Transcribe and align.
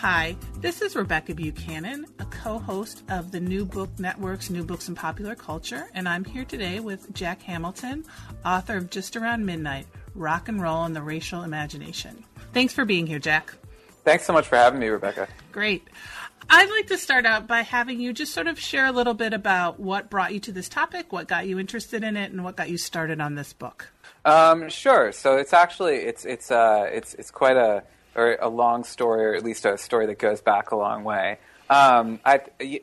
Hi, 0.00 0.36
this 0.60 0.80
is 0.80 0.94
Rebecca 0.94 1.34
Buchanan, 1.34 2.06
a 2.20 2.24
co 2.26 2.60
host 2.60 3.02
of 3.10 3.32
the 3.32 3.40
New 3.40 3.64
Book 3.64 3.90
Network's 3.98 4.48
New 4.48 4.62
Books 4.62 4.86
and 4.86 4.96
Popular 4.96 5.34
Culture, 5.34 5.88
and 5.92 6.08
I'm 6.08 6.24
here 6.24 6.44
today 6.44 6.78
with 6.78 7.12
Jack 7.14 7.42
Hamilton, 7.42 8.04
author 8.46 8.76
of 8.76 8.90
Just 8.90 9.16
Around 9.16 9.44
Midnight 9.44 9.88
Rock 10.14 10.48
and 10.48 10.62
Roll 10.62 10.84
and 10.84 10.94
the 10.94 11.02
Racial 11.02 11.42
Imagination. 11.42 12.22
Thanks 12.52 12.72
for 12.72 12.84
being 12.84 13.08
here, 13.08 13.18
Jack. 13.18 13.52
Thanks 14.04 14.24
so 14.24 14.32
much 14.32 14.46
for 14.46 14.54
having 14.54 14.78
me, 14.78 14.86
Rebecca. 14.86 15.26
Great. 15.50 15.88
I'd 16.48 16.70
like 16.70 16.86
to 16.86 16.96
start 16.96 17.26
out 17.26 17.48
by 17.48 17.62
having 17.62 18.00
you 18.00 18.12
just 18.12 18.32
sort 18.32 18.46
of 18.46 18.56
share 18.56 18.86
a 18.86 18.92
little 18.92 19.14
bit 19.14 19.32
about 19.32 19.80
what 19.80 20.10
brought 20.10 20.32
you 20.32 20.38
to 20.38 20.52
this 20.52 20.68
topic, 20.68 21.12
what 21.12 21.26
got 21.26 21.48
you 21.48 21.58
interested 21.58 22.04
in 22.04 22.16
it, 22.16 22.30
and 22.30 22.44
what 22.44 22.54
got 22.54 22.70
you 22.70 22.78
started 22.78 23.20
on 23.20 23.34
this 23.34 23.52
book. 23.52 23.88
Um, 24.24 24.68
sure. 24.68 25.10
So 25.10 25.38
it's 25.38 25.52
actually 25.52 25.96
it's 25.96 26.24
it's 26.24 26.52
uh, 26.52 26.88
it's 26.88 27.14
it's 27.14 27.32
quite 27.32 27.56
a 27.56 27.82
or 28.18 28.36
a 28.40 28.48
long 28.48 28.84
story, 28.84 29.24
or 29.24 29.34
at 29.34 29.44
least 29.44 29.64
a 29.64 29.78
story 29.78 30.06
that 30.06 30.18
goes 30.18 30.40
back 30.40 30.72
a 30.72 30.76
long 30.76 31.04
way. 31.04 31.38
Um, 31.70 32.18
I, 32.24 32.40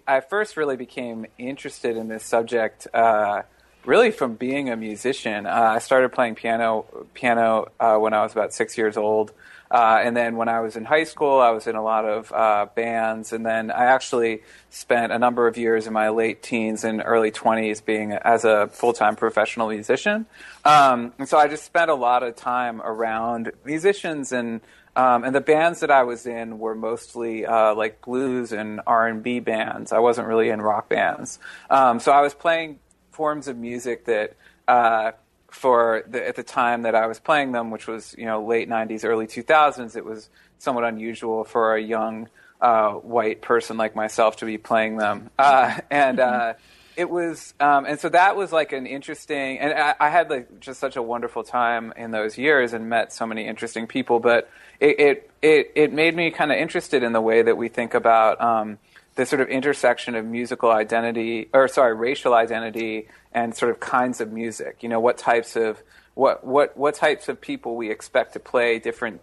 I 0.08 0.22
first 0.22 0.58
really 0.58 0.78
became 0.78 1.26
interested 1.38 1.98
in 1.98 2.08
this 2.08 2.24
subject 2.24 2.88
uh, 2.94 3.42
really 3.84 4.12
from 4.12 4.36
being 4.36 4.70
a 4.70 4.76
musician. 4.76 5.46
Uh, 5.46 5.74
I 5.76 5.80
started 5.80 6.12
playing 6.12 6.36
piano 6.36 6.86
piano 7.14 7.68
uh, 7.80 7.98
when 7.98 8.14
I 8.14 8.24
was 8.24 8.32
about 8.32 8.54
six 8.54 8.78
years 8.78 8.98
old. 8.98 9.32
Uh, 9.70 10.00
and 10.04 10.16
then 10.16 10.36
when 10.36 10.48
I 10.48 10.60
was 10.62 10.76
in 10.76 10.86
high 10.86 11.06
school, 11.06 11.40
I 11.40 11.50
was 11.50 11.66
in 11.66 11.76
a 11.76 11.84
lot 11.84 12.06
of 12.06 12.32
uh, 12.32 12.68
bands. 12.76 13.34
And 13.34 13.46
then 13.46 13.72
I 13.72 13.86
actually 13.86 14.44
spent 14.70 15.12
a 15.12 15.18
number 15.18 15.48
of 15.48 15.58
years 15.58 15.88
in 15.88 15.94
my 15.94 16.10
late 16.10 16.44
teens 16.44 16.84
and 16.84 17.02
early 17.04 17.32
20s 17.32 17.84
being 17.84 18.12
as 18.14 18.46
a 18.46 18.68
full 18.68 18.94
time 18.94 19.16
professional 19.16 19.70
musician. 19.70 20.28
Um, 20.64 21.14
and 21.18 21.28
so 21.28 21.38
I 21.38 21.48
just 21.48 21.64
spent 21.66 21.90
a 21.90 21.96
lot 21.96 22.22
of 22.22 22.36
time 22.36 22.80
around 22.82 23.52
musicians 23.66 24.32
and 24.32 24.62
um, 24.96 25.24
and 25.24 25.36
the 25.36 25.42
bands 25.42 25.82
that 25.82 25.92
I 25.92 26.04
was 26.04 26.26
in 26.26 26.60
were 26.60 26.76
mostly 26.76 27.46
uh, 27.46 27.76
like 27.76 28.02
blues 28.02 28.52
and 28.52 28.82
R 28.88 29.08
and 29.08 29.22
B 29.22 29.40
bands. 29.40 29.92
I 29.92 30.00
wasn't 30.00 30.28
really 30.28 30.50
in 30.50 30.62
rock 30.62 30.90
bands. 30.90 31.40
Um, 31.70 32.00
so 32.00 32.12
I 32.12 32.22
was 32.22 32.34
playing 32.34 32.80
forms 33.12 33.48
of 33.48 33.58
music 33.58 34.06
that, 34.06 34.36
uh, 34.68 35.12
for 35.50 36.04
the, 36.08 36.26
at 36.28 36.36
the 36.36 36.44
time 36.44 36.84
that 36.84 36.96
I 36.96 37.08
was 37.08 37.20
playing 37.20 37.52
them, 37.52 37.72
which 37.72 37.88
was 37.88 38.16
you 38.18 38.26
know 38.26 38.46
late 38.46 38.70
'90s, 38.70 39.04
early 39.04 39.28
2000s, 39.28 39.96
it 39.96 40.06
was 40.06 40.30
somewhat 40.60 40.84
unusual 40.84 41.44
for 41.44 41.76
a 41.76 41.82
young 41.82 42.30
uh, 42.62 42.94
white 42.94 43.42
person 43.42 43.78
like 43.78 43.96
myself 43.96 44.38
to 44.38 44.46
be 44.46 44.58
playing 44.58 44.98
them. 44.98 45.30
Uh, 45.38 45.78
and 45.92 46.20
uh, 46.20 46.54
it 46.98 47.10
was 47.10 47.54
um, 47.60 47.86
and 47.86 48.00
so 48.00 48.10
that 48.10 48.36
was 48.36 48.52
like 48.52 48.72
an 48.72 48.86
interesting 48.86 49.60
and 49.60 49.74
I, 49.74 49.96
I, 50.00 50.10
had 50.10 50.30
like 50.30 50.60
just 50.60 50.80
such 50.80 50.96
a 50.96 51.02
wonderful 51.02 51.44
time 51.44 51.94
in 51.98 52.12
those 52.12 52.38
years 52.38 52.74
and 52.74 52.90
met 52.90 53.14
so 53.14 53.26
many 53.26 53.48
interesting 53.48 53.88
people 53.88 54.20
but 54.20 54.50
it 54.80 55.00
it 55.00 55.32
it, 55.42 55.72
it 55.76 55.94
made 55.94 56.16
me 56.16 56.32
kind 56.32 56.52
of 56.52 56.58
interested 56.58 57.04
in 57.04 57.14
the 57.14 57.22
way 57.22 57.42
that 57.42 57.58
we 57.58 57.68
think 57.68 57.94
about 57.94 58.42
um, 58.42 58.78
the 59.16 59.26
sort 59.26 59.42
of 59.42 59.50
intersection 59.50 60.16
of 60.16 60.26
musical 60.26 60.72
identity 60.72 61.50
or 61.54 61.68
sorry 61.68 61.94
racial 61.94 62.34
identity 62.34 63.08
and 63.34 63.56
sort 63.56 63.72
of 63.72 63.80
kinds 63.80 64.22
of 64.22 64.32
music 64.32 64.78
you 64.82 64.90
know 64.90 65.00
what 65.00 65.18
types 65.18 65.56
of 65.56 65.82
what 66.14 66.46
what 66.46 66.76
what 66.78 66.96
types 66.96 67.30
of 67.30 67.40
people 67.40 67.76
we 67.76 67.92
expect 67.92 68.34
to 68.34 68.40
play 68.40 68.80
different 68.80 69.22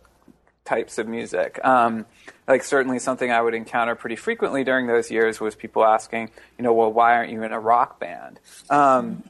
types 0.65 0.99
of 0.99 1.09
music. 1.09 1.59
Um, 1.65 2.07
like 2.49 2.65
certainly 2.65 2.99
something 2.99 3.31
I 3.31 3.41
would 3.41 3.55
encounter 3.55 3.95
pretty 3.95 4.17
frequently 4.17 4.65
during 4.65 4.87
those 4.87 5.11
years 5.11 5.41
was 5.41 5.55
people 5.55 5.85
asking, 5.85 6.31
you 6.59 6.65
know, 6.65 6.73
well, 6.73 6.93
why 6.93 7.15
aren't 7.15 7.31
you 7.31 7.43
in 7.43 7.53
a 7.53 7.61
rock 7.61 8.01
band? 8.01 8.41
Um, 8.69 9.23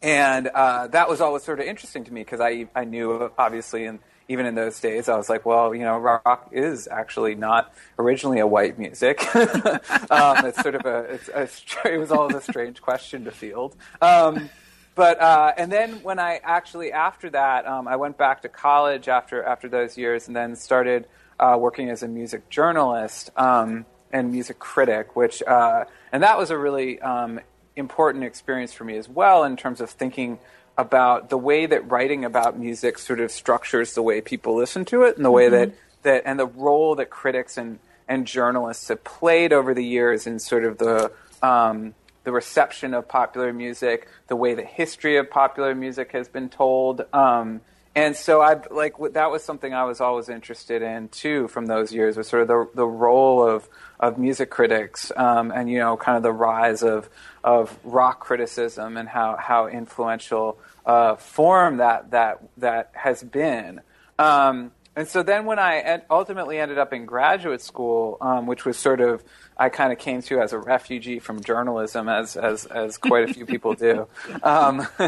and 0.00 0.48
uh, 0.48 0.88
that 0.88 1.08
was 1.08 1.20
always 1.20 1.42
sort 1.42 1.60
of 1.60 1.66
interesting 1.66 2.04
to 2.04 2.12
me 2.12 2.22
because 2.22 2.40
I 2.40 2.66
I 2.74 2.84
knew 2.84 3.30
obviously 3.38 3.84
and 3.84 4.00
even 4.28 4.46
in 4.46 4.54
those 4.54 4.80
days 4.80 5.08
I 5.08 5.16
was 5.16 5.28
like, 5.28 5.44
well, 5.44 5.74
you 5.74 5.82
know, 5.82 5.98
rock 5.98 6.48
is 6.52 6.88
actually 6.90 7.34
not 7.34 7.72
originally 7.98 8.38
a 8.38 8.46
white 8.46 8.78
music. 8.78 9.22
um, 9.36 10.46
it's 10.46 10.60
sort 10.60 10.74
of 10.74 10.86
a, 10.86 11.18
a, 11.34 11.48
it 11.92 11.98
was 11.98 12.10
always 12.10 12.36
a 12.36 12.40
strange 12.40 12.80
question 12.80 13.24
to 13.24 13.30
field. 13.30 13.76
Um, 14.00 14.48
but 14.94 15.20
uh, 15.20 15.52
and 15.56 15.70
then 15.70 16.02
when 16.02 16.18
I 16.18 16.40
actually 16.42 16.92
after 16.92 17.30
that, 17.30 17.66
um, 17.66 17.88
I 17.88 17.96
went 17.96 18.18
back 18.18 18.42
to 18.42 18.48
college 18.48 19.08
after 19.08 19.42
after 19.42 19.68
those 19.68 19.96
years, 19.96 20.26
and 20.26 20.36
then 20.36 20.54
started 20.54 21.06
uh, 21.42 21.56
working 21.58 21.90
as 21.90 22.04
a 22.04 22.08
music 22.08 22.48
journalist 22.48 23.30
um, 23.36 23.84
and 24.12 24.30
music 24.30 24.58
critic, 24.60 25.16
which 25.16 25.42
uh, 25.42 25.84
and 26.12 26.22
that 26.22 26.38
was 26.38 26.50
a 26.50 26.56
really 26.56 27.00
um, 27.00 27.40
important 27.74 28.22
experience 28.22 28.72
for 28.72 28.84
me 28.84 28.96
as 28.96 29.08
well 29.08 29.42
in 29.42 29.56
terms 29.56 29.80
of 29.80 29.90
thinking 29.90 30.38
about 30.78 31.30
the 31.30 31.36
way 31.36 31.66
that 31.66 31.90
writing 31.90 32.24
about 32.24 32.58
music 32.58 32.96
sort 32.98 33.20
of 33.20 33.30
structures 33.30 33.94
the 33.94 34.02
way 34.02 34.20
people 34.20 34.54
listen 34.54 34.84
to 34.84 35.02
it, 35.02 35.16
and 35.16 35.24
the 35.24 35.30
way 35.30 35.46
mm-hmm. 35.46 35.70
that 35.70 35.74
that 36.02 36.22
and 36.24 36.38
the 36.38 36.46
role 36.46 36.94
that 36.94 37.10
critics 37.10 37.58
and 37.58 37.80
and 38.06 38.26
journalists 38.26 38.88
have 38.88 39.02
played 39.02 39.52
over 39.52 39.74
the 39.74 39.84
years 39.84 40.26
in 40.26 40.38
sort 40.38 40.64
of 40.64 40.78
the 40.78 41.10
um, 41.42 41.92
the 42.22 42.30
reception 42.30 42.94
of 42.94 43.08
popular 43.08 43.52
music, 43.52 44.06
the 44.28 44.36
way 44.36 44.54
the 44.54 44.64
history 44.64 45.16
of 45.16 45.28
popular 45.28 45.74
music 45.74 46.12
has 46.12 46.28
been 46.28 46.48
told. 46.48 47.04
Um, 47.12 47.60
and 47.94 48.16
so 48.16 48.40
I 48.40 48.60
like 48.70 48.94
that 49.12 49.30
was 49.30 49.44
something 49.44 49.74
I 49.74 49.84
was 49.84 50.00
always 50.00 50.28
interested 50.28 50.82
in 50.82 51.08
too 51.08 51.48
from 51.48 51.66
those 51.66 51.92
years 51.92 52.16
was 52.16 52.28
sort 52.28 52.42
of 52.42 52.48
the 52.48 52.68
the 52.74 52.86
role 52.86 53.46
of 53.46 53.68
of 54.00 54.18
music 54.18 54.50
critics 54.50 55.12
um, 55.16 55.50
and 55.50 55.70
you 55.70 55.78
know 55.78 55.96
kind 55.96 56.16
of 56.16 56.22
the 56.22 56.32
rise 56.32 56.82
of 56.82 57.08
of 57.44 57.78
rock 57.84 58.20
criticism 58.20 58.96
and 58.96 59.08
how 59.08 59.36
how 59.36 59.66
influential 59.66 60.58
uh, 60.86 61.16
form 61.16 61.78
that 61.78 62.10
that 62.10 62.40
that 62.56 62.90
has 62.94 63.22
been. 63.22 63.80
Um, 64.18 64.72
and 64.94 65.08
so 65.08 65.22
then 65.22 65.46
when 65.46 65.58
I 65.58 66.02
ultimately 66.10 66.58
ended 66.58 66.78
up 66.78 66.92
in 66.92 67.06
graduate 67.06 67.62
school, 67.62 68.18
um, 68.20 68.46
which 68.46 68.64
was 68.64 68.76
sort 68.76 69.00
of 69.00 69.24
I 69.56 69.68
kind 69.68 69.92
of 69.92 69.98
came 69.98 70.22
to 70.22 70.40
as 70.40 70.52
a 70.52 70.58
refugee 70.58 71.18
from 71.18 71.42
journalism, 71.42 72.08
as 72.08 72.36
as 72.36 72.66
as 72.66 72.98
quite 72.98 73.30
a 73.30 73.34
few 73.34 73.46
people 73.46 73.74
do. 73.74 74.08
Um, 74.42 74.86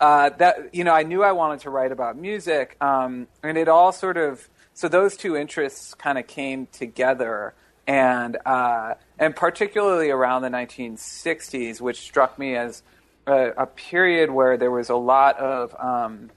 uh, 0.00 0.30
that 0.30 0.74
you 0.74 0.84
know, 0.84 0.92
I 0.92 1.02
knew 1.02 1.22
I 1.22 1.32
wanted 1.32 1.60
to 1.60 1.70
write 1.70 1.92
about 1.92 2.16
music, 2.16 2.76
um, 2.80 3.28
and 3.42 3.56
it 3.56 3.68
all 3.68 3.92
sort 3.92 4.16
of 4.16 4.48
so 4.74 4.88
those 4.88 5.16
two 5.16 5.36
interests 5.36 5.94
kind 5.94 6.18
of 6.18 6.26
came 6.26 6.66
together, 6.72 7.54
and 7.86 8.36
uh, 8.44 8.94
and 9.18 9.36
particularly 9.36 10.10
around 10.10 10.42
the 10.42 10.48
1960s, 10.48 11.80
which 11.80 12.00
struck 12.00 12.38
me 12.38 12.56
as 12.56 12.82
a, 13.26 13.50
a 13.56 13.66
period 13.66 14.30
where 14.30 14.56
there 14.56 14.70
was 14.70 14.88
a 14.90 14.96
lot 14.96 15.38
of 15.38 15.74
um, 15.78 16.30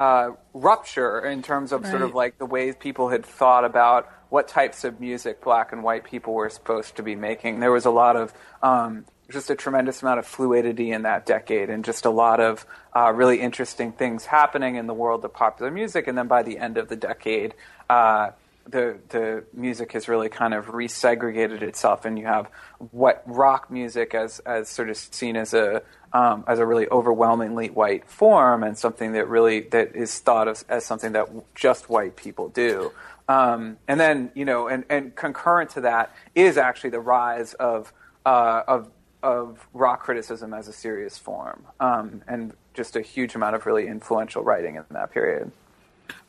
uh, 0.00 0.30
rupture 0.54 1.20
in 1.20 1.42
terms 1.42 1.70
of 1.70 1.82
right. 1.82 1.90
sort 1.90 2.02
of 2.02 2.14
like 2.14 2.38
the 2.38 2.46
ways 2.46 2.74
people 2.80 3.10
had 3.10 3.24
thought 3.24 3.64
about 3.64 4.10
what 4.30 4.48
types 4.48 4.82
of 4.82 4.98
music 4.98 5.42
black 5.42 5.72
and 5.72 5.84
white 5.84 6.04
people 6.04 6.32
were 6.32 6.48
supposed 6.48 6.96
to 6.96 7.02
be 7.02 7.14
making. 7.14 7.60
There 7.60 7.70
was 7.70 7.84
a 7.84 7.90
lot 7.90 8.16
of 8.16 8.32
um, 8.62 9.04
just 9.30 9.50
a 9.50 9.54
tremendous 9.54 10.00
amount 10.00 10.18
of 10.18 10.26
fluidity 10.26 10.90
in 10.90 11.02
that 11.02 11.26
decade, 11.26 11.68
and 11.68 11.84
just 11.84 12.06
a 12.06 12.10
lot 12.10 12.40
of 12.40 12.64
uh, 12.96 13.12
really 13.12 13.40
interesting 13.40 13.92
things 13.92 14.24
happening 14.24 14.76
in 14.76 14.86
the 14.86 14.94
world 14.94 15.24
of 15.24 15.34
popular 15.34 15.70
music. 15.70 16.08
And 16.08 16.16
then 16.16 16.26
by 16.28 16.42
the 16.42 16.58
end 16.58 16.78
of 16.78 16.88
the 16.88 16.96
decade, 16.96 17.54
uh, 17.90 18.30
the 18.70 18.98
the 19.08 19.44
music 19.52 19.92
has 19.92 20.08
really 20.08 20.28
kind 20.28 20.54
of 20.54 20.66
resegregated 20.66 21.62
itself, 21.62 22.04
and 22.04 22.18
you 22.18 22.26
have 22.26 22.48
what 22.90 23.22
rock 23.26 23.70
music 23.70 24.14
as 24.14 24.38
as 24.40 24.68
sort 24.68 24.90
of 24.90 24.96
seen 24.96 25.36
as 25.36 25.54
a 25.54 25.82
um, 26.12 26.44
as 26.46 26.58
a 26.58 26.66
really 26.66 26.88
overwhelmingly 26.88 27.68
white 27.68 28.08
form, 28.08 28.62
and 28.62 28.76
something 28.78 29.12
that 29.12 29.28
really 29.28 29.60
that 29.60 29.94
is 29.94 30.18
thought 30.18 30.48
of 30.48 30.64
as 30.68 30.84
something 30.84 31.12
that 31.12 31.28
just 31.54 31.88
white 31.88 32.16
people 32.16 32.48
do. 32.48 32.92
Um, 33.28 33.76
and 33.86 34.00
then 34.00 34.32
you 34.34 34.44
know, 34.44 34.68
and, 34.68 34.84
and 34.88 35.14
concurrent 35.14 35.70
to 35.70 35.82
that 35.82 36.14
is 36.34 36.58
actually 36.58 36.90
the 36.90 37.00
rise 37.00 37.54
of 37.54 37.92
uh, 38.26 38.62
of 38.66 38.90
of 39.22 39.68
rock 39.74 40.02
criticism 40.02 40.54
as 40.54 40.66
a 40.68 40.72
serious 40.72 41.18
form, 41.18 41.66
um, 41.78 42.22
and 42.26 42.54
just 42.74 42.96
a 42.96 43.02
huge 43.02 43.34
amount 43.34 43.54
of 43.54 43.66
really 43.66 43.86
influential 43.86 44.42
writing 44.42 44.76
in 44.76 44.84
that 44.90 45.12
period. 45.12 45.52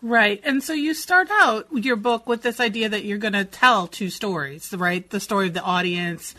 Right. 0.04 0.42
And 0.44 0.64
so 0.64 0.74
you 0.74 0.96
start 0.96 1.28
out 1.32 1.68
your 1.72 1.96
book 1.96 2.26
with 2.26 2.42
this 2.42 2.60
idea 2.60 2.90
that 2.90 3.06
you're 3.06 3.20
going 3.20 3.34
to 3.34 3.46
tell 3.46 3.86
two 3.86 4.10
stories, 4.10 4.74
right? 4.74 5.08
The 5.08 5.20
story 5.20 5.48
of 5.48 5.54
the 5.54 5.62
audience 5.62 6.34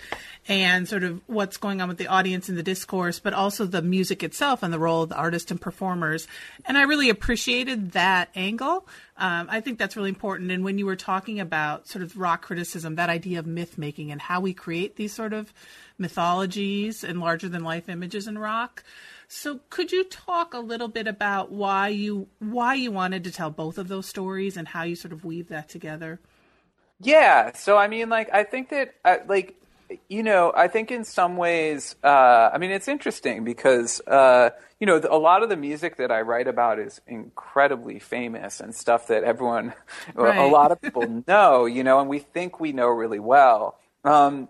and 0.48 0.88
sort 0.88 1.04
of 1.04 1.20
what's 1.28 1.58
going 1.58 1.80
on 1.80 1.88
with 1.88 1.98
the 1.98 2.08
audience 2.08 2.48
and 2.48 2.58
the 2.58 2.64
discourse, 2.64 3.20
but 3.20 3.32
also 3.32 3.64
the 3.64 3.80
music 3.80 4.24
itself 4.24 4.64
and 4.64 4.72
the 4.72 4.80
role 4.80 5.04
of 5.04 5.10
the 5.10 5.16
artist 5.16 5.52
and 5.52 5.60
performers. 5.60 6.26
And 6.64 6.76
I 6.76 6.82
really 6.82 7.08
appreciated 7.08 7.92
that 7.92 8.30
angle. 8.34 8.88
Um, 9.16 9.46
I 9.48 9.60
think 9.60 9.78
that's 9.78 9.96
really 9.96 10.08
important. 10.08 10.50
And 10.50 10.64
when 10.64 10.78
you 10.78 10.86
were 10.86 10.96
talking 10.96 11.38
about 11.38 11.86
sort 11.86 12.02
of 12.02 12.16
rock 12.16 12.42
criticism, 12.42 12.96
that 12.96 13.10
idea 13.10 13.38
of 13.38 13.46
myth 13.46 13.78
making 13.78 14.10
and 14.10 14.20
how 14.20 14.40
we 14.40 14.52
create 14.52 14.96
these 14.96 15.12
sort 15.12 15.32
of 15.32 15.52
mythologies 15.98 17.04
and 17.04 17.20
larger 17.20 17.48
than 17.48 17.62
life 17.62 17.88
images 17.88 18.26
in 18.26 18.36
rock. 18.36 18.82
So 19.34 19.60
could 19.70 19.92
you 19.92 20.04
talk 20.04 20.52
a 20.52 20.58
little 20.58 20.88
bit 20.88 21.06
about 21.06 21.50
why 21.50 21.88
you 21.88 22.28
why 22.38 22.74
you 22.74 22.92
wanted 22.92 23.24
to 23.24 23.30
tell 23.30 23.48
both 23.48 23.78
of 23.78 23.88
those 23.88 24.04
stories 24.04 24.58
and 24.58 24.68
how 24.68 24.82
you 24.82 24.94
sort 24.94 25.10
of 25.10 25.24
weave 25.24 25.48
that 25.48 25.70
together? 25.70 26.20
Yeah. 27.00 27.52
So 27.54 27.78
I 27.78 27.88
mean, 27.88 28.10
like, 28.10 28.28
I 28.30 28.44
think 28.44 28.68
that, 28.68 28.94
uh, 29.06 29.16
like, 29.26 29.56
you 30.10 30.22
know, 30.22 30.52
I 30.54 30.68
think 30.68 30.90
in 30.90 31.04
some 31.04 31.38
ways, 31.38 31.96
uh, 32.04 32.50
I 32.52 32.58
mean, 32.58 32.72
it's 32.72 32.88
interesting 32.88 33.42
because, 33.42 34.02
uh, 34.06 34.50
you 34.78 34.86
know, 34.86 35.00
a 35.10 35.16
lot 35.16 35.42
of 35.42 35.48
the 35.48 35.56
music 35.56 35.96
that 35.96 36.12
I 36.12 36.20
write 36.20 36.46
about 36.46 36.78
is 36.78 37.00
incredibly 37.06 38.00
famous 38.00 38.60
and 38.60 38.74
stuff 38.74 39.06
that 39.06 39.24
everyone, 39.24 39.72
right. 40.14 40.36
a 40.36 40.46
lot 40.46 40.72
of 40.72 40.80
people 40.82 41.24
know, 41.26 41.64
you 41.64 41.84
know, 41.84 42.00
and 42.00 42.10
we 42.10 42.18
think 42.18 42.60
we 42.60 42.72
know 42.72 42.88
really 42.88 43.18
well. 43.18 43.78
Um, 44.04 44.48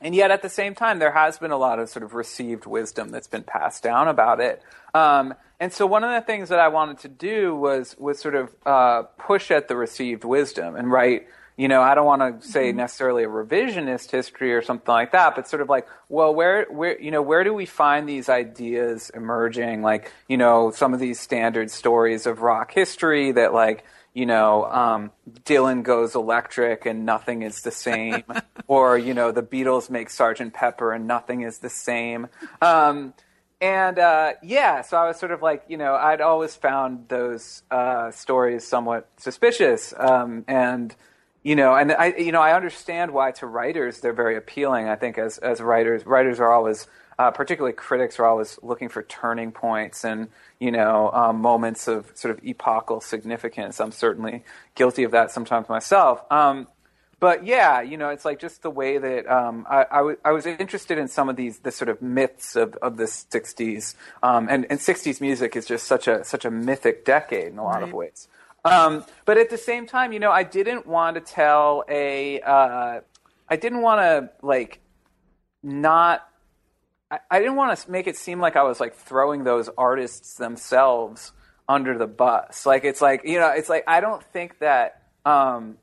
and 0.00 0.14
yet 0.14 0.30
at 0.30 0.42
the 0.42 0.48
same 0.48 0.74
time, 0.74 0.98
there 0.98 1.12
has 1.12 1.38
been 1.38 1.50
a 1.50 1.56
lot 1.56 1.78
of 1.78 1.88
sort 1.88 2.02
of 2.02 2.14
received 2.14 2.66
wisdom 2.66 3.10
that's 3.10 3.28
been 3.28 3.42
passed 3.42 3.82
down 3.82 4.08
about 4.08 4.40
it. 4.40 4.62
Um, 4.94 5.34
and 5.58 5.72
so 5.72 5.86
one 5.86 6.04
of 6.04 6.10
the 6.10 6.26
things 6.26 6.50
that 6.50 6.58
I 6.58 6.68
wanted 6.68 6.98
to 7.00 7.08
do 7.08 7.54
was 7.54 7.96
was 7.98 8.18
sort 8.20 8.34
of 8.34 8.54
uh, 8.66 9.02
push 9.18 9.50
at 9.50 9.68
the 9.68 9.76
received 9.76 10.24
wisdom 10.24 10.76
and 10.76 10.90
write 10.90 11.26
you 11.56 11.68
know, 11.68 11.80
I 11.80 11.94
don't 11.94 12.04
want 12.04 12.42
to 12.42 12.46
say 12.46 12.68
mm-hmm. 12.68 12.78
necessarily 12.78 13.24
a 13.24 13.28
revisionist 13.28 14.10
history 14.10 14.52
or 14.52 14.60
something 14.60 14.92
like 14.92 15.12
that, 15.12 15.34
but 15.34 15.48
sort 15.48 15.62
of 15.62 15.68
like, 15.68 15.88
well, 16.08 16.34
where, 16.34 16.66
where, 16.66 17.00
you 17.00 17.10
know, 17.10 17.22
where 17.22 17.44
do 17.44 17.54
we 17.54 17.64
find 17.64 18.06
these 18.06 18.28
ideas 18.28 19.10
emerging? 19.14 19.82
Like, 19.82 20.12
you 20.28 20.36
know, 20.36 20.70
some 20.70 20.92
of 20.92 21.00
these 21.00 21.18
standard 21.18 21.70
stories 21.70 22.26
of 22.26 22.42
rock 22.42 22.72
history 22.72 23.32
that, 23.32 23.54
like, 23.54 23.84
you 24.16 24.24
know, 24.24 24.64
um, 24.64 25.10
Dylan 25.44 25.82
goes 25.82 26.14
electric 26.14 26.86
and 26.86 27.04
nothing 27.04 27.42
is 27.42 27.60
the 27.60 27.70
same, 27.70 28.24
or 28.66 28.96
you 28.96 29.12
know, 29.12 29.30
the 29.30 29.42
Beatles 29.42 29.90
make 29.90 30.08
Sergeant 30.08 30.54
Pepper 30.54 30.94
and 30.94 31.06
nothing 31.06 31.42
is 31.42 31.58
the 31.58 31.68
same. 31.68 32.28
Um, 32.62 33.12
and 33.60 33.98
uh, 33.98 34.32
yeah, 34.42 34.80
so 34.80 34.96
I 34.96 35.06
was 35.06 35.18
sort 35.18 35.32
of 35.32 35.42
like, 35.42 35.64
you 35.68 35.76
know, 35.76 35.94
I'd 35.94 36.22
always 36.22 36.56
found 36.56 37.08
those 37.08 37.62
uh, 37.70 38.10
stories 38.10 38.66
somewhat 38.66 39.06
suspicious, 39.18 39.92
um, 39.98 40.46
and 40.48 40.96
you 41.42 41.54
know, 41.54 41.74
and 41.74 41.92
I, 41.92 42.14
you 42.16 42.32
know, 42.32 42.40
I 42.40 42.56
understand 42.56 43.10
why 43.10 43.32
to 43.32 43.46
writers 43.46 44.00
they're 44.00 44.14
very 44.14 44.36
appealing. 44.36 44.88
I 44.88 44.96
think 44.96 45.18
as 45.18 45.36
as 45.36 45.60
writers, 45.60 46.06
writers 46.06 46.40
are 46.40 46.50
always, 46.50 46.86
uh, 47.18 47.30
particularly 47.30 47.74
critics, 47.74 48.18
are 48.18 48.26
always 48.26 48.58
looking 48.62 48.88
for 48.88 49.02
turning 49.02 49.52
points 49.52 50.04
and 50.04 50.28
you 50.58 50.70
know 50.70 51.10
um, 51.12 51.40
moments 51.40 51.88
of 51.88 52.10
sort 52.14 52.36
of 52.36 52.44
epochal 52.44 53.00
significance. 53.00 53.80
I'm 53.80 53.92
certainly 53.92 54.44
guilty 54.74 55.04
of 55.04 55.12
that 55.12 55.30
sometimes 55.30 55.68
myself. 55.68 56.20
Um, 56.30 56.66
but 57.18 57.46
yeah, 57.46 57.80
you 57.80 57.96
know, 57.96 58.10
it's 58.10 58.26
like 58.26 58.38
just 58.38 58.62
the 58.62 58.70
way 58.70 58.98
that 58.98 59.26
um, 59.26 59.66
I, 59.70 59.86
I, 59.90 59.96
w- 59.98 60.18
I 60.22 60.32
was 60.32 60.44
interested 60.44 60.98
in 60.98 61.08
some 61.08 61.30
of 61.30 61.36
these 61.36 61.60
the 61.60 61.72
sort 61.72 61.88
of 61.88 62.02
myths 62.02 62.56
of, 62.56 62.74
of 62.76 62.98
the 62.98 63.04
'60s, 63.04 63.94
um, 64.22 64.48
and, 64.50 64.66
and 64.68 64.78
'60s 64.78 65.20
music 65.20 65.56
is 65.56 65.64
just 65.64 65.86
such 65.86 66.08
a 66.08 66.24
such 66.24 66.44
a 66.44 66.50
mythic 66.50 67.06
decade 67.06 67.52
in 67.52 67.58
a 67.58 67.64
lot 67.64 67.80
right. 67.80 67.84
of 67.84 67.92
ways. 67.92 68.28
Um, 68.66 69.04
but 69.24 69.38
at 69.38 69.48
the 69.48 69.56
same 69.56 69.86
time, 69.86 70.12
you 70.12 70.18
know, 70.18 70.30
I 70.30 70.42
didn't 70.42 70.86
want 70.86 71.14
to 71.14 71.20
tell 71.20 71.84
a. 71.88 72.40
Uh, 72.40 73.00
I 73.48 73.56
didn't 73.56 73.80
want 73.80 74.00
to 74.00 74.46
like 74.46 74.80
not. 75.62 76.28
I, 77.16 77.36
I 77.36 77.38
didn't 77.38 77.56
want 77.56 77.78
to 77.78 77.90
make 77.90 78.06
it 78.06 78.16
seem 78.16 78.40
like 78.40 78.56
I 78.56 78.62
was 78.62 78.80
like 78.80 78.94
throwing 78.94 79.44
those 79.44 79.68
artists 79.76 80.34
themselves 80.34 81.32
under 81.68 81.98
the 81.98 82.06
bus. 82.06 82.66
Like 82.66 82.84
it's 82.84 83.00
like 83.00 83.22
you 83.24 83.38
know, 83.38 83.50
it's 83.50 83.68
like 83.68 83.84
I 83.86 84.00
don't 84.00 84.22
think 84.22 84.58
that. 84.60 85.02
Um, 85.24 85.78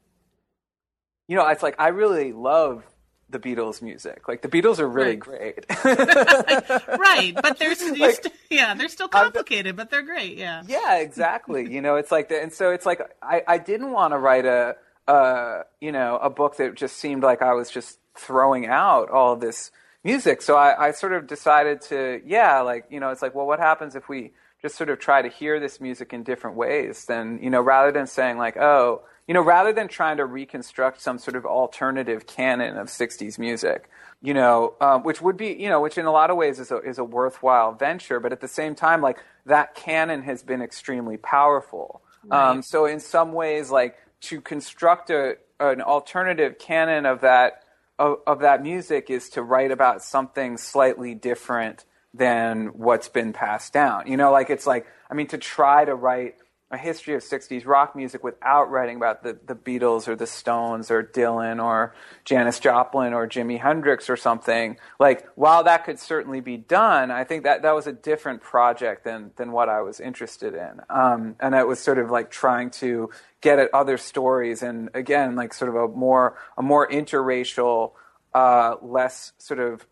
you 1.27 1.35
know, 1.38 1.47
it's 1.47 1.63
like 1.63 1.75
I 1.80 1.89
really 1.89 2.31
love 2.31 2.83
the 3.30 3.39
Beatles 3.39 3.81
music. 3.81 4.27
Like 4.27 4.41
the 4.41 4.47
Beatles 4.47 4.80
are 4.80 4.88
really 4.88 5.15
great. 5.15 5.65
right, 5.85 7.33
but 7.33 7.57
they're 7.59 7.75
like, 7.97 8.15
st- 8.15 8.33
yeah, 8.50 8.74
they're 8.75 8.88
still 8.88 9.07
complicated, 9.07 9.75
but 9.75 9.89
they're 9.89 10.03
great. 10.03 10.38
Yeah. 10.38 10.63
Yeah, 10.68 10.97
exactly. 10.97 11.69
you 11.71 11.81
know, 11.81 11.95
it's 11.97 12.12
like 12.12 12.29
the, 12.29 12.41
and 12.41 12.53
so 12.53 12.71
it's 12.71 12.86
like 12.86 13.01
I 13.21 13.41
I 13.47 13.57
didn't 13.57 13.91
want 13.91 14.13
to 14.13 14.18
write 14.18 14.45
a 14.45 14.75
uh 15.06 15.63
you 15.81 15.91
know 15.91 16.18
a 16.18 16.29
book 16.29 16.56
that 16.57 16.75
just 16.75 16.95
seemed 16.95 17.24
like 17.24 17.41
I 17.41 17.53
was 17.53 17.69
just 17.69 18.00
throwing 18.15 18.68
out 18.68 19.09
all 19.09 19.36
this 19.36 19.71
music. 20.03 20.41
So 20.41 20.55
I 20.55 20.88
I 20.88 20.91
sort 20.91 21.13
of 21.13 21.27
decided 21.27 21.81
to 21.83 22.21
yeah, 22.25 22.61
like 22.61 22.85
you 22.89 23.00
know, 23.00 23.09
it's 23.09 23.21
like 23.21 23.35
well, 23.35 23.45
what 23.45 23.59
happens 23.59 23.95
if 23.95 24.09
we 24.09 24.33
just 24.61 24.75
sort 24.75 24.89
of 24.89 25.00
try 25.00 25.21
to 25.21 25.29
hear 25.29 25.59
this 25.59 25.81
music 25.81 26.13
in 26.13 26.23
different 26.23 26.55
ways? 26.55 27.05
Then 27.05 27.39
you 27.41 27.50
know, 27.50 27.61
rather 27.61 27.91
than 27.91 28.07
saying 28.07 28.38
like 28.38 28.57
oh 28.57 29.03
you 29.27 29.33
know, 29.33 29.41
rather 29.41 29.71
than 29.71 29.88
trying 29.88 30.17
to 30.17 30.25
reconstruct 30.25 31.01
some 31.01 31.17
sort 31.17 31.35
of 31.35 31.45
alternative 31.45 32.27
canon 32.27 32.77
of 32.77 32.88
60s 32.88 33.39
music, 33.39 33.89
you 34.21 34.33
know, 34.33 34.73
um, 34.81 35.03
which 35.03 35.21
would 35.21 35.38
be, 35.38 35.53
you 35.53 35.69
know, 35.69 35.79
which 35.79 35.97
in 35.97 36.05
a 36.05 36.11
lot 36.11 36.29
of 36.29 36.35
ways 36.35 36.59
is 36.59 36.71
a, 36.71 36.77
is 36.79 36.97
a 36.97 37.03
worthwhile 37.03 37.71
venture, 37.71 38.19
but 38.19 38.33
at 38.33 38.41
the 38.41 38.47
same 38.47 38.75
time, 38.75 39.01
like, 39.01 39.19
that 39.45 39.75
canon 39.75 40.23
has 40.23 40.44
been 40.44 40.61
extremely 40.61 41.15
powerful. 41.15 42.01
Right. 42.25 42.50
Um, 42.50 42.61
so 42.61 42.85
in 42.85 43.00
some 43.00 43.31
ways, 43.31 43.71
like, 43.71 43.97
to 44.21 44.41
construct 44.41 45.09
a, 45.09 45.38
an 45.59 45.81
alternative 45.81 46.59
canon 46.59 47.05
of 47.05 47.21
that, 47.21 47.62
of, 48.03 48.19
of 48.27 48.39
that 48.39 48.61
music 48.61 49.09
is 49.09 49.29
to 49.29 49.41
write 49.41 49.71
about 49.71 50.03
something 50.03 50.57
slightly 50.57 51.15
different 51.15 51.85
than 52.13 52.67
what's 52.67 53.07
been 53.07 53.31
passed 53.31 53.71
down. 53.71 54.07
You 54.07 54.17
know, 54.17 54.31
like, 54.31 54.50
it's 54.50 54.67
like, 54.67 54.85
I 55.09 55.13
mean, 55.13 55.27
to 55.27 55.38
try 55.38 55.85
to 55.85 55.95
write 55.95 56.35
a 56.74 56.78
history 56.78 57.14
of 57.14 57.22
60s 57.22 57.68
rock 57.68 57.96
music 57.96 58.24
without 58.24 58.72
writing 58.72 58.98
about 58.98 59.22
the, 59.22 59.38
the 59.46 59.56
Beatles 59.56 60.08
or 60.08 60.16
the 60.16 60.25
Stones 60.25 60.90
or 60.90 61.04
Dylan 61.04 61.64
or 61.64 61.94
Janis 62.25 62.60
Joplin 62.60 63.14
or 63.14 63.28
Jimi 63.28 63.60
Hendrix 63.60 64.10
or 64.10 64.18
something. 64.18 64.78
Like, 65.00 65.28
while 65.36 65.64
that 65.66 65.86
could 65.86 66.00
certainly 66.00 66.42
be 66.42 66.58
done, 66.58 67.12
I 67.12 67.25
think 67.25 67.44
that 67.44 67.62
that 67.62 67.75
was 67.75 67.86
a 67.86 67.94
different 67.94 68.42
project 68.42 69.04
than, 69.04 69.31
than 69.36 69.52
what 69.52 69.70
I 69.70 69.81
was 69.81 70.00
interested 70.00 70.56
in. 70.56 70.81
Um, 70.90 71.36
and 71.40 71.54
it 71.54 71.68
was 71.68 71.80
sort 71.80 72.00
of 72.00 72.10
like 72.10 72.31
trying 72.31 72.72
to 72.72 73.12
get 73.42 73.60
at 73.60 73.72
other 73.72 73.98
stories 73.98 74.64
and 74.64 74.90
again, 74.96 75.36
like 75.36 75.54
sort 75.54 75.70
of 75.70 75.75
a 75.75 75.88
more, 75.88 76.38
a 76.58 76.64
more 76.64 76.90
interracial, 76.90 77.92
uh, 78.34 78.78
less 78.81 79.34
sort 79.38 79.60
of 79.60 79.86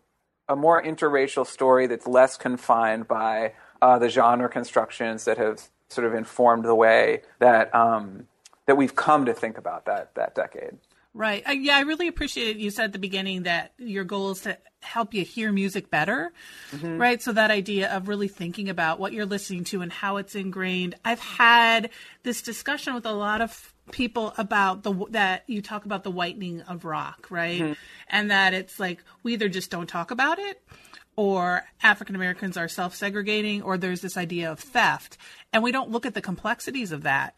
a 0.48 0.56
more 0.56 0.82
interracial 0.82 1.46
story 1.46 1.86
that's 1.86 2.08
less 2.08 2.36
confined 2.36 3.06
by 3.06 3.52
uh, 3.80 3.98
the 4.00 4.08
genre 4.08 4.48
constructions 4.48 5.24
that 5.26 5.38
have 5.38 5.70
sort 5.92 6.06
of 6.06 6.14
informed 6.14 6.64
the 6.64 6.74
way 6.74 7.22
that 7.38 7.74
um, 7.74 8.26
that 8.66 8.76
we've 8.76 8.94
come 8.94 9.26
to 9.26 9.34
think 9.34 9.58
about 9.58 9.86
that 9.86 10.14
that 10.14 10.34
decade. 10.34 10.78
Right. 11.14 11.44
Yeah, 11.60 11.76
I 11.76 11.80
really 11.80 12.08
appreciate 12.08 12.56
you 12.56 12.70
said 12.70 12.86
at 12.86 12.92
the 12.92 12.98
beginning 12.98 13.42
that 13.42 13.74
your 13.76 14.04
goal 14.04 14.30
is 14.30 14.40
to 14.42 14.56
help 14.80 15.12
you 15.12 15.24
hear 15.24 15.52
music 15.52 15.90
better. 15.90 16.32
Mm-hmm. 16.70 16.98
Right. 16.98 17.20
So 17.20 17.32
that 17.32 17.50
idea 17.50 17.94
of 17.94 18.08
really 18.08 18.28
thinking 18.28 18.70
about 18.70 18.98
what 18.98 19.12
you're 19.12 19.26
listening 19.26 19.64
to 19.64 19.82
and 19.82 19.92
how 19.92 20.16
it's 20.16 20.34
ingrained. 20.34 20.94
I've 21.04 21.20
had 21.20 21.90
this 22.22 22.40
discussion 22.40 22.94
with 22.94 23.04
a 23.04 23.12
lot 23.12 23.42
of 23.42 23.74
people 23.90 24.32
about 24.38 24.84
the 24.84 24.94
that 25.10 25.44
you 25.48 25.60
talk 25.60 25.84
about 25.84 26.02
the 26.02 26.10
whitening 26.10 26.62
of 26.62 26.86
rock, 26.86 27.26
right? 27.28 27.60
Mm-hmm. 27.60 27.72
And 28.08 28.30
that 28.30 28.54
it's 28.54 28.80
like 28.80 29.04
we 29.22 29.34
either 29.34 29.50
just 29.50 29.70
don't 29.70 29.88
talk 29.88 30.12
about 30.12 30.38
it 30.38 30.62
or 31.16 31.64
African 31.82 32.14
Americans 32.14 32.56
are 32.56 32.68
self 32.68 32.94
segregating, 32.94 33.62
or 33.62 33.76
there's 33.76 34.00
this 34.00 34.16
idea 34.16 34.50
of 34.50 34.60
theft. 34.60 35.18
And 35.52 35.62
we 35.62 35.72
don't 35.72 35.90
look 35.90 36.06
at 36.06 36.14
the 36.14 36.22
complexities 36.22 36.92
of 36.92 37.02
that 37.02 37.34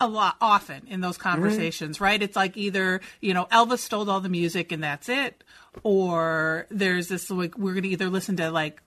a 0.00 0.08
lot 0.08 0.36
often 0.40 0.86
in 0.86 1.00
those 1.00 1.18
conversations, 1.18 1.96
mm-hmm. 1.96 2.04
right? 2.04 2.22
It's 2.22 2.36
like 2.36 2.56
either, 2.56 3.02
you 3.20 3.34
know, 3.34 3.46
Elvis 3.52 3.80
stole 3.80 4.10
all 4.10 4.20
the 4.20 4.30
music 4.30 4.72
and 4.72 4.82
that's 4.82 5.08
it, 5.08 5.44
or 5.82 6.66
there's 6.70 7.08
this 7.08 7.30
like, 7.30 7.58
we're 7.58 7.74
going 7.74 7.82
to 7.82 7.90
either 7.90 8.08
listen 8.08 8.36
to 8.36 8.50
like 8.50 8.82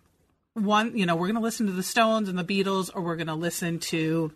one, 0.55 0.97
you 0.97 1.05
know, 1.05 1.15
we're 1.15 1.27
going 1.27 1.35
to 1.35 1.41
listen 1.41 1.67
to 1.67 1.71
the 1.71 1.83
Stones 1.83 2.29
and 2.29 2.37
the 2.37 2.43
Beatles, 2.43 2.89
or 2.93 3.01
we're 3.01 3.15
going 3.15 3.27
to 3.27 3.35
listen 3.35 3.79
to 3.79 4.31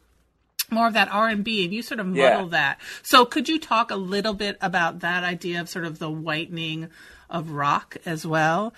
more 0.70 0.88
of 0.88 0.94
that 0.94 1.12
R&B 1.12 1.64
and 1.64 1.74
you 1.74 1.82
sort 1.82 2.00
of 2.00 2.08
muddle 2.08 2.44
yeah. 2.44 2.48
that. 2.50 2.80
So 3.02 3.26
could 3.26 3.50
you 3.50 3.60
talk 3.60 3.90
a 3.90 3.96
little 3.96 4.34
bit 4.34 4.58
about 4.62 5.00
that 5.00 5.24
idea 5.24 5.62
of 5.62 5.70
sort 5.70 5.86
of 5.86 5.98
the 5.98 6.10
whitening 6.10 6.90
of 7.30 7.52
rock 7.52 7.98
as 8.06 8.26
well? 8.26 8.74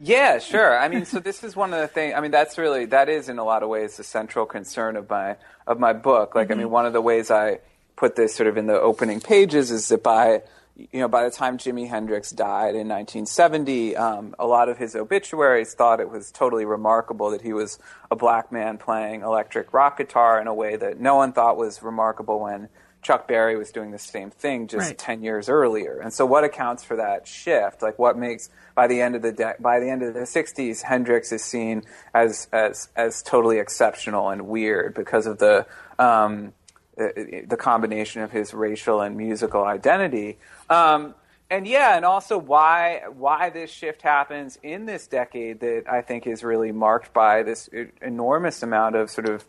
Yeah, 0.00 0.38
sure. 0.38 0.78
I 0.78 0.88
mean, 0.88 1.04
so 1.04 1.18
this 1.18 1.42
is 1.42 1.56
one 1.56 1.74
of 1.74 1.80
the 1.80 1.88
things. 1.88 2.14
I 2.16 2.20
mean, 2.20 2.30
that's 2.30 2.56
really 2.56 2.84
that 2.86 3.08
is 3.08 3.28
in 3.28 3.38
a 3.38 3.44
lot 3.44 3.62
of 3.62 3.68
ways 3.68 3.96
the 3.96 4.04
central 4.04 4.46
concern 4.46 4.96
of 4.96 5.10
my 5.10 5.36
of 5.66 5.80
my 5.80 5.92
book. 5.92 6.34
Like, 6.34 6.46
mm-hmm. 6.46 6.52
I 6.52 6.56
mean, 6.56 6.64
mm-hmm. 6.66 6.72
one 6.72 6.86
of 6.86 6.92
the 6.92 7.00
ways 7.00 7.30
I 7.30 7.58
put 7.96 8.14
this 8.14 8.34
sort 8.34 8.48
of 8.48 8.56
in 8.56 8.66
the 8.66 8.80
opening 8.80 9.20
pages 9.20 9.72
is 9.72 9.88
that 9.88 10.04
by 10.04 10.42
you 10.76 11.00
know 11.00 11.08
by 11.08 11.24
the 11.24 11.32
time 11.32 11.58
Jimi 11.58 11.88
Hendrix 11.88 12.30
died 12.30 12.76
in 12.76 12.86
1970, 12.86 13.96
um, 13.96 14.36
a 14.38 14.46
lot 14.46 14.68
of 14.68 14.78
his 14.78 14.94
obituaries 14.94 15.74
thought 15.74 15.98
it 15.98 16.10
was 16.10 16.30
totally 16.30 16.64
remarkable 16.64 17.30
that 17.30 17.42
he 17.42 17.52
was 17.52 17.80
a 18.08 18.14
black 18.14 18.52
man 18.52 18.78
playing 18.78 19.22
electric 19.22 19.72
rock 19.72 19.98
guitar 19.98 20.40
in 20.40 20.46
a 20.46 20.54
way 20.54 20.76
that 20.76 21.00
no 21.00 21.16
one 21.16 21.32
thought 21.32 21.56
was 21.56 21.82
remarkable 21.82 22.38
when 22.38 22.68
Chuck 23.08 23.26
Berry 23.26 23.56
was 23.56 23.70
doing 23.70 23.90
the 23.90 23.98
same 23.98 24.28
thing 24.28 24.66
just 24.66 24.88
Right. 24.88 24.98
10 24.98 25.22
years 25.22 25.48
earlier. 25.48 25.98
And 25.98 26.12
so 26.12 26.26
what 26.26 26.44
accounts 26.44 26.84
for 26.84 26.96
that 26.96 27.26
shift? 27.26 27.80
Like 27.80 27.98
what 27.98 28.18
makes 28.18 28.50
by 28.74 28.86
the 28.86 29.00
end 29.00 29.16
of 29.16 29.22
the 29.22 29.32
de- 29.32 29.54
by 29.58 29.80
the 29.80 29.88
end 29.88 30.02
of 30.02 30.12
the 30.12 30.26
60s 30.26 30.82
Hendrix 30.82 31.32
is 31.32 31.42
seen 31.42 31.84
as 32.12 32.48
as 32.52 32.90
as 32.96 33.22
totally 33.22 33.60
exceptional 33.60 34.28
and 34.28 34.46
weird 34.46 34.92
because 34.92 35.26
of 35.26 35.38
the 35.38 35.64
um, 35.98 36.52
the 36.98 37.56
combination 37.58 38.20
of 38.20 38.30
his 38.30 38.52
racial 38.52 39.00
and 39.00 39.16
musical 39.16 39.64
identity. 39.64 40.36
Um, 40.68 41.14
and 41.50 41.66
yeah, 41.66 41.96
and 41.96 42.04
also 42.04 42.36
why 42.36 43.04
why 43.16 43.48
this 43.48 43.70
shift 43.70 44.02
happens 44.02 44.58
in 44.62 44.84
this 44.84 45.06
decade 45.06 45.60
that 45.60 45.84
I 45.90 46.02
think 46.02 46.26
is 46.26 46.44
really 46.44 46.72
marked 46.72 47.14
by 47.14 47.42
this 47.42 47.70
enormous 48.02 48.62
amount 48.62 48.96
of 48.96 49.10
sort 49.10 49.30
of 49.30 49.46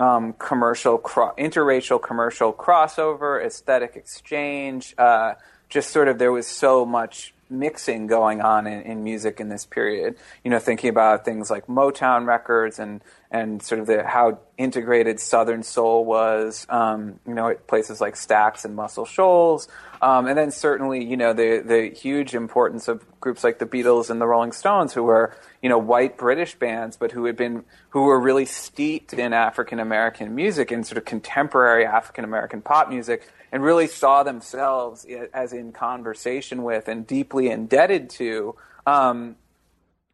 um, 0.00 0.32
commercial, 0.32 0.98
cro- 0.98 1.34
interracial 1.38 2.02
commercial 2.02 2.52
crossover, 2.52 3.44
aesthetic 3.44 3.94
exchange. 3.94 4.94
Uh, 4.98 5.34
just 5.68 5.90
sort 5.90 6.08
of 6.08 6.18
there 6.18 6.32
was 6.32 6.46
so 6.46 6.84
much 6.84 7.34
mixing 7.50 8.06
going 8.06 8.40
on 8.40 8.66
in, 8.66 8.82
in 8.82 9.04
music 9.04 9.40
in 9.40 9.48
this 9.48 9.66
period. 9.66 10.16
You 10.44 10.50
know, 10.50 10.58
thinking 10.58 10.90
about 10.90 11.24
things 11.24 11.50
like 11.50 11.66
Motown 11.66 12.26
records 12.26 12.78
and 12.78 13.02
and 13.30 13.62
sort 13.62 13.80
of 13.80 13.86
the 13.86 14.02
how 14.04 14.38
integrated 14.58 15.20
Southern 15.20 15.62
soul 15.62 16.04
was. 16.04 16.66
Um, 16.68 17.20
you 17.26 17.34
know, 17.34 17.48
at 17.48 17.66
places 17.66 18.00
like 18.00 18.14
Stax 18.14 18.64
and 18.64 18.74
Muscle 18.74 19.04
Shoals, 19.04 19.68
um, 20.02 20.26
and 20.26 20.36
then 20.36 20.50
certainly 20.50 21.04
you 21.04 21.16
know 21.16 21.32
the 21.32 21.62
the 21.64 21.90
huge 21.90 22.34
importance 22.34 22.88
of 22.88 23.04
groups 23.20 23.44
like 23.44 23.58
the 23.58 23.66
Beatles 23.66 24.10
and 24.10 24.20
the 24.20 24.26
Rolling 24.26 24.52
Stones, 24.52 24.94
who 24.94 25.02
were 25.02 25.36
you 25.62 25.68
know 25.68 25.78
white 25.78 26.16
British 26.16 26.54
bands, 26.54 26.96
but 26.96 27.12
who 27.12 27.24
had 27.26 27.36
been 27.36 27.64
who 27.90 28.02
were 28.02 28.18
really 28.18 28.46
steeped 28.46 29.12
in 29.12 29.32
African 29.32 29.78
American 29.78 30.34
music 30.34 30.70
and 30.70 30.86
sort 30.86 30.98
of 30.98 31.04
contemporary 31.04 31.84
African 31.84 32.24
American 32.24 32.62
pop 32.62 32.88
music, 32.88 33.28
and 33.52 33.62
really 33.62 33.86
saw 33.86 34.22
themselves 34.22 35.06
as 35.32 35.52
in 35.52 35.72
conversation 35.72 36.62
with 36.62 36.88
and 36.88 37.06
deeply 37.06 37.48
indebted 37.48 38.10
to. 38.10 38.56
Um, 38.86 39.36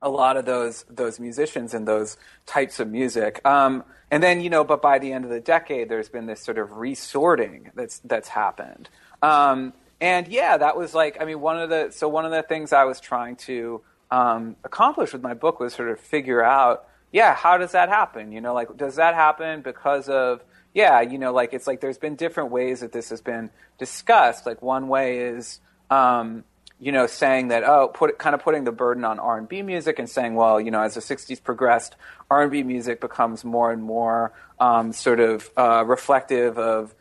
a 0.02 0.10
lot 0.10 0.36
of 0.36 0.44
those 0.44 0.84
those 0.88 1.18
musicians 1.18 1.74
and 1.74 1.88
those 1.88 2.16
types 2.44 2.78
of 2.80 2.88
music. 2.88 3.40
Um, 3.44 3.84
and 4.10 4.22
then 4.22 4.40
you 4.40 4.50
know, 4.50 4.62
but 4.62 4.82
by 4.82 4.98
the 4.98 5.12
end 5.12 5.24
of 5.24 5.30
the 5.30 5.40
decade, 5.40 5.88
there's 5.88 6.08
been 6.08 6.26
this 6.26 6.40
sort 6.40 6.58
of 6.58 6.76
resorting 6.76 7.70
that's 7.74 7.98
that's 8.00 8.28
happened. 8.28 8.88
Um, 9.22 9.72
and 10.00 10.28
yeah, 10.28 10.56
that 10.58 10.76
was 10.76 10.94
like 10.94 11.16
I 11.20 11.24
mean, 11.24 11.40
one 11.40 11.58
of 11.58 11.70
the 11.70 11.90
so 11.90 12.08
one 12.08 12.24
of 12.24 12.30
the 12.30 12.42
things 12.42 12.72
I 12.72 12.84
was 12.84 13.00
trying 13.00 13.36
to 13.36 13.82
um, 14.10 14.56
accomplish 14.64 15.12
with 15.12 15.22
my 15.22 15.34
book 15.34 15.58
was 15.58 15.74
sort 15.74 15.88
of 15.88 15.98
figure 15.98 16.42
out, 16.42 16.86
yeah, 17.10 17.34
how 17.34 17.56
does 17.56 17.72
that 17.72 17.88
happen? 17.88 18.32
You 18.32 18.40
know, 18.40 18.54
like 18.54 18.76
does 18.76 18.96
that 18.96 19.14
happen 19.14 19.62
because 19.62 20.08
of 20.08 20.44
yeah, 20.76 21.00
you 21.00 21.16
know, 21.16 21.32
like 21.32 21.54
it's 21.54 21.66
like 21.66 21.80
there's 21.80 21.96
been 21.96 22.16
different 22.16 22.50
ways 22.50 22.80
that 22.80 22.92
this 22.92 23.08
has 23.08 23.22
been 23.22 23.48
discussed. 23.78 24.44
Like 24.44 24.60
one 24.60 24.88
way 24.88 25.20
is 25.20 25.58
um, 25.88 26.44
you 26.78 26.92
know, 26.92 27.06
saying 27.06 27.48
that 27.48 27.64
oh, 27.64 27.88
put 27.88 28.18
kind 28.18 28.34
of 28.34 28.42
putting 28.42 28.64
the 28.64 28.72
burden 28.72 29.02
on 29.02 29.18
R 29.18 29.38
and 29.38 29.48
B 29.48 29.62
music 29.62 29.98
and 29.98 30.06
saying, 30.06 30.34
well, 30.34 30.60
you 30.60 30.70
know, 30.70 30.82
as 30.82 30.92
the 30.92 31.00
'60s 31.00 31.42
progressed, 31.42 31.96
R 32.30 32.42
and 32.42 32.52
B 32.52 32.62
music 32.62 33.00
becomes 33.00 33.42
more 33.42 33.72
and 33.72 33.82
more 33.82 34.34
um, 34.60 34.92
sort 34.92 35.18
of 35.18 35.48
uh, 35.56 35.82
reflective 35.86 36.58
of 36.58 36.94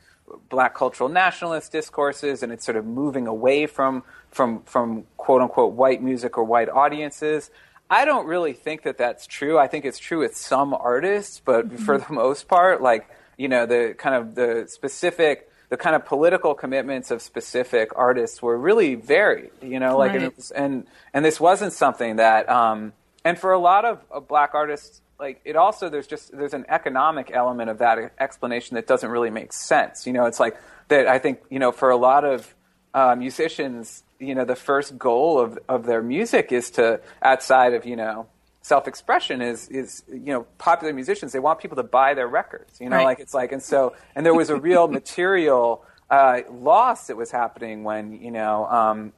black 0.48 0.74
cultural 0.74 1.10
nationalist 1.10 1.74
discourses, 1.74 2.44
and 2.44 2.54
it's 2.54 2.64
sort 2.64 2.78
of 2.78 2.86
moving 2.86 3.28
away 3.28 3.66
from 3.68 4.04
from 4.32 4.64
from 4.64 5.04
quote 5.18 5.42
unquote 5.42 5.74
white 5.74 6.02
music 6.02 6.38
or 6.38 6.46
white 6.46 6.70
audiences. 6.70 7.52
I 7.90 8.06
don't 8.06 8.26
really 8.26 8.54
think 8.54 8.84
that 8.84 8.98
that's 8.98 9.28
true. 9.28 9.60
I 9.60 9.68
think 9.68 9.84
it's 9.84 10.00
true 10.00 10.20
with 10.20 10.38
some 10.38 10.74
artists, 10.74 11.42
but 11.44 11.78
for 11.78 11.98
the 11.98 12.14
most 12.14 12.48
part, 12.48 12.82
like 12.82 13.10
you 13.38 13.48
know, 13.48 13.66
the 13.66 13.96
kind 13.98 14.16
of 14.16 14.36
the 14.36 14.66
specific 14.68 15.50
the 15.70 15.78
kind 15.78 15.96
of 15.96 16.06
political 16.06 16.54
commitments 16.54 17.10
of 17.10 17.22
specific 17.24 17.90
artists 17.96 18.40
were 18.42 18.56
really 18.56 18.94
varied, 18.96 19.50
you 19.64 19.80
know, 19.80 19.98
like 19.98 20.12
and, 20.14 20.22
Right. 20.22 20.32
it 20.32 20.38
was, 20.38 20.52
and 20.52 20.86
and 21.14 21.26
this 21.26 21.40
wasn't 21.40 21.74
something 21.74 22.18
that 22.18 22.48
um, 22.50 22.94
and 23.24 23.38
for 23.40 23.52
a 23.52 23.60
lot 23.60 23.84
of, 23.86 24.00
of 24.12 24.28
black 24.28 24.52
artists 24.54 25.02
like 25.20 25.42
it 25.46 25.56
also 25.56 25.90
there's 25.90 26.08
just 26.08 26.32
there's 26.38 26.54
an 26.54 26.66
economic 26.70 27.32
element 27.34 27.70
of 27.70 27.80
that 27.80 28.12
explanation 28.20 28.76
that 28.76 28.86
doesn't 28.86 29.10
really 29.10 29.32
make 29.32 29.54
sense. 29.54 30.06
You 30.06 30.14
know, 30.14 30.26
it's 30.26 30.40
like 30.40 30.56
that 30.90 31.08
I 31.08 31.20
think, 31.20 31.40
you 31.50 31.58
know, 31.60 31.72
for 31.72 31.90
a 31.90 31.98
lot 31.98 32.26
of 32.26 32.54
uh, 32.94 33.16
musicians, 33.16 34.04
you 34.20 34.36
know, 34.36 34.46
the 34.46 34.56
first 34.56 34.98
goal 34.98 35.40
of 35.40 35.58
of 35.68 35.86
their 35.86 36.04
music 36.04 36.52
is 36.52 36.70
to 36.72 37.00
outside 37.22 37.74
of, 37.74 37.86
you 37.86 37.96
know, 37.96 38.28
self-expression 38.66 39.44
is 39.44 39.68
is 39.70 40.02
you 40.08 40.34
know 40.34 40.42
popular 40.58 40.92
musicians 40.92 41.32
they 41.32 41.38
want 41.40 41.60
people 41.60 41.76
to 41.76 41.84
buy 41.84 42.16
their 42.16 42.28
records 42.28 42.82
you 42.82 42.90
know 42.90 42.96
Right. 42.96 43.06
like 43.06 43.20
it's 43.20 43.34
like 43.42 43.52
and 43.52 43.62
so 43.62 43.94
and 44.16 44.26
there 44.26 44.34
was 44.34 44.50
a 44.50 44.56
real 44.56 44.88
material 44.88 45.84
uh, 46.10 46.40
loss 46.50 47.06
that 47.08 47.16
was 47.16 47.30
happening 47.30 47.84
when 47.84 48.14
you 48.14 48.32
know 48.32 48.66
um, 48.66 49.14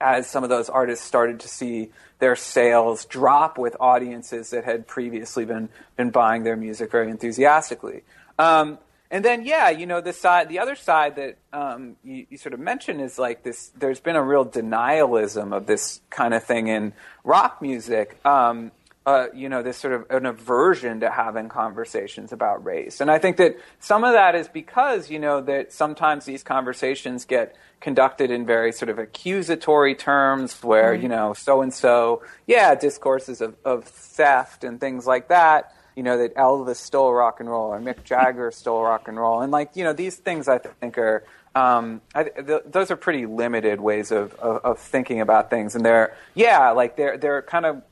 as 0.00 0.26
some 0.26 0.42
of 0.42 0.48
those 0.48 0.70
artists 0.70 1.04
started 1.04 1.40
to 1.40 1.48
see 1.48 1.90
their 2.18 2.34
sales 2.34 3.04
drop 3.04 3.58
with 3.58 3.76
audiences 3.78 4.48
that 4.50 4.64
had 4.64 4.86
previously 4.86 5.44
been 5.44 5.68
been 5.98 6.08
buying 6.10 6.42
their 6.44 6.56
music 6.56 6.90
very 6.90 7.10
enthusiastically. 7.10 8.02
Um, 8.38 8.78
and 9.12 9.22
then, 9.22 9.44
yeah, 9.44 9.68
you 9.68 9.84
know, 9.84 10.00
the 10.00 10.14
side, 10.14 10.48
the 10.48 10.58
other 10.58 10.74
side 10.74 11.16
that 11.16 11.36
um, 11.52 11.96
you, 12.02 12.26
you 12.30 12.38
sort 12.38 12.54
of 12.54 12.60
mentioned 12.60 13.02
is 13.02 13.18
like 13.18 13.44
this. 13.44 13.70
There's 13.76 14.00
been 14.00 14.16
a 14.16 14.22
real 14.22 14.46
denialism 14.46 15.54
of 15.54 15.66
this 15.66 16.00
kind 16.08 16.32
of 16.32 16.42
thing 16.42 16.68
in 16.68 16.94
rock 17.22 17.60
music. 17.60 18.18
Um, 18.24 18.72
uh, 19.04 19.26
you 19.34 19.48
know, 19.48 19.62
this 19.62 19.76
sort 19.76 19.92
of 19.92 20.06
an 20.10 20.24
aversion 20.24 21.00
to 21.00 21.10
having 21.10 21.48
conversations 21.48 22.32
about 22.32 22.64
race. 22.64 23.00
And 23.00 23.10
I 23.10 23.18
think 23.18 23.36
that 23.36 23.56
some 23.80 24.02
of 24.02 24.12
that 24.12 24.34
is 24.34 24.48
because, 24.48 25.10
you 25.10 25.18
know, 25.18 25.40
that 25.42 25.72
sometimes 25.72 26.24
these 26.24 26.42
conversations 26.42 27.24
get 27.24 27.54
conducted 27.80 28.30
in 28.30 28.46
very 28.46 28.72
sort 28.72 28.88
of 28.88 28.98
accusatory 28.98 29.94
terms 29.94 30.62
where, 30.62 30.94
you 30.94 31.08
know, 31.08 31.34
so 31.34 31.62
and 31.62 31.74
so, 31.74 32.22
yeah, 32.46 32.74
discourses 32.76 33.40
of, 33.40 33.56
of 33.64 33.84
theft 33.84 34.64
and 34.64 34.80
things 34.80 35.06
like 35.06 35.28
that. 35.28 35.74
You 35.94 36.02
know, 36.02 36.18
that 36.18 36.34
Elvis 36.34 36.76
stole 36.76 37.12
rock 37.12 37.40
and 37.40 37.48
roll 37.48 37.72
or 37.72 37.80
Mick 37.80 38.04
Jagger 38.04 38.50
stole 38.50 38.82
rock 38.82 39.08
and 39.08 39.18
roll. 39.18 39.40
And, 39.42 39.52
like, 39.52 39.76
you 39.76 39.84
know, 39.84 39.92
these 39.92 40.16
things 40.16 40.48
I 40.48 40.58
think 40.58 40.96
are, 40.98 41.24
um, 41.54 42.00
I, 42.14 42.24
th- 42.24 42.62
those 42.66 42.90
are 42.90 42.96
pretty 42.96 43.26
limited 43.26 43.80
ways 43.80 44.10
of, 44.10 44.34
of, 44.34 44.64
of 44.64 44.78
thinking 44.78 45.20
about 45.20 45.50
things. 45.50 45.74
And 45.74 45.84
they're, 45.84 46.16
yeah, 46.34 46.70
like 46.70 46.96
they're, 46.96 47.18
they're 47.18 47.42
kind 47.42 47.66
of, 47.66 47.82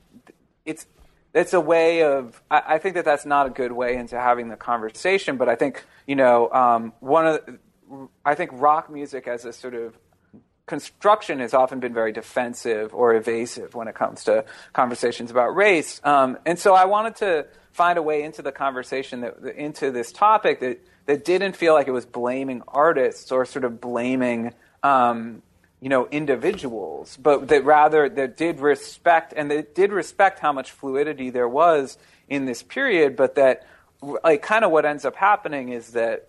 it's 0.64 0.86
it's 1.32 1.52
a 1.52 1.60
way 1.60 2.02
of 2.02 2.40
I, 2.50 2.62
I 2.66 2.78
think 2.78 2.94
that 2.96 3.04
that's 3.04 3.24
not 3.24 3.46
a 3.46 3.50
good 3.50 3.72
way 3.72 3.96
into 3.96 4.18
having 4.18 4.48
the 4.48 4.56
conversation 4.56 5.36
but 5.36 5.48
i 5.48 5.54
think 5.54 5.84
you 6.06 6.16
know 6.16 6.50
um, 6.52 6.92
one 7.00 7.26
of 7.26 7.46
the, 7.46 8.08
i 8.24 8.34
think 8.34 8.50
rock 8.54 8.90
music 8.90 9.28
as 9.28 9.44
a 9.44 9.52
sort 9.52 9.74
of 9.74 9.96
construction 10.70 11.40
has 11.40 11.52
often 11.52 11.80
been 11.80 11.92
very 11.92 12.12
defensive 12.12 12.94
or 12.94 13.12
evasive 13.16 13.74
when 13.74 13.88
it 13.88 13.94
comes 13.96 14.22
to 14.22 14.44
conversations 14.72 15.28
about 15.28 15.56
race. 15.56 16.00
Um, 16.04 16.38
and 16.46 16.56
so 16.60 16.74
i 16.74 16.84
wanted 16.84 17.16
to 17.16 17.46
find 17.72 17.98
a 17.98 18.02
way 18.02 18.22
into 18.22 18.40
the 18.40 18.52
conversation 18.52 19.22
that 19.22 19.34
into 19.56 19.90
this 19.90 20.12
topic 20.12 20.60
that 20.60 20.78
that 21.06 21.24
didn't 21.24 21.56
feel 21.56 21.74
like 21.74 21.88
it 21.88 21.90
was 21.90 22.06
blaming 22.06 22.62
artists 22.68 23.32
or 23.32 23.44
sort 23.44 23.64
of 23.64 23.80
blaming 23.80 24.54
um, 24.84 25.42
you 25.80 25.88
know 25.88 26.06
individuals 26.06 27.18
but 27.20 27.48
that 27.48 27.64
rather 27.64 28.08
that 28.08 28.36
did 28.36 28.60
respect 28.60 29.34
and 29.36 29.50
that 29.50 29.74
did 29.74 29.90
respect 29.90 30.38
how 30.38 30.52
much 30.52 30.70
fluidity 30.70 31.30
there 31.30 31.48
was 31.48 31.98
in 32.28 32.44
this 32.44 32.62
period 32.62 33.16
but 33.16 33.34
that 33.34 33.66
like 34.22 34.40
kind 34.40 34.64
of 34.64 34.70
what 34.70 34.84
ends 34.84 35.04
up 35.04 35.16
happening 35.16 35.70
is 35.70 35.90
that 35.90 36.28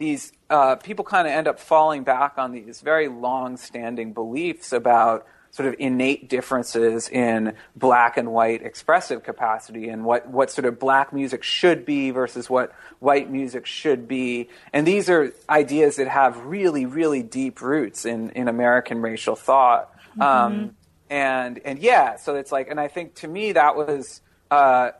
these 0.00 0.32
uh, 0.48 0.76
people 0.76 1.04
kind 1.04 1.28
of 1.28 1.32
end 1.34 1.46
up 1.46 1.60
falling 1.60 2.02
back 2.02 2.38
on 2.38 2.52
these 2.52 2.80
very 2.80 3.06
long-standing 3.06 4.14
beliefs 4.14 4.72
about 4.72 5.26
sort 5.52 5.68
of 5.68 5.74
innate 5.78 6.28
differences 6.28 7.08
in 7.08 7.54
black 7.76 8.16
and 8.16 8.32
white 8.32 8.62
expressive 8.62 9.22
capacity 9.22 9.88
and 9.88 10.04
what, 10.04 10.26
what 10.28 10.50
sort 10.50 10.64
of 10.64 10.78
black 10.78 11.12
music 11.12 11.42
should 11.42 11.84
be 11.84 12.12
versus 12.12 12.48
what 12.48 12.72
white 12.98 13.30
music 13.30 13.66
should 13.66 14.08
be. 14.08 14.48
And 14.72 14.86
these 14.86 15.10
are 15.10 15.32
ideas 15.48 15.96
that 15.96 16.08
have 16.08 16.46
really, 16.46 16.86
really 16.86 17.22
deep 17.22 17.60
roots 17.60 18.06
in, 18.06 18.30
in 18.30 18.48
American 18.48 19.02
racial 19.02 19.36
thought. 19.36 19.92
Um, 20.18 20.76
and, 21.10 21.60
and 21.64 21.78
yeah, 21.78 22.16
so 22.16 22.36
it's 22.36 22.52
like, 22.52 22.68
and 22.70 22.80
I 22.80 22.88
think 22.88 23.16
to 23.16 23.28
me 23.28 23.52
that 23.52 23.76
was, 23.76 24.22
uh, 24.50 24.92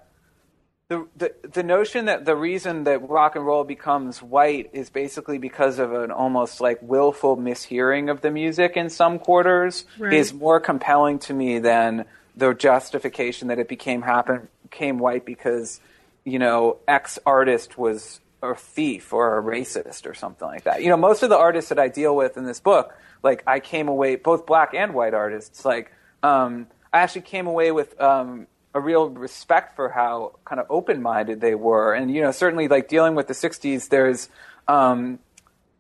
the, 0.91 1.07
the 1.17 1.33
the 1.53 1.63
notion 1.63 2.07
that 2.07 2.25
the 2.25 2.35
reason 2.35 2.83
that 2.85 3.09
rock 3.09 3.37
and 3.37 3.47
roll 3.47 3.63
becomes 3.63 4.21
white 4.21 4.71
is 4.73 4.91
basically 4.91 5.39
because 5.39 5.79
of 5.79 5.93
an 5.93 6.11
almost 6.11 6.61
like 6.61 6.79
willful 6.83 7.37
mishearing 7.37 8.11
of 8.11 8.23
the 8.23 8.31
music 8.33 8.77
in 8.77 8.91
some 8.91 9.21
quarters 9.21 9.85
Right. 9.99 10.13
is 10.13 10.35
more 10.35 10.59
compelling 10.59 11.21
to 11.21 11.33
me 11.33 11.61
than 11.61 12.07
the 12.37 12.53
justification 12.55 13.49
that 13.49 13.61
it 13.61 13.69
became 13.69 14.03
happen 14.03 14.49
became 14.69 14.99
white 14.99 15.25
because 15.25 15.81
you 16.25 16.41
know 16.41 16.79
X 16.89 17.21
artist 17.25 17.79
was 17.79 18.21
a 18.43 18.57
thief 18.57 19.13
or 19.13 19.39
a 19.39 19.43
racist 19.43 20.07
or 20.07 20.15
something 20.15 20.49
like 20.49 20.65
that. 20.65 20.83
You 20.83 20.89
know, 20.89 20.97
most 20.97 21.23
of 21.23 21.29
the 21.31 21.37
artists 21.39 21.69
that 21.69 21.79
I 21.79 21.87
deal 21.89 22.17
with 22.17 22.37
in 22.37 22.45
this 22.47 22.59
book, 22.59 22.93
like 23.23 23.45
I 23.47 23.61
came 23.61 23.87
away 23.87 24.17
both 24.17 24.45
black 24.45 24.75
and 24.75 24.93
white 24.93 25.15
artists, 25.15 25.65
like 25.65 25.93
um, 26.25 26.67
I 26.93 26.99
actually 27.01 27.21
came 27.23 27.47
away 27.47 27.71
with 27.71 28.01
um, 28.01 28.49
a 28.75 28.81
real 28.81 29.11
respect 29.11 29.77
for 29.77 29.89
how 29.89 30.39
kind 30.45 30.61
of 30.61 30.67
open 30.71 31.03
minded 31.03 31.41
they 31.41 31.55
were, 31.55 31.95
and 31.95 32.13
you 32.15 32.21
know 32.23 32.31
certainly 32.31 32.69
like 32.69 32.89
dealing 32.89 33.15
with 33.15 33.27
the 33.27 33.35
'60s, 33.35 33.89
there's 33.89 34.29
um, 34.69 35.19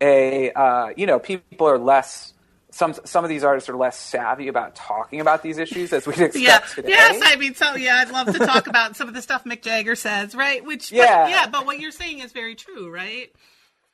a 0.00 0.50
uh, 0.52 0.88
you 0.97 1.06
know 1.06 1.18
people 1.18 1.68
are 1.68 1.78
less 1.78 2.35
some 2.70 2.94
some 3.04 3.25
of 3.25 3.28
these 3.28 3.44
artists 3.44 3.68
are 3.68 3.76
less 3.76 3.99
savvy 3.99 4.49
about 4.49 4.75
talking 4.75 5.20
about 5.20 5.42
these 5.42 5.59
issues 5.59 5.92
as 5.92 6.06
we'd 6.06 6.18
expect 6.20 6.37
yeah. 6.37 6.59
today. 6.75 6.88
Yes, 6.88 7.20
I 7.25 7.37
mean, 7.37 7.54
so 7.54 7.75
yeah, 7.75 7.97
I'd 7.97 8.11
love 8.11 8.32
to 8.32 8.38
talk 8.38 8.66
about 8.66 8.97
some 8.97 9.09
of 9.09 9.14
the 9.14 9.23
stuff 9.23 9.44
Mick 9.44 9.62
Jagger 9.62 9.94
says, 9.94 10.35
right? 10.35 10.64
Which, 10.64 10.92
yeah, 10.92 11.25
but, 11.25 11.30
yeah, 11.30 11.47
but 11.49 11.66
what 11.66 11.80
you're 11.80 11.90
saying 11.90 12.20
is 12.20 12.32
very 12.32 12.54
true, 12.54 12.90
right? 12.92 13.32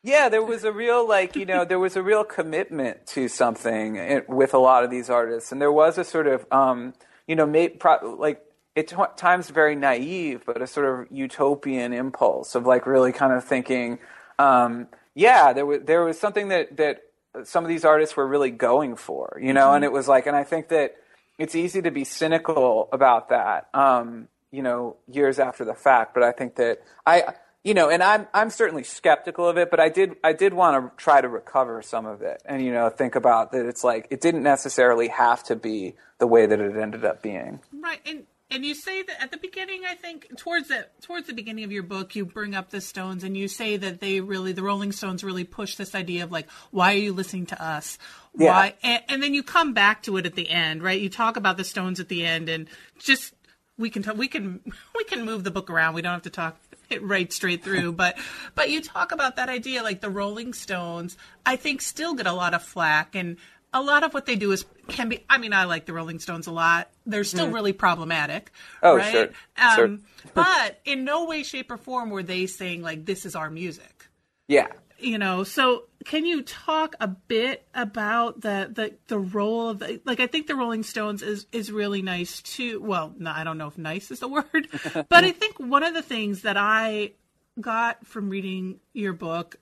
Yeah, 0.02 0.28
there 0.28 0.42
was 0.42 0.64
a 0.64 0.72
real 0.72 1.08
like 1.08 1.36
you 1.36 1.46
know 1.46 1.64
there 1.64 1.78
was 1.78 1.96
a 1.96 2.02
real 2.02 2.22
commitment 2.22 3.06
to 3.08 3.28
something 3.28 4.22
with 4.28 4.54
a 4.54 4.58
lot 4.58 4.84
of 4.84 4.90
these 4.90 5.10
artists, 5.10 5.52
and 5.52 5.60
there 5.60 5.72
was 5.72 5.98
a 5.98 6.04
sort 6.04 6.26
of 6.26 6.46
um, 6.52 6.94
you 7.26 7.34
know 7.34 7.46
may, 7.46 7.70
pro, 7.70 8.16
like 8.18 8.42
at 8.76 9.16
times 9.16 9.48
very 9.50 9.74
naive, 9.74 10.42
but 10.44 10.60
a 10.60 10.66
sort 10.66 10.86
of 10.86 11.06
utopian 11.10 11.92
impulse 11.92 12.54
of 12.54 12.66
like 12.66 12.86
really 12.86 13.12
kind 13.12 13.32
of 13.32 13.44
thinking, 13.44 13.98
um, 14.38 14.88
yeah, 15.14 15.52
there 15.52 15.64
was 15.64 15.80
there 15.84 16.04
was 16.04 16.18
something 16.18 16.48
that 16.48 16.76
that 16.76 17.02
some 17.44 17.64
of 17.64 17.68
these 17.68 17.84
artists 17.84 18.16
were 18.16 18.26
really 18.26 18.50
going 18.50 18.96
for, 18.96 19.38
you 19.40 19.52
know, 19.52 19.66
mm-hmm. 19.66 19.76
and 19.76 19.84
it 19.84 19.92
was 19.92 20.08
like, 20.08 20.26
and 20.26 20.36
I 20.36 20.44
think 20.44 20.68
that 20.68 20.96
it's 21.38 21.54
easy 21.54 21.82
to 21.82 21.90
be 21.90 22.04
cynical 22.04 22.88
about 22.92 23.30
that, 23.30 23.68
um, 23.74 24.28
you 24.50 24.62
know, 24.62 24.96
years 25.10 25.38
after 25.38 25.64
the 25.64 25.74
fact, 25.74 26.14
but 26.14 26.22
I 26.22 26.32
think 26.32 26.56
that 26.56 26.82
I, 27.06 27.34
you 27.64 27.74
know, 27.74 27.90
and 27.90 28.02
I'm 28.02 28.28
I'm 28.32 28.50
certainly 28.50 28.84
skeptical 28.84 29.48
of 29.48 29.56
it, 29.58 29.70
but 29.70 29.80
I 29.80 29.88
did 29.88 30.16
I 30.22 30.32
did 30.32 30.54
want 30.54 30.96
to 30.96 31.02
try 31.02 31.20
to 31.20 31.28
recover 31.28 31.82
some 31.82 32.06
of 32.06 32.22
it, 32.22 32.42
and 32.44 32.64
you 32.64 32.72
know, 32.72 32.90
think 32.90 33.16
about 33.16 33.52
that. 33.52 33.66
It's 33.66 33.82
like 33.82 34.06
it 34.10 34.20
didn't 34.20 34.44
necessarily 34.44 35.08
have 35.08 35.42
to 35.44 35.56
be 35.56 35.94
the 36.18 36.26
way 36.26 36.46
that 36.46 36.60
it 36.60 36.76
ended 36.76 37.04
up 37.04 37.22
being. 37.22 37.60
Right, 37.72 38.00
and 38.06 38.24
and 38.50 38.64
you 38.64 38.74
say 38.74 39.02
that 39.02 39.22
at 39.22 39.30
the 39.30 39.36
beginning 39.36 39.82
i 39.88 39.94
think 39.94 40.28
towards 40.36 40.68
the 40.68 40.86
towards 41.02 41.26
the 41.26 41.32
beginning 41.32 41.64
of 41.64 41.72
your 41.72 41.82
book 41.82 42.14
you 42.14 42.24
bring 42.24 42.54
up 42.54 42.70
the 42.70 42.80
stones 42.80 43.24
and 43.24 43.36
you 43.36 43.48
say 43.48 43.76
that 43.76 44.00
they 44.00 44.20
really 44.20 44.52
the 44.52 44.62
rolling 44.62 44.92
stones 44.92 45.24
really 45.24 45.44
push 45.44 45.76
this 45.76 45.94
idea 45.94 46.24
of 46.24 46.32
like 46.32 46.48
why 46.70 46.92
are 46.92 46.98
you 46.98 47.12
listening 47.12 47.46
to 47.46 47.62
us? 47.62 47.98
Yeah. 48.36 48.52
why 48.52 48.74
and, 48.82 49.02
and 49.08 49.22
then 49.22 49.34
you 49.34 49.42
come 49.42 49.74
back 49.74 50.02
to 50.04 50.16
it 50.16 50.26
at 50.26 50.34
the 50.34 50.48
end 50.48 50.82
right? 50.82 51.00
You 51.00 51.08
talk 51.08 51.36
about 51.36 51.56
the 51.56 51.64
stones 51.64 52.00
at 52.00 52.08
the 52.08 52.24
end 52.24 52.48
and 52.48 52.68
just 52.98 53.34
we 53.78 53.90
can 53.90 54.02
talk, 54.02 54.16
we 54.16 54.28
can 54.28 54.60
we 54.96 55.04
can 55.04 55.24
move 55.24 55.44
the 55.44 55.50
book 55.50 55.70
around. 55.70 55.94
We 55.94 56.02
don't 56.02 56.12
have 56.12 56.22
to 56.22 56.30
talk 56.30 56.58
it 56.88 57.02
right 57.02 57.32
straight 57.32 57.64
through. 57.64 57.92
But 57.92 58.16
but 58.54 58.70
you 58.70 58.80
talk 58.80 59.12
about 59.12 59.36
that 59.36 59.48
idea 59.48 59.82
like 59.82 60.00
the 60.00 60.10
rolling 60.10 60.52
stones 60.52 61.16
i 61.44 61.56
think 61.56 61.80
still 61.82 62.14
get 62.14 62.26
a 62.26 62.32
lot 62.32 62.54
of 62.54 62.62
flack 62.62 63.14
and 63.14 63.36
a 63.76 63.82
lot 63.82 64.04
of 64.04 64.14
what 64.14 64.26
they 64.26 64.36
do 64.36 64.52
is 64.52 64.64
can 64.88 65.08
be 65.08 65.24
i 65.28 65.38
mean 65.38 65.52
i 65.52 65.64
like 65.64 65.84
the 65.86 65.92
rolling 65.92 66.18
stones 66.18 66.46
a 66.46 66.52
lot 66.52 66.88
they're 67.04 67.24
still 67.24 67.46
mm. 67.46 67.54
really 67.54 67.72
problematic 67.72 68.50
oh 68.82 68.96
right? 68.96 69.12
sure, 69.12 69.28
um, 69.58 69.76
sure. 69.76 69.98
but 70.34 70.80
in 70.84 71.04
no 71.04 71.26
way 71.26 71.42
shape 71.42 71.70
or 71.70 71.76
form 71.76 72.10
were 72.10 72.22
they 72.22 72.46
saying 72.46 72.82
like 72.82 73.04
this 73.04 73.26
is 73.26 73.36
our 73.36 73.50
music 73.50 74.08
yeah 74.48 74.68
you 74.98 75.18
know 75.18 75.44
so 75.44 75.84
can 76.04 76.24
you 76.24 76.42
talk 76.42 76.94
a 77.00 77.08
bit 77.08 77.66
about 77.74 78.40
the 78.40 78.70
the, 78.72 78.94
the 79.08 79.18
role 79.18 79.68
of 79.68 79.80
the, 79.80 80.00
like 80.04 80.20
i 80.20 80.26
think 80.26 80.46
the 80.46 80.54
rolling 80.54 80.82
stones 80.82 81.22
is 81.22 81.46
is 81.52 81.70
really 81.70 82.02
nice 82.02 82.40
too 82.40 82.80
well 82.80 83.12
no, 83.18 83.30
i 83.30 83.44
don't 83.44 83.58
know 83.58 83.66
if 83.66 83.76
nice 83.76 84.10
is 84.10 84.20
the 84.20 84.28
word 84.36 84.68
but 85.08 85.24
i 85.24 85.32
think 85.32 85.58
one 85.58 85.82
of 85.82 85.92
the 85.92 86.02
things 86.02 86.42
that 86.42 86.56
i 86.56 87.12
got 87.60 88.06
from 88.06 88.30
reading 88.30 88.78
your 88.92 89.12
book 89.12 89.56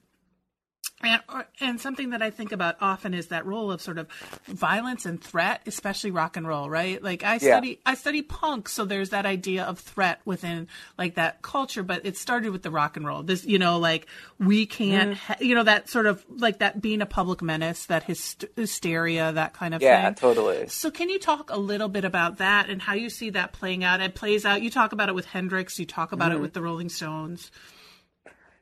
and, 1.05 1.23
and 1.61 1.81
something 1.81 2.11
that 2.11 2.23
I 2.23 2.31
think 2.31 2.53
about 2.53 2.77
often 2.81 3.15
is 3.15 3.29
that 3.29 3.47
role 3.47 3.71
of 3.71 3.81
sort 3.81 3.99
of 3.99 4.09
violence 4.47 5.07
and 5.07 5.23
threat, 5.23 5.63
especially 5.67 6.11
rock 6.11 6.37
and 6.37 6.47
roll, 6.47 6.69
right? 6.69 7.03
Like 7.03 7.23
I 7.23 7.39
study, 7.39 7.69
yeah. 7.69 7.77
I 7.87 7.95
study 7.95 8.23
punk, 8.23 8.69
so 8.69 8.85
there's 8.85 9.11
that 9.11 9.27
idea 9.27 9.65
of 9.65 9.79
threat 9.79 10.21
within 10.25 10.69
like 10.99 11.15
that 11.15 11.43
culture. 11.43 11.83
But 11.83 12.07
it 12.07 12.17
started 12.17 12.51
with 12.51 12.63
the 12.63 12.71
rock 12.71 12.97
and 12.97 13.07
roll. 13.07 13.23
This, 13.23 13.45
you 13.45 13.59
know, 13.59 13.79
like 13.79 14.07
we 14.39 14.67
can't, 14.67 15.13
mm. 15.13 15.17
ha- 15.17 15.37
you 15.41 15.55
know, 15.55 15.65
that 15.65 15.89
sort 15.89 16.07
of 16.07 16.25
like 16.29 16.59
that 16.59 16.81
being 16.81 17.03
a 17.03 17.07
public 17.07 17.43
menace, 17.43 17.87
that 17.87 18.07
hyst- 18.07 18.49
hysteria, 18.57 19.33
that 19.33 19.55
kind 19.55 19.75
of 19.75 19.83
yeah, 19.83 19.97
thing. 19.97 20.05
Yeah, 20.05 20.11
totally. 20.13 20.69
So 20.69 20.91
can 20.91 21.09
you 21.09 21.19
talk 21.19 21.51
a 21.51 21.59
little 21.59 21.89
bit 21.89 22.05
about 22.05 22.39
that 22.39 22.69
and 22.69 22.81
how 22.81 22.95
you 22.95 23.11
see 23.11 23.31
that 23.31 23.53
playing 23.53 23.85
out? 23.85 24.01
It 24.01 24.15
plays 24.15 24.45
out. 24.45 24.63
You 24.63 24.71
talk 24.71 24.93
about 24.93 25.09
it 25.09 25.15
with 25.15 25.27
Hendrix. 25.27 25.79
You 25.79 25.87
talk 25.87 26.13
about 26.13 26.33
mm. 26.33 26.37
it 26.37 26.41
with 26.41 26.53
the 26.53 26.63
Rolling 26.63 26.89
Stones. 26.89 27.51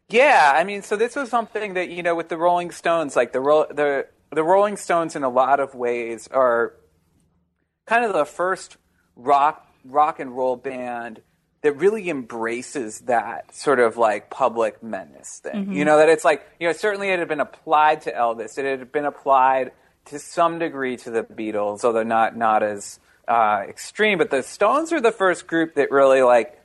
Yeah, 0.08 0.52
I 0.54 0.64
mean, 0.64 0.82
so 0.82 0.96
this 0.96 1.16
was 1.16 1.30
something 1.30 1.74
that 1.74 1.88
you 1.90 2.02
know 2.02 2.14
with 2.14 2.28
the 2.28 2.36
Rolling 2.36 2.70
Stones, 2.70 3.16
like 3.16 3.32
the 3.32 3.40
the 3.40 4.06
the 4.34 4.44
Rolling 4.44 4.76
Stones, 4.76 5.16
in 5.16 5.22
a 5.22 5.28
lot 5.28 5.60
of 5.60 5.74
ways, 5.74 6.28
are 6.28 6.74
kind 7.86 8.04
of 8.04 8.12
the 8.12 8.24
first 8.24 8.76
rock 9.16 9.66
rock 9.84 10.20
and 10.20 10.36
roll 10.36 10.56
band 10.56 11.22
that 11.62 11.72
really 11.74 12.10
embraces 12.10 13.00
that 13.00 13.54
sort 13.54 13.78
of 13.78 13.96
like 13.96 14.30
public 14.30 14.82
menace 14.82 15.40
thing. 15.42 15.64
Mm-hmm. 15.64 15.72
You 15.72 15.84
know 15.84 15.98
that 15.98 16.08
it's 16.08 16.24
like 16.24 16.46
you 16.60 16.66
know 16.66 16.72
certainly 16.72 17.08
it 17.08 17.18
had 17.18 17.28
been 17.28 17.40
applied 17.40 18.02
to 18.02 18.12
Elvis, 18.12 18.58
it 18.58 18.64
had 18.64 18.92
been 18.92 19.04
applied 19.04 19.72
to 20.06 20.18
some 20.18 20.58
degree 20.58 20.96
to 20.98 21.10
the 21.10 21.22
Beatles, 21.22 21.84
although 21.84 22.02
not 22.02 22.36
not 22.36 22.62
as 22.62 22.98
uh, 23.28 23.62
extreme. 23.68 24.18
But 24.18 24.30
the 24.30 24.42
Stones 24.42 24.92
are 24.92 25.00
the 25.00 25.12
first 25.12 25.46
group 25.46 25.74
that 25.76 25.90
really 25.90 26.22
like 26.22 26.58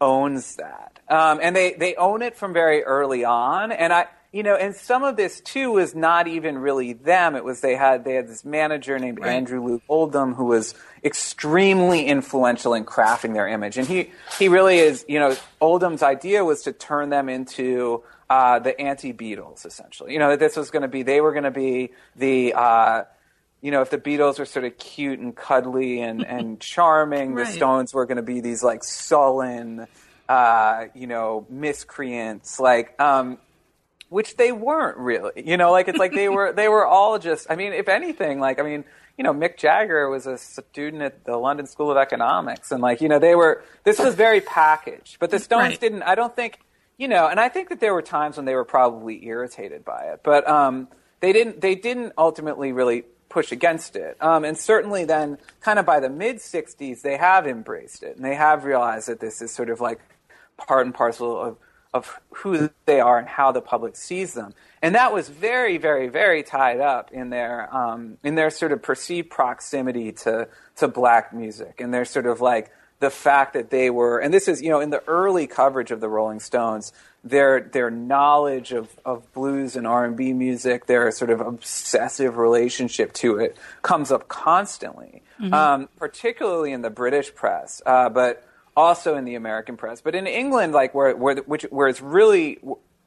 owns 0.00 0.56
that. 0.56 1.00
Um, 1.08 1.40
and 1.42 1.54
they, 1.54 1.74
they 1.74 1.94
own 1.96 2.22
it 2.22 2.36
from 2.36 2.52
very 2.52 2.82
early 2.82 3.24
on. 3.24 3.72
And 3.72 3.92
I, 3.92 4.06
you 4.32 4.42
know, 4.42 4.54
and 4.54 4.74
some 4.74 5.04
of 5.04 5.16
this 5.16 5.40
too 5.40 5.72
was 5.72 5.94
not 5.94 6.28
even 6.28 6.58
really 6.58 6.92
them. 6.92 7.34
It 7.34 7.44
was 7.44 7.60
they 7.60 7.76
had 7.76 8.04
they 8.04 8.14
had 8.14 8.28
this 8.28 8.44
manager 8.44 8.98
named 8.98 9.20
right. 9.20 9.30
Andrew 9.30 9.60
Loog 9.60 9.80
Oldham 9.88 10.34
who 10.34 10.44
was 10.44 10.74
extremely 11.02 12.04
influential 12.04 12.74
in 12.74 12.84
crafting 12.84 13.32
their 13.32 13.48
image. 13.48 13.78
And 13.78 13.86
he 13.86 14.10
he 14.38 14.48
really 14.48 14.78
is. 14.78 15.04
You 15.08 15.18
know, 15.18 15.36
Oldham's 15.60 16.02
idea 16.02 16.44
was 16.44 16.62
to 16.62 16.72
turn 16.72 17.08
them 17.08 17.30
into 17.30 18.02
uh, 18.28 18.58
the 18.58 18.78
anti 18.78 19.14
Beatles, 19.14 19.64
essentially. 19.64 20.12
You 20.12 20.18
know, 20.18 20.30
that 20.30 20.40
this 20.40 20.56
was 20.56 20.70
going 20.70 20.82
to 20.82 20.88
be 20.88 21.02
they 21.02 21.22
were 21.22 21.32
going 21.32 21.44
to 21.44 21.50
be 21.50 21.92
the 22.14 22.52
uh, 22.52 23.04
you 23.60 23.70
know, 23.70 23.82
if 23.82 23.90
the 23.90 23.98
Beatles 23.98 24.38
were 24.38 24.44
sort 24.44 24.64
of 24.64 24.78
cute 24.78 25.18
and 25.18 25.34
cuddly 25.34 26.00
and, 26.00 26.24
and 26.26 26.60
charming, 26.60 27.34
right. 27.34 27.46
the 27.46 27.52
Stones 27.52 27.92
were 27.92 28.06
going 28.06 28.16
to 28.16 28.22
be 28.22 28.40
these 28.40 28.62
like 28.62 28.84
sullen, 28.84 29.86
uh, 30.28 30.86
you 30.94 31.06
know, 31.06 31.46
miscreants, 31.50 32.60
like, 32.60 33.00
um, 33.00 33.38
which 34.08 34.36
they 34.36 34.52
weren't 34.52 34.98
really. 34.98 35.32
You 35.44 35.56
know, 35.56 35.70
like 35.70 35.88
it's 35.88 35.98
like 35.98 36.12
they 36.12 36.28
were 36.28 36.52
they 36.52 36.68
were 36.68 36.86
all 36.86 37.18
just. 37.18 37.46
I 37.50 37.56
mean, 37.56 37.72
if 37.72 37.88
anything, 37.88 38.40
like 38.40 38.58
I 38.58 38.62
mean, 38.62 38.84
you 39.18 39.24
know, 39.24 39.34
Mick 39.34 39.58
Jagger 39.58 40.08
was 40.08 40.26
a 40.26 40.38
student 40.38 41.02
at 41.02 41.24
the 41.24 41.36
London 41.36 41.66
School 41.66 41.90
of 41.90 41.96
Economics, 41.96 42.70
and 42.70 42.80
like 42.80 43.00
you 43.00 43.08
know, 43.08 43.18
they 43.18 43.34
were. 43.34 43.64
This 43.84 43.98
was 43.98 44.14
very 44.14 44.40
packaged, 44.40 45.18
but 45.18 45.30
the 45.30 45.38
Stones 45.38 45.62
right. 45.62 45.80
didn't. 45.80 46.02
I 46.02 46.14
don't 46.14 46.34
think. 46.34 46.60
You 46.96 47.06
know, 47.06 47.28
and 47.28 47.38
I 47.38 47.48
think 47.48 47.68
that 47.68 47.78
there 47.78 47.94
were 47.94 48.02
times 48.02 48.36
when 48.36 48.44
they 48.44 48.56
were 48.56 48.64
probably 48.64 49.24
irritated 49.24 49.84
by 49.84 50.06
it, 50.12 50.20
but 50.24 50.48
um, 50.48 50.88
they 51.20 51.32
didn't. 51.32 51.60
They 51.60 51.74
didn't 51.74 52.14
ultimately 52.16 52.72
really 52.72 53.04
push 53.28 53.52
against 53.52 53.96
it. 53.96 54.16
Um, 54.22 54.44
and 54.44 54.56
certainly 54.56 55.04
then, 55.04 55.38
kind 55.60 55.78
of 55.78 55.86
by 55.86 56.00
the 56.00 56.08
mid 56.08 56.36
60s, 56.36 57.02
they 57.02 57.16
have 57.16 57.46
embraced 57.46 58.02
it 58.02 58.16
and 58.16 58.24
they 58.24 58.34
have 58.34 58.64
realized 58.64 59.08
that 59.08 59.20
this 59.20 59.42
is 59.42 59.50
sort 59.50 59.70
of 59.70 59.80
like 59.80 60.00
part 60.56 60.86
and 60.86 60.94
parcel 60.94 61.38
of, 61.38 61.56
of 61.94 62.20
who 62.36 62.70
they 62.86 63.00
are 63.00 63.18
and 63.18 63.28
how 63.28 63.52
the 63.52 63.60
public 63.60 63.96
sees 63.96 64.34
them. 64.34 64.54
And 64.82 64.94
that 64.94 65.12
was 65.12 65.28
very, 65.28 65.78
very, 65.78 66.08
very 66.08 66.42
tied 66.42 66.80
up 66.80 67.10
in 67.12 67.30
their, 67.30 67.74
um, 67.74 68.18
in 68.22 68.34
their 68.34 68.50
sort 68.50 68.72
of 68.72 68.82
perceived 68.82 69.30
proximity 69.30 70.12
to, 70.12 70.48
to 70.76 70.88
black 70.88 71.32
music 71.32 71.80
and 71.80 71.92
their 71.92 72.04
sort 72.04 72.26
of 72.26 72.40
like 72.40 72.70
the 73.00 73.10
fact 73.10 73.52
that 73.52 73.70
they 73.70 73.90
were, 73.90 74.18
and 74.18 74.34
this 74.34 74.48
is, 74.48 74.60
you 74.60 74.70
know, 74.70 74.80
in 74.80 74.90
the 74.90 75.02
early 75.06 75.46
coverage 75.46 75.90
of 75.90 76.00
the 76.00 76.08
Rolling 76.08 76.40
Stones, 76.40 76.92
their 77.22 77.60
their 77.60 77.90
knowledge 77.90 78.72
of, 78.72 78.98
of 79.04 79.32
blues 79.32 79.76
and 79.76 79.86
R 79.86 80.04
and 80.04 80.16
B 80.16 80.32
music, 80.32 80.86
their 80.86 81.10
sort 81.10 81.30
of 81.30 81.40
obsessive 81.40 82.36
relationship 82.36 83.12
to 83.14 83.38
it 83.38 83.56
comes 83.82 84.10
up 84.10 84.28
constantly, 84.28 85.22
mm-hmm. 85.40 85.52
um, 85.52 85.88
particularly 85.96 86.72
in 86.72 86.82
the 86.82 86.90
British 86.90 87.34
press, 87.34 87.82
uh, 87.86 88.08
but 88.08 88.44
also 88.76 89.16
in 89.16 89.24
the 89.24 89.34
American 89.34 89.76
press. 89.76 90.00
But 90.00 90.14
in 90.14 90.26
England, 90.26 90.72
like 90.72 90.94
where 90.94 91.14
where 91.16 91.36
which 91.36 91.62
where 91.70 91.88
it's 91.88 92.00
really 92.00 92.58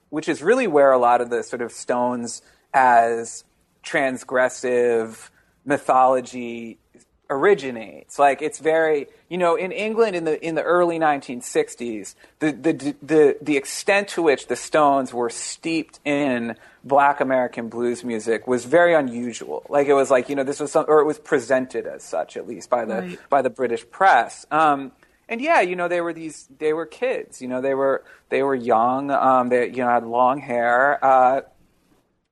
which 0.10 0.28
is 0.28 0.42
really 0.42 0.68
where 0.68 0.92
a 0.92 1.00
lot 1.00 1.22
of 1.22 1.30
the 1.30 1.44
sort 1.44 1.62
of 1.62 1.72
Stones 1.72 2.42
as 2.74 3.44
transgressive 3.84 5.30
mythology 5.66 6.78
originates. 7.32 8.20
Like 8.20 8.42
it's 8.42 8.60
very, 8.60 9.08
you 9.30 9.38
know, 9.38 9.56
in 9.56 9.72
England 9.72 10.16
in 10.16 10.26
the 10.26 10.46
in 10.46 10.54
the 10.54 10.62
early 10.62 11.00
1960s, 11.00 12.14
the 12.40 12.52
the 12.52 12.96
the 13.02 13.38
the 13.42 13.58
extent 13.58 14.10
to 14.10 14.22
which 14.22 14.48
the 14.48 14.56
Stones 14.56 15.14
were 15.14 15.30
steeped 15.30 16.00
in 16.06 16.56
Black 16.84 17.22
American 17.22 17.70
blues 17.70 18.04
music 18.04 18.48
was 18.48 18.66
very 18.66 18.94
unusual. 18.94 19.64
Like 19.70 19.88
it 19.88 19.94
was 19.94 20.12
like 20.12 20.30
you 20.30 20.36
know 20.36 20.44
this 20.44 20.60
was 20.60 20.72
some, 20.74 20.86
or 20.88 21.00
it 21.00 21.06
was 21.06 21.18
presented 21.18 21.88
as 21.88 22.04
such 22.04 22.38
at 22.38 22.48
least 22.48 22.70
by 22.70 22.86
the 22.86 23.02
right. 23.02 23.20
by 23.30 23.42
the 23.42 23.50
British 23.50 23.90
press. 23.90 24.46
Um, 24.52 24.92
and 25.30 25.40
yeah, 25.40 25.62
you 25.62 25.78
know 25.78 25.88
they 25.88 26.02
were 26.02 26.14
these 26.14 26.50
they 26.60 26.74
were 26.74 26.86
kids. 26.86 27.42
You 27.42 27.48
know 27.48 27.62
they 27.62 27.74
were 27.74 28.04
they 28.30 28.44
were 28.44 28.56
young. 28.56 29.10
Um, 29.10 29.48
they 29.50 29.68
you 29.68 29.78
know 29.78 29.90
had 29.90 30.06
long 30.06 30.40
hair. 30.40 31.04
Uh, 31.04 31.42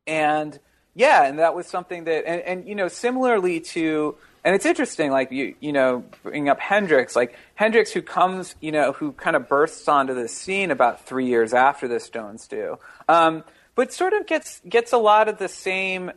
and 0.05 0.59
yeah, 0.93 1.23
and 1.23 1.39
that 1.39 1.55
was 1.55 1.65
something 1.67 2.03
that 2.03 2.27
and, 2.27 2.41
and 2.41 2.67
you 2.67 2.75
know 2.75 2.89
similarly 2.89 3.62
to 3.62 4.17
and 4.43 4.56
it's 4.56 4.65
interesting, 4.65 5.12
like 5.12 5.32
you, 5.32 5.56
you 5.60 5.71
know, 5.71 6.04
bringing 6.23 6.49
up 6.49 6.60
Hendrix, 6.60 7.15
like 7.15 7.36
Hendrix, 7.56 7.91
who 7.91 8.02
comes, 8.02 8.56
you 8.62 8.71
know, 8.71 8.93
who 8.93 9.12
kind 9.12 9.36
of 9.36 9.49
bursts 9.49 9.88
onto 9.88 10.13
the 10.13 10.28
scene 10.28 10.71
about 10.71 11.06
three 11.06 11.28
years 11.28 11.54
after 11.54 11.88
the 11.88 11.99
Stones 11.99 12.47
do. 12.47 12.78
Um, 13.08 13.43
but 13.75 13.93
sort 13.93 14.13
of 14.13 14.28
gets 14.28 14.62
gets 14.67 14.93
a 14.93 14.97
lot 14.97 15.28
of 15.28 15.38
the 15.38 15.47
same 15.47 16.12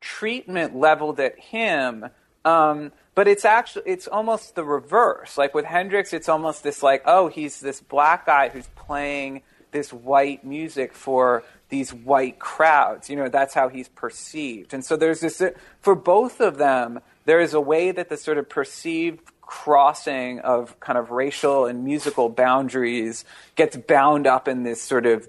treatment 0.00 0.76
leveled 0.76 1.20
at 1.20 1.38
him. 1.38 2.06
Um, 2.44 2.92
but 3.14 3.26
it's 3.26 3.44
actually 3.44 3.82
it's 3.86 4.06
almost 4.06 4.54
the 4.54 4.64
reverse. 4.64 5.36
Like 5.36 5.54
with 5.54 5.64
Hendrix, 5.64 6.12
it's 6.12 6.28
almost 6.28 6.62
this 6.62 6.82
like, 6.82 7.02
oh, 7.04 7.28
he's 7.28 7.60
this 7.60 7.80
black 7.80 8.26
guy 8.26 8.48
who's 8.48 8.68
playing 8.76 9.42
this 9.70 9.92
white 9.92 10.44
music 10.44 10.92
for 10.92 11.42
these 11.68 11.92
white 11.92 12.38
crowds. 12.38 13.10
You 13.10 13.16
know, 13.16 13.28
that's 13.28 13.54
how 13.54 13.68
he's 13.68 13.88
perceived. 13.88 14.72
And 14.72 14.84
so 14.84 14.96
there's 14.96 15.20
this 15.20 15.42
for 15.80 15.94
both 15.94 16.40
of 16.40 16.58
them. 16.58 17.00
There 17.28 17.40
is 17.40 17.52
a 17.52 17.60
way 17.60 17.90
that 17.90 18.08
the 18.08 18.16
sort 18.16 18.38
of 18.38 18.48
perceived 18.48 19.20
crossing 19.42 20.40
of 20.40 20.80
kind 20.80 20.96
of 20.98 21.10
racial 21.10 21.66
and 21.66 21.84
musical 21.84 22.30
boundaries 22.30 23.26
gets 23.54 23.76
bound 23.76 24.26
up 24.26 24.48
in 24.48 24.62
this 24.62 24.80
sort 24.80 25.04
of 25.04 25.28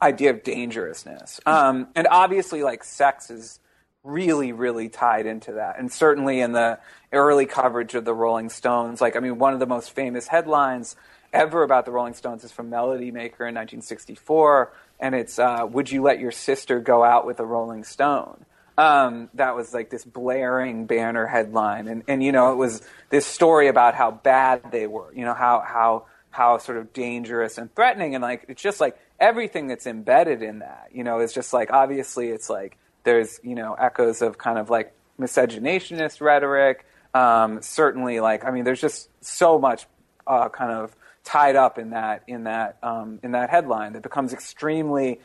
idea 0.00 0.30
of 0.30 0.44
dangerousness. 0.44 1.40
Um, 1.44 1.88
and 1.96 2.06
obviously, 2.08 2.62
like 2.62 2.84
sex 2.84 3.28
is 3.28 3.58
really, 4.04 4.52
really 4.52 4.88
tied 4.88 5.26
into 5.26 5.54
that. 5.54 5.80
And 5.80 5.90
certainly 5.90 6.38
in 6.38 6.52
the 6.52 6.78
early 7.12 7.46
coverage 7.46 7.96
of 7.96 8.04
the 8.04 8.14
Rolling 8.14 8.48
Stones, 8.48 9.00
like, 9.00 9.16
I 9.16 9.18
mean, 9.18 9.36
one 9.40 9.52
of 9.52 9.58
the 9.58 9.66
most 9.66 9.90
famous 9.90 10.28
headlines 10.28 10.94
ever 11.32 11.64
about 11.64 11.86
the 11.86 11.90
Rolling 11.90 12.14
Stones 12.14 12.44
is 12.44 12.52
from 12.52 12.70
Melody 12.70 13.10
Maker 13.10 13.48
in 13.48 13.56
1964, 13.56 14.72
and 15.00 15.16
it's 15.16 15.40
uh, 15.40 15.66
"Would 15.68 15.90
you 15.90 16.02
let 16.02 16.20
your 16.20 16.30
sister 16.30 16.78
go 16.78 17.02
out 17.02 17.26
with 17.26 17.40
a 17.40 17.44
Rolling 17.44 17.82
Stone?" 17.82 18.46
Um, 18.78 19.30
that 19.34 19.56
was 19.56 19.72
like 19.72 19.88
this 19.88 20.04
blaring 20.04 20.86
banner 20.86 21.26
headline, 21.26 21.88
and 21.88 22.02
and 22.08 22.22
you 22.22 22.32
know 22.32 22.52
it 22.52 22.56
was 22.56 22.82
this 23.08 23.24
story 23.24 23.68
about 23.68 23.94
how 23.94 24.10
bad 24.10 24.70
they 24.70 24.86
were, 24.86 25.12
you 25.14 25.24
know 25.24 25.34
how 25.34 25.60
how 25.60 26.06
how 26.30 26.58
sort 26.58 26.76
of 26.76 26.92
dangerous 26.92 27.56
and 27.56 27.74
threatening, 27.74 28.14
and 28.14 28.22
like 28.22 28.44
it's 28.48 28.60
just 28.60 28.80
like 28.80 28.98
everything 29.18 29.66
that's 29.68 29.86
embedded 29.86 30.42
in 30.42 30.60
that, 30.60 30.88
you 30.92 31.04
know, 31.04 31.20
is 31.20 31.32
just 31.32 31.52
like 31.52 31.72
obviously 31.72 32.28
it's 32.28 32.50
like 32.50 32.76
there's 33.04 33.40
you 33.42 33.54
know 33.54 33.74
echoes 33.74 34.22
of 34.22 34.38
kind 34.38 34.58
of 34.58 34.70
like 34.70 34.92
miscegenation 35.18 36.06
rhetoric. 36.20 36.84
Um, 37.14 37.62
certainly, 37.62 38.20
like 38.20 38.44
I 38.44 38.50
mean, 38.50 38.64
there's 38.64 38.80
just 38.80 39.08
so 39.24 39.58
much 39.58 39.86
uh, 40.26 40.48
kind 40.48 40.72
of 40.72 40.94
tied 41.24 41.56
up 41.56 41.78
in 41.78 41.90
that 41.90 42.22
in 42.26 42.44
that 42.44 42.76
um, 42.82 43.20
in 43.22 43.32
that 43.32 43.50
headline 43.50 43.94
that 43.94 44.02
becomes 44.02 44.32
extremely 44.32 45.20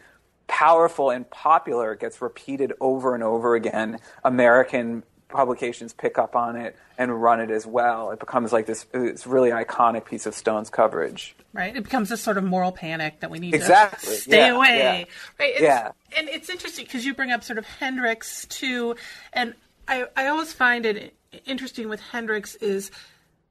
powerful 0.52 1.10
and 1.10 1.28
popular. 1.30 1.94
It 1.94 2.02
gets 2.02 2.22
repeated 2.22 2.74
over 2.82 3.16
and 3.16 3.24
over 3.24 3.56
again. 3.56 4.00
American 4.26 5.04
publications 5.30 5.94
pick 5.94 6.18
up 6.18 6.36
on 6.36 6.58
it 6.58 6.76
and 6.98 7.24
run 7.24 7.40
it 7.40 7.50
as 7.50 7.66
well. 7.66 8.12
It 8.12 8.20
becomes 8.20 8.52
like 8.52 8.66
this, 8.66 8.84
this 8.92 9.26
really 9.26 9.52
iconic 9.52 10.04
piece 10.04 10.26
of 10.26 10.36
Stones 10.36 10.70
coverage. 10.70 11.38
Right. 11.54 11.74
It 11.74 11.84
becomes 11.84 12.10
this 12.10 12.22
sort 12.22 12.38
of 12.38 12.44
moral 12.44 12.74
panic 12.74 13.22
that 13.22 13.32
we 13.32 13.40
need 13.40 13.56
exactly. 13.56 14.14
to 14.14 14.22
stay 14.22 14.38
yeah, 14.40 14.54
away. 14.54 14.78
Yeah. 14.78 14.92
Right. 15.40 15.54
It's, 15.54 15.62
yeah. 15.62 15.92
And 16.18 16.28
it's 16.28 16.50
interesting 16.50 16.84
because 16.84 17.06
you 17.06 17.14
bring 17.14 17.32
up 17.32 17.46
sort 17.46 17.58
of 17.58 17.66
Hendrix 17.66 18.46
too, 18.48 18.98
and 19.32 19.54
I 19.88 20.06
I 20.18 20.28
always 20.28 20.52
find 20.52 20.86
it 20.86 21.16
interesting 21.46 21.88
with 21.88 22.02
Hendrix 22.02 22.56
is 22.56 22.92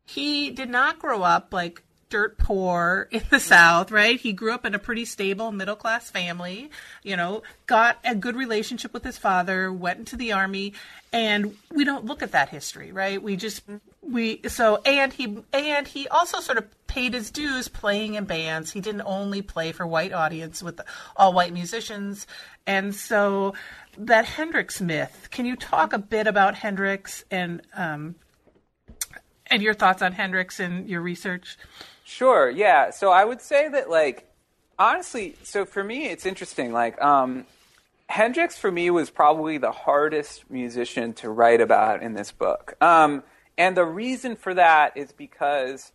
he 0.05 0.51
did 0.51 0.69
not 0.69 0.99
grow 0.99 1.23
up 1.23 1.55
like 1.55 1.83
dirt 2.11 2.37
poor 2.37 3.09
in 3.11 3.23
the 3.31 3.41
South, 3.41 3.91
right? 3.91 4.21
He 4.21 4.33
grew 4.33 4.53
up 4.53 4.67
in 4.67 4.75
a 4.75 4.79
pretty 4.79 5.05
stable 5.05 5.53
middle 5.53 5.77
class 5.77 6.11
family, 6.11 6.71
you 7.03 7.17
know, 7.17 7.43
got 7.67 7.99
a 8.05 8.15
good 8.15 8.37
relationship 8.37 8.93
with 8.93 9.05
his 9.05 9.17
father, 9.17 9.73
went 9.73 10.01
into 10.01 10.17
the 10.17 10.33
army, 10.33 10.75
and 11.13 11.57
we 11.75 11.85
don't 11.85 12.05
look 12.05 12.23
at 12.23 12.33
that 12.33 12.51
history, 12.51 12.93
right? 12.93 13.23
We 13.23 13.37
just 13.37 13.63
we 14.03 14.43
so 14.49 14.77
and 14.85 15.13
he 15.13 15.39
and 15.53 15.87
he 15.87 16.09
also 16.09 16.41
sort 16.41 16.59
of 16.59 16.67
paid 16.87 17.15
his 17.15 17.31
dues 17.31 17.69
playing 17.69 18.15
in 18.15 18.25
bands. 18.25 18.73
He 18.73 18.81
didn't 18.81 19.03
only 19.07 19.43
play 19.43 19.73
for 19.73 19.87
white 19.87 20.13
audience 20.13 20.63
with 20.63 20.81
all 21.17 21.33
white 21.33 21.53
musicians. 21.53 22.27
And 22.67 22.95
so 22.95 23.55
that 23.97 24.25
Hendrix 24.25 24.81
myth, 24.81 25.29
can 25.31 25.47
you 25.47 25.57
talk 25.57 25.93
a 25.93 25.99
bit 25.99 26.27
about 26.27 26.55
Hendrix 26.55 27.25
and 27.31 27.63
um, 27.75 28.17
and 29.47 29.63
your 29.63 29.75
thoughts 29.75 30.03
on 30.03 30.13
Hendrix 30.13 30.61
and 30.61 30.89
your 30.89 31.01
research? 31.01 31.59
Sure. 32.11 32.51
Yeah. 32.51 32.91
So 32.91 33.13
I 33.13 33.25
would 33.25 33.41
say 33.41 33.69
that, 33.69 33.89
like, 33.89 34.29
honestly, 34.81 35.37
so 35.45 35.65
for 35.65 35.85
me, 35.85 36.07
it's 36.09 36.27
interesting. 36.27 36.73
Like, 36.73 37.01
um, 37.01 37.47
Hendrix 38.09 38.59
for 38.59 38.73
me 38.73 38.91
was 38.91 39.11
probably 39.11 39.59
the 39.59 39.71
hardest 39.71 40.51
musician 40.51 41.13
to 41.15 41.31
write 41.31 41.61
about 41.61 42.03
in 42.03 42.15
this 42.15 42.33
book. 42.33 42.75
Um, 42.81 43.23
and 43.57 43.77
the 43.77 43.85
reason 43.85 44.35
for 44.35 44.55
that 44.55 44.97
is 44.97 45.13
because, 45.13 45.93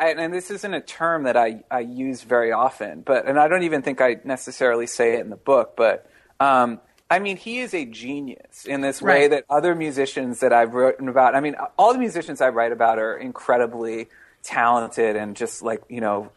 I, 0.00 0.08
and 0.08 0.34
this 0.34 0.50
isn't 0.50 0.74
a 0.74 0.80
term 0.80 1.22
that 1.22 1.36
I, 1.36 1.62
I 1.70 1.80
use 1.80 2.24
very 2.24 2.50
often, 2.50 3.02
but, 3.02 3.28
and 3.28 3.38
I 3.38 3.46
don't 3.46 3.62
even 3.62 3.82
think 3.82 4.00
I 4.00 4.16
necessarily 4.24 4.88
say 4.88 5.14
it 5.14 5.20
in 5.20 5.30
the 5.30 5.36
book, 5.36 5.74
but, 5.76 6.10
um, 6.40 6.80
I 7.08 7.20
mean, 7.20 7.36
he 7.36 7.60
is 7.60 7.74
a 7.74 7.84
genius 7.84 8.64
in 8.64 8.80
this 8.80 9.00
way 9.00 9.20
Right. 9.20 9.30
that 9.30 9.44
other 9.48 9.76
musicians 9.76 10.40
that 10.40 10.52
I've 10.52 10.74
written 10.74 11.08
about, 11.08 11.36
I 11.36 11.40
mean, 11.40 11.54
all 11.78 11.92
the 11.92 12.00
musicians 12.00 12.40
I 12.40 12.48
write 12.48 12.72
about 12.72 12.98
are 12.98 13.16
incredibly 13.16 14.08
talented 14.48 15.14
and 15.14 15.36
just 15.36 15.62
like, 15.62 15.82
you 15.90 16.00
know, 16.00 16.30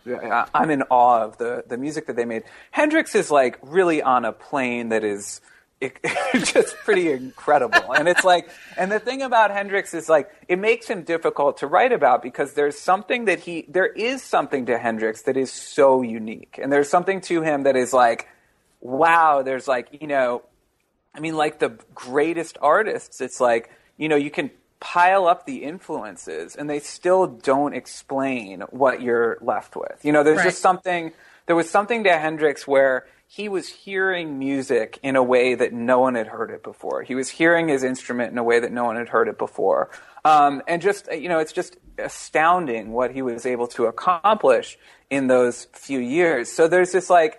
I'm 0.53 0.69
in 0.69 0.83
awe 0.89 1.23
of 1.23 1.37
the, 1.37 1.63
the 1.65 1.77
music 1.77 2.07
that 2.07 2.17
they 2.17 2.25
made. 2.25 2.43
Hendrix 2.69 3.15
is 3.15 3.31
like 3.31 3.57
really 3.61 4.01
on 4.01 4.25
a 4.25 4.33
plane 4.33 4.89
that 4.89 5.05
is 5.05 5.39
it, 5.81 5.97
just 6.43 6.75
pretty 6.83 7.09
incredible. 7.09 7.93
And 7.93 8.09
it's 8.09 8.25
like, 8.25 8.49
and 8.77 8.91
the 8.91 8.99
thing 8.99 9.21
about 9.21 9.49
Hendrix 9.49 9.93
is 9.93 10.09
like, 10.09 10.29
it 10.49 10.59
makes 10.59 10.87
him 10.87 11.03
difficult 11.03 11.57
to 11.59 11.67
write 11.67 11.93
about 11.93 12.21
because 12.21 12.53
there's 12.53 12.77
something 12.77 13.25
that 13.25 13.39
he, 13.39 13.65
there 13.69 13.87
is 13.87 14.21
something 14.21 14.65
to 14.65 14.77
Hendrix 14.77 15.23
that 15.23 15.37
is 15.37 15.51
so 15.51 16.01
unique. 16.01 16.59
And 16.61 16.71
there's 16.71 16.89
something 16.89 17.21
to 17.21 17.41
him 17.41 17.63
that 17.63 17.77
is 17.77 17.93
like, 17.93 18.27
wow, 18.81 19.41
there's 19.41 19.67
like, 19.67 20.01
you 20.01 20.07
know, 20.07 20.43
I 21.15 21.21
mean, 21.21 21.35
like 21.35 21.59
the 21.59 21.79
greatest 21.95 22.57
artists, 22.61 23.21
it's 23.21 23.39
like, 23.39 23.71
you 23.97 24.09
know, 24.09 24.17
you 24.17 24.31
can 24.31 24.51
pile 24.81 25.27
up 25.27 25.45
the 25.45 25.63
influences 25.63 26.55
and 26.57 26.69
they 26.69 26.79
still 26.79 27.27
don't 27.27 27.73
explain 27.73 28.61
what 28.71 29.01
you're 29.01 29.37
left 29.39 29.75
with. 29.77 30.03
You 30.03 30.11
know, 30.11 30.23
there's 30.23 30.39
Right. 30.39 30.45
just 30.45 30.59
something, 30.61 31.13
there 31.45 31.55
was 31.55 31.69
something 31.69 32.03
to 32.03 32.17
Hendrix 32.17 32.67
where 32.67 33.05
he 33.27 33.47
was 33.47 33.67
hearing 33.69 34.39
music 34.39 34.99
in 35.03 35.15
a 35.15 35.23
way 35.23 35.55
that 35.55 35.71
no 35.71 35.99
one 35.99 36.15
had 36.15 36.27
heard 36.27 36.49
it 36.51 36.63
before. 36.63 37.03
He 37.03 37.15
was 37.15 37.29
hearing 37.29 37.69
his 37.69 37.83
instrument 37.83 38.31
in 38.33 38.37
a 38.37 38.43
way 38.43 38.59
that 38.59 38.73
no 38.73 38.83
one 38.83 38.97
had 38.97 39.07
heard 39.07 39.29
it 39.29 39.37
before. 39.37 39.89
Um, 40.25 40.61
and 40.67 40.81
just, 40.81 41.09
you 41.13 41.29
know, 41.29 41.39
it's 41.39 41.53
just 41.53 41.77
astounding 41.97 42.91
what 42.91 43.11
he 43.11 43.21
was 43.21 43.45
able 43.45 43.67
to 43.67 43.85
accomplish 43.85 44.77
in 45.09 45.27
those 45.27 45.65
few 45.73 45.99
years. 45.99 46.51
So 46.51 46.67
there's 46.67 46.91
this 46.91 47.09
like, 47.09 47.37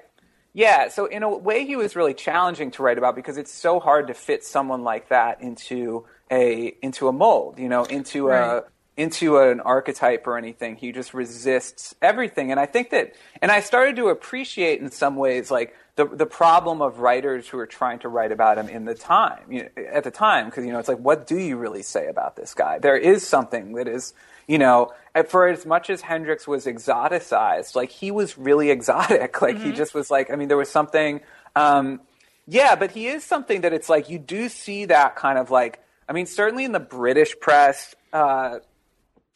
yeah, 0.55 0.88
so 0.88 1.07
in 1.07 1.22
a 1.22 1.28
way, 1.28 1.66
he 1.66 1.76
was 1.76 1.96
really 1.96 2.14
challenging 2.14 2.70
to 2.72 2.83
write 2.83 2.98
about 2.98 3.16
because 3.16 3.37
it's 3.37 3.52
so 3.52 3.81
hard 3.81 4.07
to 4.07 4.14
fit 4.14 4.44
someone 4.44 4.85
like 4.85 5.09
that 5.09 5.40
into 5.42 6.07
a 6.33 6.75
into 6.83 7.07
a 7.09 7.12
mold, 7.12 7.59
you 7.59 7.68
know, 7.68 7.85
into 7.85 8.29
Right. 8.29 8.59
a 8.59 8.64
into 8.97 9.38
an 9.38 9.61
archetype 9.61 10.27
or 10.27 10.37
anything. 10.37 10.77
He 10.77 10.92
just 10.92 11.14
resists 11.14 11.95
everything, 12.03 12.51
and 12.51 12.59
I 12.61 12.66
think 12.66 12.90
that, 12.90 13.14
and 13.40 13.51
I 13.51 13.61
started 13.61 13.97
to 13.97 14.09
appreciate 14.09 14.81
in 14.81 14.90
some 14.90 15.16
ways 15.16 15.51
like 15.51 15.77
the 15.97 16.07
the 16.07 16.27
problem 16.27 16.83
of 16.83 16.99
writers 16.99 17.49
who 17.49 17.59
are 17.59 17.66
trying 17.66 18.01
to 18.01 18.09
write 18.09 18.33
about 18.33 18.59
him 18.59 18.68
in 18.68 18.85
the 18.87 18.95
time, 18.95 19.45
you 19.51 19.62
know, 19.64 19.85
at 19.92 20.05
the 20.05 20.11
time, 20.11 20.47
because 20.47 20.64
you 20.64 20.73
know 20.73 20.79
it's 20.79 20.88
like, 20.88 20.99
what 20.99 21.27
do 21.27 21.38
you 21.38 21.57
really 21.57 21.83
say 21.83 22.09
about 22.09 22.37
this 22.37 22.55
guy? 22.55 22.79
There 22.79 22.97
is 22.97 23.27
something 23.27 23.75
that 23.75 23.87
is 23.88 24.14
you 24.49 24.59
know, 24.59 24.92
for 25.29 25.49
as 25.49 25.64
much 25.64 25.88
as 25.88 26.01
Hendrix 26.01 26.47
was 26.49 26.66
exoticized, 26.66 27.75
like 27.77 27.90
he 27.90 28.11
was 28.11 28.37
really 28.37 28.71
exotic. 28.77 29.40
Like 29.40 29.59
he 29.59 29.73
just 29.73 29.95
was 29.95 30.11
like, 30.11 30.31
I 30.31 30.37
mean, 30.37 30.49
there 30.49 30.57
was 30.57 30.68
something, 30.68 31.21
um, 31.55 32.01
yeah, 32.47 32.75
but 32.75 32.90
he 32.90 33.07
is 33.07 33.23
something 33.25 33.61
that 33.62 33.73
it's 33.73 33.88
like 33.88 34.11
you 34.11 34.18
do 34.18 34.49
see 34.49 34.87
that 34.87 35.16
kind 35.16 35.38
of 35.38 35.51
like, 35.51 35.82
I 36.09 36.12
mean, 36.12 36.27
certainly 36.27 36.65
in 36.65 36.73
the 36.73 36.81
British 36.81 37.38
press, 37.41 37.95
uh, 38.12 38.59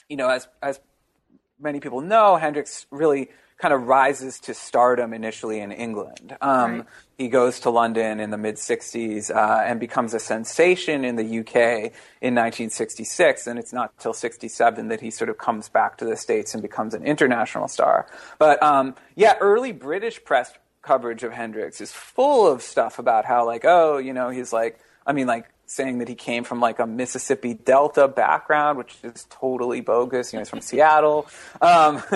you 0.09 0.17
know, 0.17 0.29
as 0.29 0.49
as 0.63 0.81
many 1.59 1.81
people 1.81 2.01
know, 2.01 2.37
Hendrix 2.37 2.87
really 2.91 3.31
kind 3.59 3.73
of 3.73 3.87
rises 3.87 4.39
to 4.41 4.53
stardom 4.53 5.15
initially 5.15 5.61
in 5.61 5.73
England. 5.73 6.37
Um, 6.41 6.77
Right. 6.77 6.87
He 7.17 7.29
goes 7.29 7.61
to 7.61 7.71
London 7.71 8.21
in 8.21 8.29
the 8.29 8.37
mid 8.37 8.57
60s 8.57 9.35
uh, 9.35 9.63
and 9.65 9.81
becomes 9.81 10.13
a 10.13 10.19
sensation 10.19 11.03
in 11.03 11.17
the 11.17 11.23
UK 11.25 11.93
in 12.21 12.35
1966. 12.35 13.47
And 13.47 13.59
it's 13.59 13.73
not 13.73 13.99
till 13.99 14.13
67 14.13 14.89
that 14.89 15.01
he 15.01 15.11
sort 15.11 15.31
of 15.31 15.39
comes 15.39 15.71
back 15.71 15.97
to 15.99 16.05
the 16.05 16.17
States 16.17 16.53
and 16.53 16.61
becomes 16.61 16.93
an 16.93 17.05
international 17.05 17.69
star. 17.69 18.07
But 18.39 18.63
um, 18.63 18.97
yeah, 19.15 19.37
early 19.41 19.73
British 19.73 20.23
press 20.23 20.53
coverage 20.83 21.23
of 21.23 21.33
Hendrix 21.33 21.81
is 21.81 21.91
full 21.91 22.47
of 22.47 22.61
stuff 22.61 22.99
about 22.99 23.25
how, 23.25 23.47
like, 23.47 23.65
oh, 23.65 23.97
you 23.97 24.13
know, 24.13 24.29
he's 24.29 24.53
like, 24.53 24.79
I 25.07 25.15
mean, 25.15 25.27
like, 25.27 25.47
saying 25.67 25.99
that 25.99 26.09
he 26.09 26.15
came 26.15 26.45
from 26.45 26.61
like 26.61 26.79
a 26.79 26.87
Mississippi 26.87 27.55
Delta 27.55 28.07
background, 28.09 28.79
which 28.79 28.97
is 29.03 29.27
totally 29.31 29.81
bogus. 29.81 30.33
You 30.33 30.39
know, 30.39 30.41
he's 30.43 30.49
from 30.51 30.61
Seattle. 30.61 31.27
Um, 31.61 32.03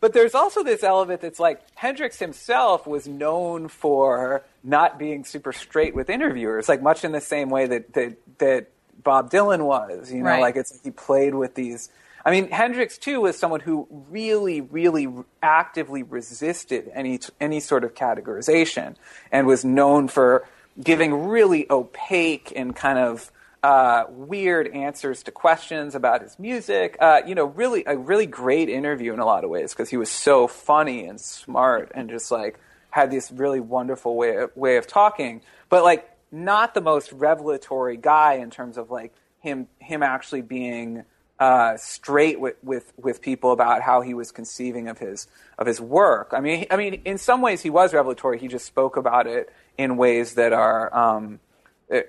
but 0.00 0.12
there's 0.12 0.34
also 0.34 0.62
this 0.62 0.82
element 0.82 1.20
that's 1.20 1.40
like 1.40 1.62
Hendrix 1.74 2.18
himself 2.18 2.86
was 2.86 3.08
known 3.08 3.68
for 3.68 4.42
not 4.62 4.98
being 4.98 5.24
super 5.24 5.52
straight 5.52 5.94
with 5.94 6.10
interviewers, 6.10 6.68
like 6.68 6.82
much 6.82 7.04
in 7.04 7.12
the 7.12 7.20
same 7.20 7.48
way 7.50 7.66
that 7.66 7.92
that, 7.94 8.16
that 8.38 8.66
Bob 9.02 9.30
Dylan 9.30 9.64
was. 9.64 10.12
You 10.12 10.18
know, 10.22 10.26
Right. 10.30 10.40
like 10.42 10.56
it's 10.56 10.78
he 10.82 10.90
played 10.90 11.34
with 11.34 11.54
these. 11.54 11.88
I 12.22 12.30
mean, 12.30 12.50
Hendrix 12.50 12.98
too 12.98 13.22
was 13.22 13.38
someone 13.38 13.60
who 13.60 13.86
really, 14.10 14.60
really 14.60 15.08
actively 15.42 16.02
resisted 16.02 16.90
any 16.94 17.18
any 17.40 17.60
sort 17.60 17.82
of 17.82 17.94
categorization, 17.94 18.96
and 19.32 19.46
was 19.46 19.64
known 19.64 20.06
for 20.08 20.46
giving 20.82 21.28
really 21.28 21.66
opaque 21.70 22.52
and 22.54 22.74
kind 22.74 22.98
of 22.98 23.30
uh, 23.62 24.04
weird 24.08 24.68
answers 24.68 25.22
to 25.24 25.30
questions 25.30 25.94
about 25.94 26.22
his 26.22 26.38
music. 26.38 26.96
Uh, 27.00 27.20
you 27.26 27.34
know, 27.34 27.44
really 27.44 27.84
a 27.86 27.96
really 27.96 28.26
great 28.26 28.68
interview 28.68 29.12
in 29.12 29.18
a 29.18 29.26
lot 29.26 29.44
of 29.44 29.50
ways 29.50 29.72
because 29.72 29.90
he 29.90 29.96
was 29.96 30.10
so 30.10 30.46
funny 30.46 31.04
and 31.04 31.20
smart 31.20 31.92
and 31.94 32.08
just 32.08 32.30
like 32.30 32.58
had 32.90 33.10
this 33.10 33.30
really 33.30 33.60
wonderful 33.60 34.16
way 34.16 34.46
way 34.54 34.76
of 34.76 34.86
talking. 34.86 35.42
But 35.68 35.84
like, 35.84 36.08
not 36.32 36.74
the 36.74 36.80
most 36.80 37.12
revelatory 37.12 37.96
guy 37.96 38.34
in 38.34 38.50
terms 38.50 38.78
of 38.78 38.90
like 38.90 39.12
him 39.40 39.68
him 39.78 40.02
actually 40.02 40.42
being 40.42 41.04
uh, 41.40 41.76
straight 41.78 42.38
with, 42.38 42.56
with 42.62 42.92
with 42.98 43.22
people 43.22 43.50
about 43.50 43.80
how 43.80 44.02
he 44.02 44.12
was 44.12 44.30
conceiving 44.30 44.88
of 44.88 44.98
his 44.98 45.26
of 45.58 45.66
his 45.66 45.80
work. 45.80 46.32
I 46.32 46.40
mean, 46.40 46.66
I 46.70 46.76
mean, 46.76 47.00
in 47.06 47.16
some 47.16 47.40
ways 47.40 47.62
he 47.62 47.70
was 47.70 47.94
revelatory. 47.94 48.38
He 48.38 48.46
just 48.46 48.66
spoke 48.66 48.96
about 48.98 49.26
it 49.26 49.50
in 49.78 49.96
ways 49.96 50.34
that 50.34 50.52
are 50.52 50.94
um, 50.94 51.40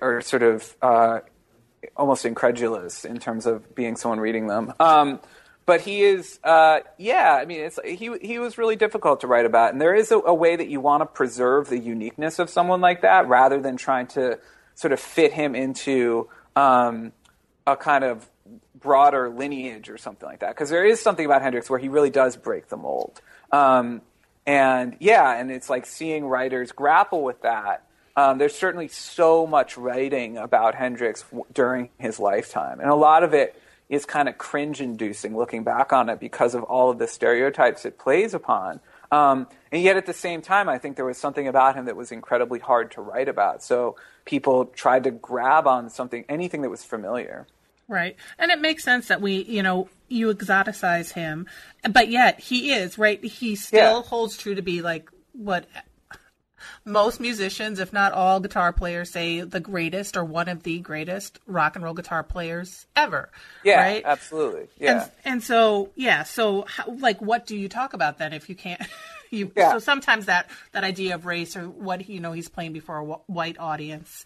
are 0.01 0.19
sort 0.21 0.43
of 0.43 0.75
uh, 0.81 1.21
almost 1.95 2.25
incredulous 2.25 3.05
in 3.05 3.19
terms 3.19 3.45
of 3.45 3.73
being 3.73 3.95
someone 3.95 4.19
reading 4.19 4.47
them. 4.47 4.73
Um, 4.79 5.21
but 5.65 5.81
he 5.81 6.01
is, 6.01 6.39
uh, 6.43 6.79
yeah. 6.97 7.37
I 7.41 7.45
mean, 7.45 7.61
it's 7.61 7.79
he 7.85 8.17
he 8.21 8.37
was 8.39 8.57
really 8.57 8.75
difficult 8.75 9.21
to 9.21 9.27
write 9.27 9.45
about, 9.45 9.71
and 9.71 9.81
there 9.81 9.95
is 9.95 10.11
a, 10.11 10.17
a 10.17 10.33
way 10.33 10.57
that 10.57 10.67
you 10.67 10.81
want 10.81 11.01
to 11.01 11.05
preserve 11.05 11.69
the 11.69 11.79
uniqueness 11.79 12.39
of 12.39 12.49
someone 12.49 12.81
like 12.81 13.01
that, 13.03 13.29
rather 13.29 13.61
than 13.61 13.77
trying 13.77 14.07
to 14.07 14.39
sort 14.75 14.91
of 14.91 14.99
fit 14.99 15.31
him 15.31 15.55
into 15.55 16.27
um, 16.57 17.13
a 17.65 17.77
kind 17.77 18.03
of 18.03 18.27
broader 18.81 19.29
lineage 19.29 19.89
or 19.89 19.97
something 19.97 20.27
like 20.27 20.39
that. 20.39 20.49
Because 20.49 20.69
there 20.69 20.85
is 20.85 21.01
something 21.01 21.25
about 21.25 21.41
Hendrix 21.41 21.69
where 21.69 21.79
he 21.79 21.87
really 21.87 22.09
does 22.09 22.35
break 22.35 22.69
the 22.69 22.77
mold. 22.77 23.21
Um, 23.51 24.01
and 24.45 24.97
yeah, 24.99 25.39
and 25.39 25.51
it's 25.51 25.69
like 25.69 25.85
seeing 25.85 26.25
writers 26.25 26.71
grapple 26.71 27.23
with 27.23 27.41
that 27.43 27.85
um, 28.15 28.37
there's 28.37 28.55
certainly 28.55 28.87
so 28.87 29.47
much 29.47 29.77
writing 29.77 30.37
about 30.37 30.75
Hendrix 30.75 31.23
w- 31.23 31.45
during 31.53 31.89
his 31.97 32.19
lifetime, 32.19 32.79
and 32.79 32.89
a 32.89 32.95
lot 32.95 33.23
of 33.23 33.33
it 33.33 33.59
is 33.89 34.05
kind 34.05 34.29
of 34.29 34.37
cringe-inducing 34.37 35.35
looking 35.35 35.63
back 35.63 35.91
on 35.91 36.09
it 36.09 36.19
because 36.19 36.55
of 36.55 36.63
all 36.63 36.89
of 36.89 36.97
the 36.97 37.07
stereotypes 37.07 37.85
it 37.85 37.97
plays 37.97 38.33
upon. 38.33 38.79
Um, 39.11 39.47
and 39.71 39.81
yet, 39.81 39.97
at 39.97 40.05
the 40.05 40.13
same 40.13 40.41
time, 40.41 40.69
I 40.69 40.77
think 40.77 40.95
there 40.95 41.05
was 41.05 41.17
something 41.17 41.47
about 41.47 41.75
him 41.75 41.85
that 41.85 41.97
was 41.97 42.11
incredibly 42.11 42.59
hard 42.59 42.91
to 42.91 43.01
write 43.01 43.27
about. 43.27 43.63
So 43.63 43.97
people 44.23 44.65
tried 44.65 45.03
to 45.05 45.11
grab 45.11 45.67
on 45.67 45.89
something, 45.89 46.23
anything 46.29 46.61
that 46.61 46.69
was 46.69 46.83
familiar. 46.83 47.47
Right. 47.91 48.15
And 48.39 48.51
it 48.51 48.61
makes 48.61 48.85
sense 48.85 49.09
that 49.09 49.19
we, 49.19 49.43
you 49.43 49.61
know, 49.61 49.89
you 50.07 50.33
exoticize 50.33 51.11
him, 51.11 51.45
but 51.91 52.07
yet 52.07 52.39
he 52.39 52.71
is, 52.71 52.97
right? 52.97 53.21
He 53.21 53.57
still 53.57 53.97
yeah. 53.97 54.01
holds 54.01 54.37
true 54.37 54.55
to 54.55 54.61
be 54.61 54.81
like 54.81 55.09
what 55.33 55.65
most 56.85 57.19
musicians, 57.19 57.79
if 57.79 57.91
not 57.91 58.13
all 58.13 58.39
guitar 58.39 58.71
players, 58.71 59.11
say 59.11 59.41
the 59.41 59.59
greatest 59.59 60.15
or 60.15 60.23
one 60.23 60.47
of 60.47 60.63
the 60.63 60.79
greatest 60.79 61.39
rock 61.47 61.75
and 61.75 61.83
roll 61.83 61.93
guitar 61.93 62.23
players 62.23 62.85
ever. 62.95 63.29
Yeah, 63.65 63.81
right? 63.81 64.03
absolutely. 64.05 64.69
Yeah. 64.77 65.01
And, 65.01 65.11
and 65.25 65.43
so, 65.43 65.89
yeah, 65.95 66.23
so 66.23 66.63
how, 66.69 66.85
like, 66.97 67.21
what 67.21 67.45
do 67.45 67.57
you 67.57 67.67
talk 67.67 67.93
about 67.93 68.19
then 68.19 68.31
if 68.31 68.47
you 68.47 68.55
can't? 68.55 68.81
you, 69.31 69.51
yeah. 69.53 69.73
So 69.73 69.79
sometimes 69.79 70.27
that 70.27 70.49
that 70.71 70.85
idea 70.85 71.15
of 71.15 71.25
race 71.25 71.57
or 71.57 71.67
what 71.67 72.07
you 72.07 72.21
know 72.21 72.31
he's 72.31 72.47
playing 72.47 72.71
before 72.71 72.97
a 72.99 73.03
white 73.03 73.59
audience 73.59 74.23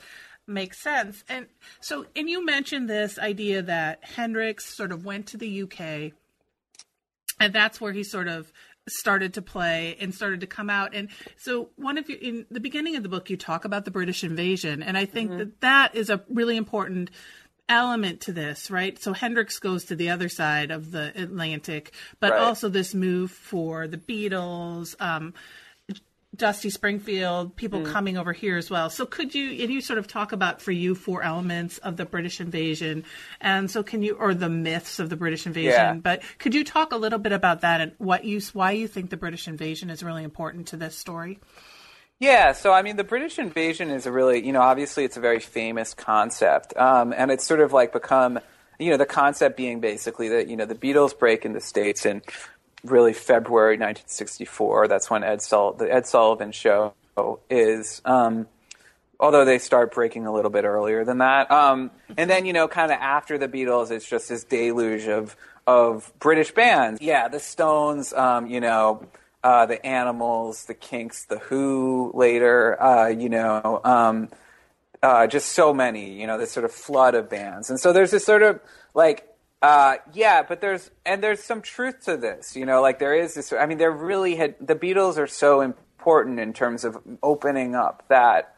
makes 0.48 0.82
sense. 0.82 1.24
And 1.30 1.48
so, 1.80 2.06
and 2.16 2.30
you 2.30 2.46
mentioned 2.46 2.90
this 2.90 3.18
idea 3.20 3.62
that 3.64 4.04
Hendrix 4.04 4.76
sort 4.76 4.92
of 4.92 5.06
went 5.06 5.28
to 5.28 5.38
the 5.38 5.64
UK, 5.64 6.14
and 7.40 7.54
that's 7.54 7.82
where 7.82 7.94
he 7.94 8.04
sort 8.04 8.28
of 8.28 8.52
started 8.88 9.34
to 9.34 9.42
play 9.42 9.98
and 10.00 10.14
started 10.14 10.42
to 10.42 10.48
come 10.48 10.70
out. 10.70 10.94
And 10.94 11.10
so, 11.38 11.70
one 11.76 11.98
of 11.98 12.10
you 12.10 12.18
in 12.22 12.46
the 12.52 12.60
beginning 12.60 12.96
of 12.96 13.04
the 13.04 13.10
book, 13.10 13.30
you 13.30 13.38
talk 13.38 13.66
about 13.66 13.86
the 13.86 13.92
British 13.92 14.24
invasion, 14.24 14.84
and 14.84 14.98
I 14.98 15.06
think 15.06 15.30
mm-hmm. 15.30 15.40
that 15.40 15.62
that 15.62 15.96
is 15.96 16.10
a 16.10 16.24
really 16.30 16.58
important 16.58 17.12
element 17.68 18.22
to 18.22 18.32
this, 18.32 18.70
right? 18.70 19.02
So 19.02 19.14
Hendrix 19.14 19.60
goes 19.60 19.86
to 19.86 19.96
the 19.96 20.10
other 20.10 20.30
side 20.30 20.72
of 20.72 20.92
the 20.92 21.12
Atlantic, 21.20 21.94
but 22.20 22.32
right. 22.32 22.42
also 22.42 22.70
this 22.70 22.94
move 22.94 23.32
for 23.32 23.88
the 23.88 23.98
Beatles. 23.98 24.96
Um, 25.02 25.34
Dusty 26.36 26.70
Springfield, 26.70 27.56
people 27.56 27.82
mm. 27.82 27.92
coming 27.92 28.18
over 28.18 28.34
here 28.34 28.58
as 28.58 28.70
well. 28.70 28.90
So 28.90 29.06
could 29.06 29.34
you 29.34 29.64
and 29.64 29.72
you 29.72 29.82
sort 29.82 30.00
of 30.00 30.08
talk 30.08 30.32
about 30.32 30.62
for 30.62 30.72
you 30.72 30.96
four 30.96 31.24
elements 31.24 31.78
of 31.80 31.98
the 31.98 32.06
British 32.06 32.40
invasion, 32.40 33.06
and 33.40 33.70
so 33.70 33.84
can 33.84 34.02
you 34.02 34.16
or 34.16 34.34
the 34.34 34.50
myths 34.50 35.00
of 35.00 35.10
the 35.10 35.16
British 35.16 35.46
invasion? 35.46 35.72
Yeah. 35.72 35.94
But 35.94 36.24
could 36.40 36.54
you 36.54 36.64
talk 36.64 36.92
a 36.92 36.98
little 36.98 37.20
bit 37.20 37.32
about 37.32 37.62
that 37.62 37.82
and 37.82 37.92
what 37.98 38.26
you 38.26 38.42
why 38.54 38.72
you 38.72 38.88
think 38.88 39.10
the 39.10 39.18
British 39.18 39.48
invasion 39.48 39.90
is 39.90 40.04
really 40.04 40.24
important 40.24 40.68
to 40.68 40.78
this 40.78 40.98
story? 40.98 41.40
Yeah, 42.20 42.54
so 42.54 42.72
I 42.72 42.82
mean, 42.82 42.96
the 42.96 43.04
British 43.04 43.40
invasion 43.40 43.90
is 43.90 44.06
a 44.06 44.12
really, 44.12 44.46
you 44.46 44.54
know, 44.54 44.62
obviously 44.62 45.04
it's 45.04 45.18
a 45.18 45.22
very 45.22 45.40
famous 45.40 45.94
concept, 45.94 46.76
um, 46.78 47.14
and 47.16 47.30
it's 47.30 47.46
sort 47.46 47.60
of 47.60 47.74
like 47.74 47.92
become, 47.92 48.40
you 48.80 48.92
know, 48.92 48.98
the 48.98 49.06
concept 49.06 49.58
being 49.58 49.82
basically 49.82 50.30
that 50.30 50.48
you 50.48 50.56
know 50.56 50.66
the 50.66 50.76
Beatles 50.76 51.18
break 51.18 51.44
in 51.46 51.52
the 51.52 51.62
states 51.62 52.06
and 52.06 52.22
really 52.86 53.14
February 53.14 53.76
1964. 53.76 54.88
That's 54.88 55.10
when 55.10 55.24
Ed 55.24 55.42
Sul- 55.42 55.74
the 55.74 55.92
Ed 55.94 56.08
Sullivan 56.08 56.52
Show 56.52 56.94
is. 57.50 58.02
Um, 58.06 58.48
although 59.20 59.46
they 59.46 59.60
start 59.60 59.94
breaking 59.94 60.26
a 60.26 60.34
little 60.34 60.52
bit 60.52 60.66
earlier 60.66 61.06
than 61.06 61.20
that. 61.20 61.50
Um, 61.52 61.92
and 62.18 62.30
then 62.30 62.46
you 62.46 62.54
know, 62.54 62.68
kind 62.68 62.92
of 62.92 63.00
after 63.00 63.38
the 63.38 63.48
Beatles, 63.48 63.92
it's 63.92 64.08
just 64.08 64.30
this 64.30 64.44
deluge 64.44 65.08
of 65.08 65.36
of 65.68 66.12
British 66.20 66.52
bands. 66.52 67.02
Yeah, 67.02 67.28
the 67.28 67.40
Stones. 67.40 68.14
Um, 68.14 68.48
you 68.48 68.62
know. 68.62 69.08
Uh, 69.44 69.68
the 69.68 69.86
Animals, 69.86 70.66
the 70.66 70.74
Kinks, 70.74 71.26
the 71.26 71.38
Who 71.38 72.10
later, 72.16 72.82
uh, 72.82 73.10
you 73.10 73.30
know, 73.30 73.80
um, 73.84 74.30
uh, 75.04 75.28
just 75.28 75.52
so 75.52 75.72
many, 75.72 76.20
you 76.20 76.26
know, 76.26 76.40
this 76.40 76.52
sort 76.52 76.66
of 76.66 76.72
flood 76.72 77.14
of 77.14 77.30
bands. 77.30 77.70
And 77.70 77.80
so 77.80 77.94
there's 77.94 78.10
this 78.10 78.26
sort 78.26 78.42
of 78.42 78.60
like 78.96 79.35
uh, 79.66 79.98
yeah, 80.14 80.44
but 80.44 80.62
there's 80.62 80.92
and 81.08 81.24
there's 81.24 81.42
some 81.42 81.62
truth 81.62 82.06
to 82.06 82.18
this. 82.18 82.56
You 82.56 82.68
know, 82.68 82.84
like 82.84 83.00
there 83.00 83.16
is 83.16 83.34
this. 83.34 83.52
I 83.52 83.66
mean, 83.66 83.80
there 83.80 83.92
really 83.92 84.36
had 84.36 84.56
the 84.62 84.76
Beatles 84.76 85.18
are 85.18 85.26
so 85.26 85.62
important 85.62 86.40
in 86.40 86.54
terms 86.54 86.84
of 86.84 86.98
opening 87.24 87.74
up 87.74 88.04
that 88.10 88.56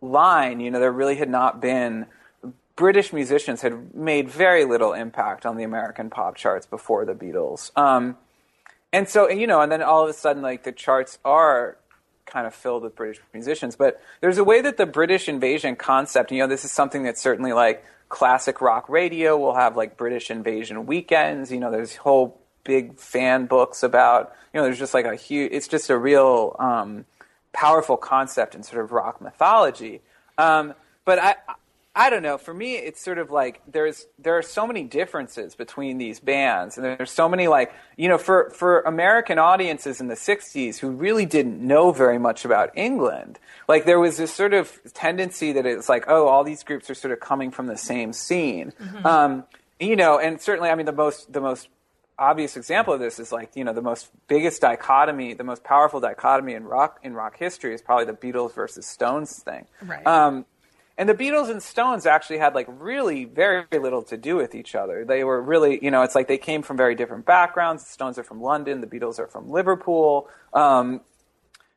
line. 0.00 0.60
You 0.60 0.70
know, 0.70 0.80
there 0.80 0.90
really 0.90 1.16
had 1.16 1.28
not 1.28 1.60
been 1.60 2.06
British 2.76 3.12
musicians 3.12 3.60
had 3.60 3.94
made 3.94 4.30
very 4.30 4.64
little 4.64 4.94
impact 4.94 5.44
on 5.44 5.58
the 5.58 5.64
American 5.64 6.08
pop 6.08 6.36
charts 6.36 6.64
before 6.64 7.04
the 7.04 7.14
Beatles. 7.14 7.70
Um, 7.76 8.16
and 8.90 9.06
so, 9.06 9.28
and, 9.28 9.38
you 9.38 9.46
know, 9.46 9.60
and 9.60 9.70
then 9.70 9.82
all 9.82 10.02
of 10.02 10.08
a 10.08 10.14
sudden, 10.14 10.42
like 10.42 10.62
the 10.62 10.72
charts 10.72 11.18
are 11.26 11.76
kind 12.24 12.46
of 12.46 12.54
filled 12.54 12.84
with 12.84 12.96
British 12.96 13.20
musicians. 13.34 13.76
But 13.76 14.00
there's 14.22 14.38
a 14.38 14.44
way 14.44 14.62
that 14.62 14.78
the 14.78 14.86
British 14.86 15.28
invasion 15.28 15.76
concept, 15.76 16.32
you 16.32 16.38
know, 16.38 16.46
this 16.46 16.64
is 16.64 16.72
something 16.72 17.02
that's 17.02 17.20
certainly 17.20 17.52
like 17.52 17.84
classic 18.08 18.60
rock 18.60 18.88
radio 18.88 19.36
We'll 19.36 19.54
have 19.54 19.76
like 19.76 19.96
British 19.96 20.30
invasion 20.30 20.86
weekends. 20.86 21.50
You 21.52 21.60
know, 21.60 21.70
there's 21.70 21.96
whole 21.96 22.40
big 22.64 22.98
fan 22.98 23.46
books 23.46 23.82
about, 23.82 24.32
you 24.52 24.60
know, 24.60 24.64
there's 24.64 24.78
just 24.78 24.94
like 24.94 25.06
a 25.06 25.14
huge, 25.14 25.52
it's 25.52 25.68
just 25.68 25.90
a 25.90 25.96
real 25.96 26.56
um, 26.58 27.04
powerful 27.52 27.96
concept 27.96 28.54
in 28.54 28.62
sort 28.62 28.82
of 28.84 28.92
rock 28.92 29.20
mythology. 29.20 30.02
Um, 30.36 30.74
but 31.04 31.18
I, 31.18 31.36
I 31.98 32.10
don't 32.10 32.22
know. 32.22 32.38
For 32.38 32.54
me, 32.54 32.76
it's 32.76 33.02
sort 33.02 33.18
of 33.18 33.32
like 33.32 33.60
there's 33.66 34.06
there 34.20 34.38
are 34.38 34.42
so 34.42 34.68
many 34.68 34.84
differences 34.84 35.56
between 35.56 35.98
these 35.98 36.20
bands, 36.20 36.76
and 36.76 36.86
there's 36.86 37.10
so 37.10 37.28
many 37.28 37.48
like 37.48 37.72
you 37.96 38.08
know 38.08 38.18
for 38.18 38.50
for 38.50 38.82
American 38.82 39.40
audiences 39.40 40.00
in 40.00 40.06
the 40.06 40.14
'60s 40.14 40.78
who 40.78 40.90
really 40.90 41.26
didn't 41.26 41.60
know 41.60 41.90
very 41.90 42.18
much 42.20 42.44
about 42.44 42.70
England. 42.76 43.40
Like 43.66 43.84
there 43.84 43.98
was 43.98 44.16
this 44.16 44.32
sort 44.32 44.54
of 44.54 44.80
tendency 44.94 45.50
that 45.50 45.66
it's 45.66 45.88
like 45.88 46.04
oh, 46.06 46.28
all 46.28 46.44
these 46.44 46.62
groups 46.62 46.88
are 46.88 46.94
sort 46.94 47.10
of 47.10 47.18
coming 47.18 47.50
from 47.50 47.66
the 47.66 47.76
same 47.76 48.12
scene, 48.12 48.72
mm-hmm. 48.80 49.04
um, 49.04 49.44
you 49.80 49.96
know. 49.96 50.20
And 50.20 50.40
certainly, 50.40 50.70
I 50.70 50.76
mean, 50.76 50.86
the 50.86 50.92
most 50.92 51.32
the 51.32 51.40
most 51.40 51.68
obvious 52.16 52.56
example 52.56 52.94
of 52.94 53.00
this 53.00 53.18
is 53.18 53.32
like 53.32 53.56
you 53.56 53.64
know 53.64 53.72
the 53.72 53.82
most 53.82 54.08
biggest 54.28 54.60
dichotomy, 54.60 55.34
the 55.34 55.42
most 55.42 55.64
powerful 55.64 55.98
dichotomy 55.98 56.54
in 56.54 56.62
rock 56.62 57.00
in 57.02 57.14
rock 57.14 57.36
history 57.36 57.74
is 57.74 57.82
probably 57.82 58.04
the 58.04 58.12
Beatles 58.12 58.54
versus 58.54 58.86
Stones 58.86 59.42
thing. 59.42 59.66
Right. 59.82 60.06
Um, 60.06 60.46
and 60.98 61.08
the 61.08 61.14
Beatles 61.14 61.48
and 61.48 61.62
Stones 61.62 62.06
actually 62.06 62.38
had 62.38 62.56
like 62.56 62.66
really 62.68 63.24
very 63.24 63.64
little 63.72 64.02
to 64.02 64.16
do 64.16 64.34
with 64.34 64.56
each 64.56 64.74
other. 64.74 65.04
They 65.04 65.22
were 65.22 65.40
really, 65.40 65.82
you 65.82 65.92
know, 65.92 66.02
it's 66.02 66.16
like 66.16 66.26
they 66.26 66.38
came 66.38 66.62
from 66.62 66.76
very 66.76 66.96
different 66.96 67.24
backgrounds. 67.24 67.84
The 67.84 67.92
Stones 67.92 68.18
are 68.18 68.24
from 68.24 68.42
London, 68.42 68.80
the 68.80 68.88
Beatles 68.88 69.20
are 69.20 69.28
from 69.28 69.48
Liverpool. 69.48 70.28
Um, 70.52 71.00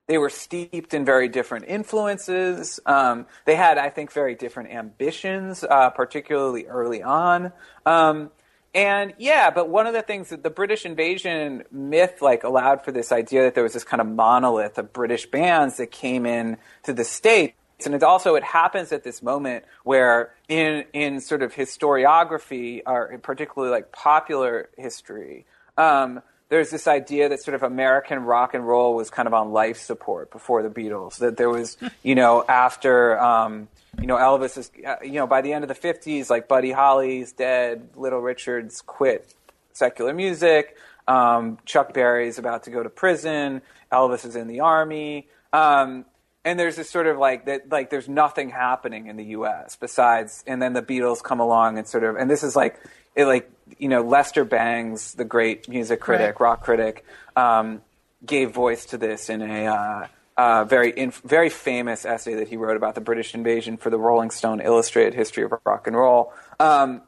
they 0.07 0.17
were 0.17 0.31
steeped 0.31 0.95
in 0.95 1.05
very 1.05 1.29
different 1.29 1.65
influences. 1.67 2.79
Um, 2.87 3.27
they 3.45 3.55
had, 3.55 3.77
I 3.77 3.89
think, 3.89 4.11
very 4.11 4.33
different 4.33 4.71
ambitions, 4.71 5.63
uh, 5.63 5.91
particularly 5.91 6.65
early 6.65 7.03
on. 7.03 7.53
Um, 7.85 8.31
and 8.73 9.13
yeah, 9.19 9.51
but 9.51 9.69
one 9.69 9.85
of 9.85 9.93
the 9.93 10.01
things 10.01 10.29
that 10.29 10.41
the 10.41 10.49
British 10.49 10.85
invasion 10.85 11.63
myth 11.71 12.21
like 12.21 12.43
allowed 12.43 12.83
for 12.83 12.91
this 12.91 13.11
idea 13.11 13.43
that 13.43 13.53
there 13.53 13.63
was 13.63 13.73
this 13.73 13.83
kind 13.83 14.01
of 14.01 14.07
monolith 14.07 14.79
of 14.79 14.91
British 14.91 15.27
bands 15.27 15.77
that 15.77 15.91
came 15.91 16.25
in 16.25 16.57
to 16.83 16.93
the 16.93 17.03
state 17.03 17.53
and 17.85 17.95
it 17.95 18.03
also 18.03 18.35
it 18.35 18.43
happens 18.43 18.91
at 18.91 19.03
this 19.03 19.21
moment 19.21 19.65
where 19.83 20.33
in 20.47 20.85
in 20.93 21.19
sort 21.19 21.41
of 21.41 21.53
historiography 21.53 22.81
or 22.85 23.17
particularly 23.21 23.71
like 23.71 23.91
popular 23.91 24.69
history 24.77 25.45
um, 25.77 26.21
there's 26.51 26.69
this 26.69 26.85
idea 26.85 27.29
that 27.29 27.41
sort 27.41 27.55
of 27.55 27.63
American 27.63 28.19
rock 28.19 28.53
and 28.53 28.67
roll 28.67 28.93
was 28.93 29.09
kind 29.09 29.25
of 29.25 29.33
on 29.33 29.53
life 29.53 29.77
support 29.77 30.31
before 30.31 30.61
the 30.61 30.69
Beatles. 30.69 31.19
That 31.19 31.37
there 31.37 31.49
was, 31.49 31.77
you 32.03 32.13
know, 32.13 32.43
after, 32.45 33.17
um, 33.21 33.69
you 33.97 34.05
know, 34.05 34.17
Elvis 34.17 34.57
is, 34.57 34.69
uh, 34.85 34.95
you 35.01 35.13
know, 35.13 35.27
by 35.27 35.39
the 35.39 35.53
end 35.53 35.63
of 35.63 35.69
the 35.69 35.75
50s, 35.75 36.29
like 36.29 36.49
Buddy 36.49 36.73
Holly's 36.73 37.31
dead, 37.31 37.91
Little 37.95 38.19
Richard's 38.19 38.81
quit 38.81 39.33
secular 39.71 40.13
music, 40.13 40.75
um, 41.07 41.57
Chuck 41.65 41.93
Berry's 41.93 42.37
about 42.37 42.63
to 42.63 42.69
go 42.69 42.83
to 42.83 42.89
prison, 42.89 43.61
Elvis 43.89 44.25
is 44.25 44.35
in 44.35 44.47
the 44.47 44.59
army. 44.59 45.29
Um, 45.53 46.03
and 46.43 46.59
there's 46.59 46.75
this 46.75 46.89
sort 46.89 47.07
of 47.07 47.17
like 47.17 47.45
that, 47.45 47.71
like 47.71 47.89
there's 47.89 48.09
nothing 48.09 48.49
happening 48.49 49.07
in 49.07 49.17
the 49.17 49.25
U.S. 49.25 49.75
besides, 49.75 50.43
and 50.47 50.61
then 50.61 50.73
the 50.73 50.81
Beatles 50.81 51.21
come 51.21 51.39
along 51.39 51.77
and 51.77 51.87
sort 51.87 52.03
of, 52.03 52.15
and 52.15 52.29
this 52.29 52.43
is 52.43 52.55
like, 52.55 52.79
it 53.15 53.25
like 53.25 53.51
you 53.77 53.87
know 53.87 54.01
Lester 54.01 54.43
Bangs, 54.43 55.13
the 55.13 55.25
great 55.25 55.69
music 55.69 55.99
critic, 55.99 56.39
right. 56.39 56.45
rock 56.45 56.63
critic, 56.63 57.05
um, 57.35 57.81
gave 58.25 58.51
voice 58.51 58.85
to 58.87 58.97
this 58.97 59.29
in 59.29 59.41
a 59.41 59.67
uh, 59.67 60.07
uh, 60.37 60.65
very 60.65 60.97
inf- 60.97 61.21
very 61.21 61.49
famous 61.49 62.05
essay 62.05 62.35
that 62.35 62.47
he 62.47 62.57
wrote 62.57 62.77
about 62.77 62.95
the 62.95 63.01
British 63.01 63.35
invasion 63.35 63.77
for 63.77 63.89
the 63.89 63.99
Rolling 63.99 64.31
Stone 64.31 64.61
Illustrated 64.61 65.13
History 65.13 65.43
of 65.43 65.53
Rock 65.65 65.87
and 65.87 65.95
Roll. 65.95 66.33
Um, 66.59 67.01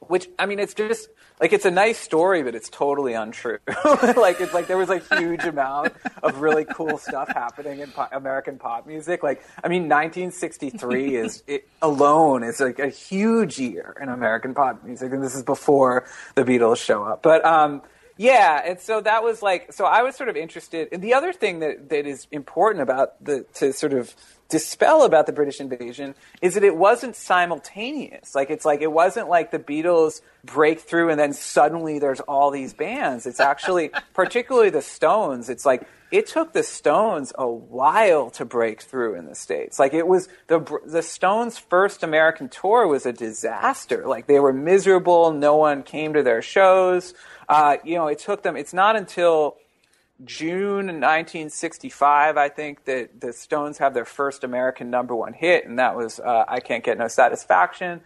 which 0.00 0.28
I 0.38 0.46
mean, 0.46 0.58
it's 0.58 0.74
just 0.74 1.08
like 1.40 1.52
it's 1.52 1.64
a 1.64 1.70
nice 1.70 1.98
story, 1.98 2.42
but 2.42 2.54
it's 2.54 2.68
totally 2.68 3.14
untrue. 3.14 3.58
like 4.16 4.40
it's 4.40 4.54
like 4.54 4.66
there 4.66 4.78
was 4.78 4.90
a 4.90 4.98
huge 5.18 5.44
amount 5.44 5.94
of 6.22 6.40
really 6.40 6.64
cool 6.64 6.98
stuff 6.98 7.28
happening 7.28 7.80
in 7.80 7.90
po- 7.90 8.08
American 8.12 8.58
pop 8.58 8.86
music. 8.86 9.22
Like 9.22 9.42
I 9.62 9.68
mean, 9.68 9.82
1963 9.82 11.16
is 11.16 11.42
it 11.46 11.68
alone 11.82 12.42
is 12.42 12.60
like 12.60 12.78
a 12.78 12.88
huge 12.88 13.58
year 13.58 13.96
in 14.00 14.08
American 14.08 14.54
pop 14.54 14.84
music, 14.84 15.12
and 15.12 15.22
this 15.22 15.34
is 15.34 15.42
before 15.42 16.06
the 16.34 16.44
Beatles 16.44 16.78
show 16.78 17.04
up. 17.04 17.22
But 17.22 17.44
um, 17.44 17.82
yeah, 18.16 18.62
and 18.64 18.80
so 18.80 19.00
that 19.00 19.22
was 19.22 19.42
like 19.42 19.72
so 19.72 19.84
I 19.84 20.02
was 20.02 20.16
sort 20.16 20.28
of 20.28 20.36
interested. 20.36 20.88
And 20.92 21.02
the 21.02 21.14
other 21.14 21.32
thing 21.32 21.60
that 21.60 21.88
that 21.90 22.06
is 22.06 22.26
important 22.32 22.82
about 22.82 23.24
the 23.24 23.44
to 23.54 23.72
sort 23.72 23.92
of 23.92 24.14
dispel 24.48 25.04
about 25.04 25.26
the 25.26 25.32
British 25.32 25.60
invasion 25.60 26.14
is 26.40 26.54
that 26.54 26.64
it 26.64 26.76
wasn't 26.76 27.14
simultaneous. 27.14 28.34
Like 28.34 28.48
it's 28.50 28.64
like 28.64 28.80
it 28.80 28.90
wasn't 28.90 29.28
like 29.28 29.50
the 29.50 29.58
Beatles 29.58 30.22
break 30.44 30.80
through 30.80 31.10
and 31.10 31.20
then 31.20 31.34
suddenly 31.34 31.98
there's 31.98 32.20
all 32.20 32.50
these 32.50 32.72
bands. 32.72 33.26
It's 33.26 33.40
actually 33.40 33.90
particularly 34.14 34.70
the 34.70 34.80
Stones. 34.80 35.50
It's 35.50 35.66
like 35.66 35.86
it 36.10 36.26
took 36.26 36.54
the 36.54 36.62
Stones 36.62 37.32
a 37.36 37.46
while 37.46 38.30
to 38.30 38.46
break 38.46 38.80
through 38.80 39.16
in 39.16 39.26
the 39.26 39.34
states. 39.34 39.78
Like 39.78 39.92
it 39.92 40.06
was 40.06 40.28
the 40.46 40.60
the 40.86 41.02
Stones' 41.02 41.58
first 41.58 42.02
American 42.02 42.48
tour 42.48 42.86
was 42.86 43.04
a 43.04 43.12
disaster. 43.12 44.06
Like 44.06 44.26
they 44.26 44.40
were 44.40 44.54
miserable. 44.54 45.30
No 45.32 45.56
one 45.56 45.82
came 45.82 46.14
to 46.14 46.22
their 46.22 46.40
shows. 46.40 47.12
Uh, 47.50 47.76
you 47.84 47.96
know, 47.96 48.06
it 48.06 48.18
took 48.18 48.42
them. 48.42 48.56
It's 48.56 48.72
not 48.72 48.96
until 48.96 49.58
June 50.24 50.86
1965, 50.86 52.36
I 52.36 52.48
think 52.48 52.84
that 52.84 53.20
the 53.20 53.32
Stones 53.32 53.78
have 53.78 53.94
their 53.94 54.04
first 54.04 54.42
American 54.42 54.90
number 54.90 55.14
one 55.14 55.32
hit, 55.32 55.66
and 55.66 55.78
that 55.78 55.96
was 55.96 56.18
uh, 56.18 56.44
"I 56.48 56.60
Can't 56.60 56.82
Get 56.82 56.98
No 56.98 57.06
Satisfaction." 57.08 58.00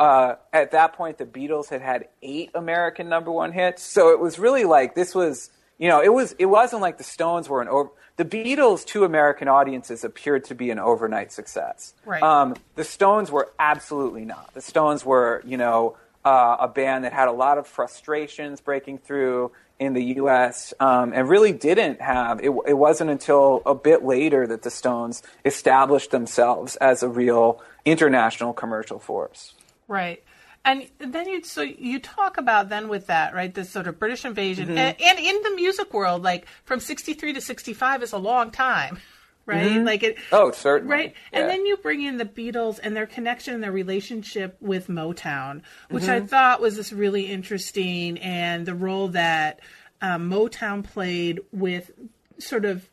Uh, 0.00 0.36
at 0.52 0.70
that 0.70 0.94
point, 0.94 1.18
the 1.18 1.26
Beatles 1.26 1.68
had 1.68 1.82
had 1.82 2.08
eight 2.22 2.50
American 2.54 3.08
number 3.08 3.30
one 3.30 3.52
hits, 3.52 3.82
so 3.82 4.10
it 4.10 4.18
was 4.20 4.38
really 4.38 4.64
like 4.64 4.94
this 4.94 5.14
was, 5.14 5.50
you 5.78 5.88
know, 5.88 6.00
it 6.00 6.12
was 6.12 6.34
it 6.38 6.46
wasn't 6.46 6.80
like 6.80 6.96
the 6.96 7.04
Stones 7.04 7.48
were 7.48 7.60
an 7.60 7.68
over. 7.68 7.90
The 8.16 8.24
Beatles 8.24 8.84
to 8.86 9.04
American 9.04 9.46
audiences 9.46 10.04
appeared 10.04 10.44
to 10.46 10.54
be 10.54 10.70
an 10.70 10.78
overnight 10.78 11.32
success. 11.32 11.94
Right. 12.04 12.22
Um, 12.22 12.56
the 12.76 12.82
Stones 12.82 13.30
were 13.30 13.52
absolutely 13.58 14.24
not. 14.24 14.54
The 14.54 14.60
Stones 14.60 15.04
were, 15.04 15.42
you 15.44 15.56
know, 15.56 15.96
uh, 16.24 16.56
a 16.60 16.68
band 16.68 17.04
that 17.04 17.12
had 17.12 17.28
a 17.28 17.32
lot 17.32 17.58
of 17.58 17.66
frustrations 17.66 18.60
breaking 18.60 18.98
through 18.98 19.52
in 19.78 19.92
the 19.92 20.04
U.S. 20.16 20.74
Um, 20.80 21.12
and 21.14 21.28
really 21.28 21.52
didn't 21.52 22.00
have. 22.00 22.40
It, 22.40 22.50
it 22.66 22.76
wasn't 22.76 23.10
until 23.10 23.62
a 23.64 23.74
bit 23.74 24.04
later 24.04 24.46
that 24.46 24.62
the 24.62 24.70
Stones 24.70 25.22
established 25.44 26.10
themselves 26.10 26.76
as 26.76 27.02
a 27.02 27.08
real 27.08 27.62
international 27.84 28.52
commercial 28.52 28.98
force. 28.98 29.54
Right. 29.86 30.22
And 30.64 30.88
then 30.98 31.28
you 31.28 31.42
so 31.44 31.62
you 31.62 31.98
talk 31.98 32.36
about 32.36 32.68
then 32.68 32.88
with 32.88 33.06
that 33.06 33.34
right 33.34 33.54
this 33.54 33.70
sort 33.70 33.86
of 33.86 33.98
British 33.98 34.24
invasion 34.24 34.68
mm-hmm. 34.68 34.76
and, 34.76 34.96
and, 35.00 35.18
in 35.18 35.42
the 35.42 35.52
music 35.54 35.94
world 35.94 36.22
like 36.22 36.46
from 36.64 36.78
sixty 36.80 37.14
three 37.14 37.32
to 37.32 37.40
sixty 37.40 37.72
five 37.72 38.02
is 38.02 38.12
a 38.12 38.18
long 38.18 38.50
time 38.50 38.98
right? 39.48 39.72
Mm-hmm. 39.72 39.86
Like 39.86 40.02
it. 40.02 40.18
Oh, 40.30 40.52
certainly. 40.52 40.94
Right, 40.94 41.14
yeah. 41.32 41.40
and 41.40 41.50
then 41.50 41.66
you 41.66 41.76
bring 41.78 42.02
in 42.02 42.18
the 42.18 42.24
Beatles 42.24 42.78
and 42.82 42.94
their 42.94 43.06
connection 43.06 43.54
and 43.54 43.62
their 43.62 43.72
relationship 43.72 44.56
with 44.60 44.88
Motown, 44.88 45.62
which 45.90 46.04
mm-hmm. 46.04 46.24
I 46.24 46.26
thought 46.26 46.60
was 46.60 46.76
this 46.76 46.92
really 46.92 47.26
interesting, 47.26 48.18
and 48.18 48.66
the 48.66 48.74
role 48.74 49.08
that 49.08 49.60
um, 50.02 50.30
Motown 50.30 50.84
played 50.84 51.40
with 51.50 51.90
sort 52.38 52.64
of 52.64 52.88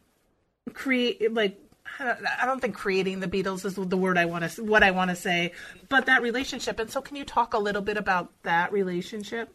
create 0.73 1.31
like 1.33 1.59
I 1.99 2.45
don't 2.45 2.59
think 2.59 2.75
creating 2.75 3.19
the 3.19 3.27
Beatles 3.27 3.63
is 3.65 3.75
the 3.75 3.97
word 3.97 4.17
I 4.17 4.25
want 4.25 4.49
to 4.49 4.63
what 4.63 4.81
I 4.81 4.91
want 4.91 5.09
to 5.09 5.15
say, 5.15 5.51
but 5.89 6.05
that 6.07 6.21
relationship. 6.21 6.79
And 6.79 6.89
so, 6.89 7.01
can 7.01 7.15
you 7.15 7.25
talk 7.25 7.53
a 7.53 7.59
little 7.59 7.81
bit 7.81 7.97
about 7.97 8.31
that 8.43 8.71
relationship? 8.71 9.49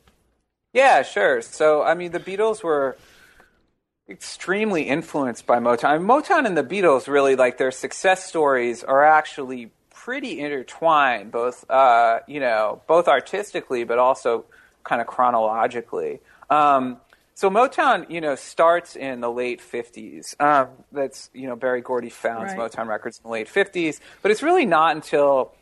Yeah, 0.73 1.03
sure. 1.03 1.43
So, 1.43 1.83
I 1.83 1.95
mean, 1.95 2.13
the 2.13 2.21
Beatles 2.21 2.63
were 2.63 2.97
extremely 4.11 4.83
influenced 4.83 5.47
by 5.47 5.59
Motown. 5.59 6.05
Motown 6.05 6.47
and 6.47 6.57
the 6.57 6.65
Beatles 6.65 7.07
really 7.07 7.37
like 7.37 7.59
their 7.59 7.71
success 7.71 8.25
stories 8.25 8.83
are 8.83 9.05
actually 9.05 9.71
pretty 9.91 10.41
intertwined, 10.41 11.31
both 11.31 11.69
uh, 11.71 12.21
you 12.27 12.41
know, 12.41 12.83
both 12.87 13.09
artistically 13.09 13.85
but 13.85 13.99
also 13.99 14.45
kind 14.85 15.01
of 15.01 15.07
chronologically. 15.07 16.21
Um, 16.49 16.99
so 17.35 17.49
Motown, 17.49 18.11
you 18.11 18.21
know, 18.21 18.35
starts 18.35 18.97
in 18.97 19.21
the 19.21 19.31
late 19.31 19.61
'50s. 19.61 20.39
Um, 20.41 20.69
that's 20.93 21.31
you 21.33 21.47
know, 21.47 21.57
Berry 21.57 21.81
Gordy 21.81 22.11
founds 22.11 22.53
right. 22.53 22.71
Motown 22.71 22.87
Records 22.87 23.19
in 23.19 23.29
the 23.29 23.33
late 23.33 23.49
'50s, 23.49 24.01
but 24.23 24.31
it's 24.31 24.43
really 24.43 24.67
not 24.67 24.97
until 24.97 25.55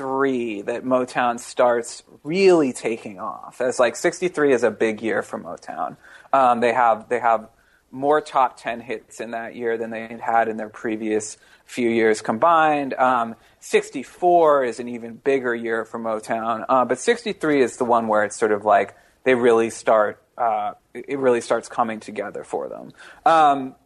'63 0.00 0.62
that 0.62 0.84
Motown 0.84 1.38
starts 1.38 2.02
really 2.24 2.72
taking 2.72 3.18
off. 3.20 3.60
As 3.60 3.78
like 3.78 3.96
'63 3.96 4.52
is 4.52 4.62
a 4.62 4.70
big 4.70 5.02
year 5.02 5.22
for 5.22 5.38
Motown. 5.38 5.96
Um, 6.32 6.60
they 6.60 6.72
have 6.72 7.08
they 7.08 7.20
have 7.20 7.48
more 7.90 8.20
top 8.20 8.56
ten 8.56 8.80
hits 8.80 9.20
in 9.20 9.32
that 9.32 9.54
year 9.54 9.76
than 9.76 9.90
they 9.90 10.06
had 10.06 10.20
had 10.20 10.48
in 10.48 10.56
their 10.56 10.68
previous 10.68 11.36
few 11.66 11.88
years 11.88 12.20
combined. 12.20 12.94
Um, 12.94 13.36
64 13.60 14.64
is 14.64 14.80
an 14.80 14.88
even 14.88 15.14
bigger 15.14 15.54
year 15.54 15.84
for 15.84 16.00
Motown, 16.00 16.64
uh, 16.68 16.84
but 16.84 16.98
63 16.98 17.62
is 17.62 17.76
the 17.76 17.84
one 17.84 18.08
where 18.08 18.24
it's 18.24 18.36
sort 18.36 18.50
of 18.50 18.64
like 18.64 18.96
they 19.22 19.34
really 19.34 19.70
start. 19.70 20.20
Uh, 20.36 20.72
it 20.94 21.18
really 21.18 21.40
starts 21.40 21.68
coming 21.68 22.00
together 22.00 22.42
for 22.42 22.68
them. 22.68 22.92
Um, 23.24 23.76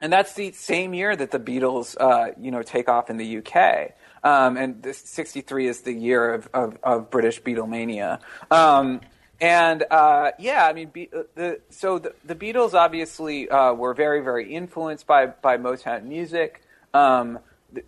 and 0.00 0.12
that's 0.12 0.34
the 0.34 0.52
same 0.52 0.94
year 0.94 1.16
that 1.16 1.30
the 1.30 1.40
Beatles, 1.40 1.96
uh, 1.98 2.32
you 2.38 2.50
know, 2.50 2.62
take 2.62 2.88
off 2.88 3.08
in 3.10 3.16
the 3.16 3.38
UK. 3.38 3.94
Um, 4.26 4.56
and 4.56 4.82
this 4.82 4.98
63 4.98 5.68
is 5.68 5.80
the 5.82 5.92
year 5.92 6.34
of, 6.34 6.48
of, 6.52 6.78
of 6.82 7.10
British 7.10 7.40
Beatlemania. 7.40 8.18
Um, 8.50 9.00
and 9.40 9.84
uh, 9.88 10.32
yeah, 10.40 10.66
I 10.66 10.72
mean, 10.72 10.88
be, 10.88 11.08
uh, 11.14 11.22
the, 11.36 11.60
so 11.70 12.00
the, 12.00 12.12
the, 12.24 12.34
Beatles 12.34 12.74
obviously 12.74 13.48
uh, 13.48 13.72
were 13.72 13.94
very, 13.94 14.20
very 14.22 14.52
influenced 14.52 15.06
by 15.06 15.26
by 15.26 15.58
Motown 15.58 16.04
music. 16.04 16.62
Um, 16.92 17.38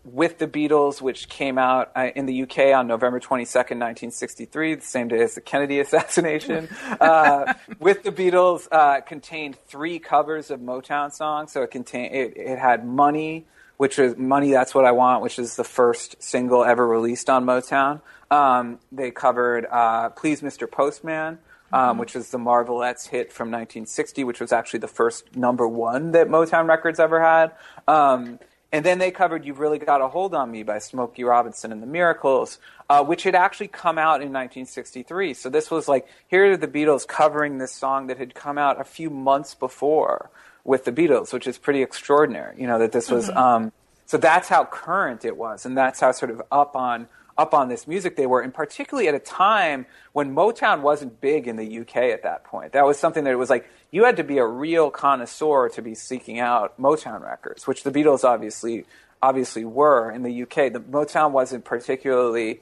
with 0.05 0.39
the 0.39 0.47
Beatles, 0.47 1.01
which 1.01 1.29
came 1.29 1.57
out 1.57 1.91
uh, 1.97 2.11
in 2.15 2.27
the 2.27 2.43
UK 2.43 2.75
on 2.75 2.87
November 2.87 3.21
22nd, 3.21 3.79
1963, 3.81 4.75
the 4.75 4.83
same 4.83 5.09
day 5.09 5.23
as 5.23 5.35
the 5.35 5.41
Kennedy 5.41 5.81
assassination. 5.85 6.69
uh, 7.01 7.55
with 7.79 8.03
the 8.03 8.13
Beatles, 8.13 8.69
uh, 8.71 9.01
contained 9.01 9.57
three 9.67 9.99
covers 9.99 10.51
of 10.51 10.61
Motown 10.61 11.13
songs. 11.13 11.53
So 11.53 11.63
it 11.63 11.71
contained 11.71 12.15
it, 12.15 12.37
it, 12.37 12.59
had 12.59 12.87
"Money," 12.87 13.47
which 13.79 13.99
is 13.99 14.17
"Money." 14.17 14.53
That's 14.53 14.75
what 14.75 14.85
I 14.85 14.93
want, 14.93 15.23
which 15.23 15.39
is 15.39 15.57
the 15.57 15.65
first 15.65 16.23
single 16.23 16.63
ever 16.63 16.87
released 16.87 17.31
on 17.31 17.47
Motown. 17.47 18.03
Um, 18.31 18.79
they 18.93 19.11
covered 19.11 19.67
uh, 19.71 20.11
Please 20.11 20.43
Mr. 20.43 20.71
Postman, 20.71 21.39
um, 21.73 21.81
mm-hmm. 21.81 22.01
which 22.01 22.15
was 22.15 22.31
the 22.31 22.39
Marvelettes 22.39 23.07
hit 23.07 23.33
from 23.33 23.49
1960, 23.49 24.25
which 24.25 24.41
was 24.41 24.53
actually 24.53 24.81
the 24.81 24.89
first 24.89 25.35
number 25.35 25.67
one 25.67 26.13
that 26.13 26.29
Motown 26.29 26.69
Records 26.69 27.01
ever 27.01 27.23
had. 27.23 27.53
Um, 27.87 28.39
and 28.71 28.85
then 28.85 28.99
they 28.99 29.11
covered 29.11 29.47
You've 29.47 29.61
Really 29.61 29.79
Got 29.79 30.03
a 30.03 30.09
Hold 30.09 30.35
on 30.35 30.51
Me 30.51 30.63
by 30.63 30.79
Smokey 30.79 31.25
Robinson 31.25 31.73
and 31.73 31.83
the 31.83 31.87
Miracles, 31.87 32.59
uh, 32.91 33.03
which 33.03 33.23
had 33.23 33.35
actually 33.35 33.69
come 33.69 33.97
out 33.97 34.21
in 34.21 34.29
1963. 34.29 35.33
So 35.33 35.49
this 35.49 35.71
was 35.71 35.89
like, 35.89 36.07
here 36.27 36.53
are 36.53 36.57
the 36.57 36.69
Beatles 36.69 37.07
covering 37.09 37.57
this 37.57 37.73
song 37.73 38.09
that 38.09 38.19
had 38.19 38.35
come 38.35 38.59
out 38.59 38.79
a 38.79 38.85
few 38.85 39.09
months 39.09 39.55
before 39.55 40.31
with 40.69 40.85
the 40.85 40.93
Beatles, 40.93 41.33
which 41.33 41.47
is 41.47 41.57
pretty 41.57 41.83
extraordinary, 41.83 42.61
you 42.61 42.67
know, 42.67 42.79
that 42.79 42.93
this 42.93 43.11
was. 43.11 43.29
Mm-hmm. 43.29 43.39
Um, 43.39 43.73
so 44.05 44.19
that's 44.19 44.49
how 44.49 44.65
current 44.65 45.25
it 45.25 45.37
was, 45.37 45.67
and 45.67 45.77
that's 45.77 46.01
how 46.01 46.13
sort 46.13 46.31
of 46.31 46.43
up 46.53 46.77
on 46.77 47.09
up 47.39 47.55
on 47.55 47.69
this 47.69 47.87
music 47.87 48.17
they 48.17 48.27
were, 48.27 48.41
and 48.41 48.53
particularly 48.53 49.09
at 49.09 49.15
a 49.15 49.19
time 49.19 49.87
when 50.13 50.35
Motown 50.35 50.83
wasn't 50.83 51.21
big 51.21 51.47
in 51.47 51.57
the 51.57 51.81
UK 51.81 51.97
at 51.97 52.25
that 52.25 52.45
point. 52.45 52.73
That 52.73 52.85
was 52.85 52.99
something 52.99 53.25
that 53.25 53.31
it 53.31 53.37
was 53.37 53.49
like 53.49 53.69
you 53.91 54.05
had 54.05 54.17
to 54.19 54.25
be 54.25 54.39
a 54.39 54.47
real 54.47 54.91
connoisseur 54.91 55.71
to 55.71 55.81
be 55.81 55.95
seeking 55.95 56.39
out 56.39 56.79
Motown 56.79 57.23
records, 57.23 57.67
which 57.67 57.83
the 57.83 57.91
Beatles 57.91 58.23
obviously 58.23 58.85
obviously 59.23 59.65
were 59.65 60.11
in 60.11 60.23
the 60.23 60.43
UK. 60.43 60.73
The 60.73 60.81
Motown 60.81 61.31
wasn't 61.31 61.65
particularly 61.65 62.61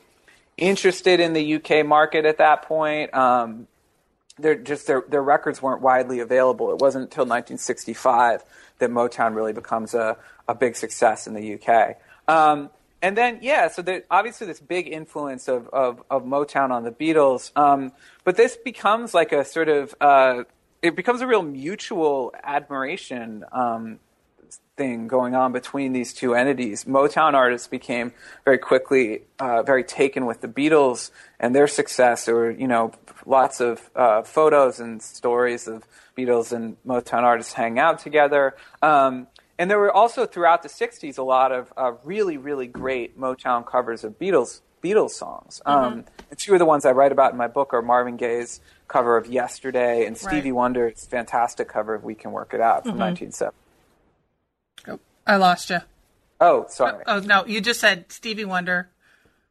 interested 0.57 1.19
in 1.19 1.33
the 1.33 1.57
UK 1.57 1.85
market 1.85 2.25
at 2.25 2.39
that 2.39 2.63
point. 2.63 3.13
Um, 3.13 3.67
they're 4.39 4.55
just 4.55 4.87
their 4.87 5.03
their 5.09 5.23
records 5.23 5.63
weren't 5.63 5.83
widely 5.83 6.21
available. 6.21 6.71
It 6.71 6.79
wasn't 6.79 7.05
until 7.05 7.25
1965 7.25 8.45
that 8.79 8.91
Motown 8.91 9.35
really 9.35 9.53
becomes 9.53 9.95
a, 9.95 10.17
a 10.49 10.55
big 10.55 10.77
success 10.77 11.27
in 11.27 11.35
the 11.35 11.55
UK. 11.55 11.97
Um, 12.29 12.71
and 13.03 13.17
then 13.17 13.39
yeah, 13.43 13.69
so 13.69 13.83
there, 13.83 14.03
obviously 14.11 14.47
this 14.47 14.61
big 14.61 14.89
influence 14.89 15.49
of, 15.49 15.69
of, 15.69 16.03
of 16.11 16.25
Motown 16.25 16.71
on 16.71 16.85
the 16.85 16.91
Beatles, 16.91 17.57
um, 17.57 17.93
but 18.25 18.37
this 18.37 18.57
becomes 18.57 19.15
like 19.15 19.33
a 19.33 19.45
sort 19.45 19.69
of 19.69 19.95
uh, 20.01 20.45
it 20.83 20.97
becomes 20.97 21.21
a 21.21 21.27
real 21.27 21.43
mutual 21.43 22.35
admiration 22.43 23.45
um, 23.53 23.99
thing 24.77 25.09
going 25.09 25.35
on 25.35 25.53
between 25.53 25.93
these 25.93 26.13
two 26.13 26.35
entities. 26.35 26.85
Motown 26.85 27.35
artists 27.35 27.67
became 27.67 28.13
very 28.45 28.59
quickly 28.59 29.23
uh, 29.39 29.63
very 29.63 29.85
taken 29.85 30.27
with 30.27 30.41
the 30.41 30.49
Beatles 30.49 31.11
and 31.41 31.55
their 31.55 31.67
success. 31.67 32.27
There 32.27 32.35
were, 32.35 32.51
you 32.51 32.69
know, 32.69 32.93
lots 33.25 33.61
of 33.61 33.91
uh, 33.97 34.23
photos 34.23 34.81
and 34.81 35.03
stories 35.03 35.67
of 35.67 35.85
Beatles 36.17 36.53
and 36.53 36.77
Motown 36.85 37.23
artists 37.23 37.55
hanging 37.55 37.79
out 37.79 37.99
together. 37.99 38.57
Um, 38.83 39.27
and 39.59 39.71
there 39.71 39.79
were 39.79 39.93
also 39.93 40.27
throughout 40.27 40.63
the 40.63 40.69
'60s 40.69 41.19
a 41.19 41.23
lot 41.23 41.53
of 41.53 41.73
uh, 41.77 41.93
really, 42.05 42.37
really 42.37 42.67
great 42.67 43.19
Motown 43.19 43.67
covers 43.67 44.05
of 44.05 44.19
Beatles 44.19 44.61
Beatles 44.83 45.11
songs. 45.11 45.63
Mm-hmm. 45.67 45.85
Um, 45.85 46.05
and 46.31 46.39
two 46.39 46.53
of 46.53 46.59
the 46.59 46.67
ones 46.67 46.85
I 46.85 46.93
write 46.93 47.13
about 47.13 47.33
in 47.33 47.39
my 47.39 47.49
book 47.49 47.73
are 47.73 47.83
Marvin 47.83 48.17
Gaye's 48.17 48.61
cover 48.89 49.17
of 49.17 49.27
"Yesterday" 49.27 50.05
and 50.07 50.17
Stevie 50.17 50.51
right. 50.51 50.55
Wonder's 50.55 51.07
fantastic 51.07 51.69
cover 51.69 51.95
of 51.95 52.05
"We 52.05 52.15
Can 52.15 52.33
Work 52.33 52.53
It 52.53 52.61
Out" 52.61 52.83
from 52.83 52.93
mm-hmm. 52.93 53.01
1970. 53.01 53.57
I 55.27 55.37
lost 55.37 55.71
you. 55.71 55.81
Oh, 56.41 56.67
sorry. 56.69 57.03
Oh, 57.07 57.17
oh, 57.17 57.21
no, 57.21 57.47
you 57.47 57.61
just 57.61 57.81
said 57.81 58.11
Stevie 58.13 58.45
Wonder. 58.45 58.91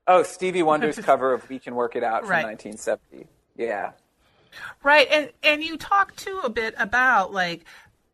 Oh, 0.08 0.24
Stevie 0.24 0.64
Wonder's 0.64 0.98
cover 1.00 1.34
of 1.34 1.48
"We 1.50 1.60
Can 1.60 1.76
Work 1.76 1.96
It 1.96 2.04
Out" 2.04 2.22
from 2.22 2.32
right. 2.32 2.46
1970. 2.46 3.28
Yeah. 3.58 3.92
Right, 4.84 5.08
and 5.12 5.32
and 5.44 5.64
you 5.64 5.78
talk 5.78 6.16
too 6.16 6.40
a 6.44 6.50
bit 6.50 6.76
about 6.78 7.34
like 7.34 7.66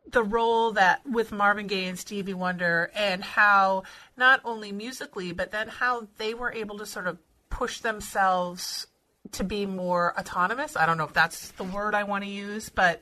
the 0.10 0.24
role 0.24 0.72
that 0.72 1.02
with 1.06 1.32
Marvin 1.32 1.68
Gaye 1.68 1.86
and 1.86 2.00
Stevie 2.00 2.34
Wonder 2.34 2.92
and 2.96 3.24
how 3.24 3.84
not 4.18 4.42
only 4.44 4.72
musically 4.72 5.32
but 5.32 5.52
then 5.52 5.68
how 5.68 6.08
they 6.18 6.34
were 6.34 6.52
able 6.52 6.80
to 6.80 6.86
sort 6.86 7.06
of 7.08 7.20
push 7.50 7.82
themselves 7.82 8.88
to 9.34 9.44
be 9.44 9.66
more 9.66 10.18
autonomous. 10.18 10.76
I 10.76 10.86
don't 10.86 10.98
know 10.98 11.04
if 11.04 11.14
that's 11.14 11.52
the 11.52 11.64
word 11.64 11.94
I 11.94 12.04
want 12.04 12.24
to 12.24 12.30
use, 12.30 12.70
but 12.70 13.02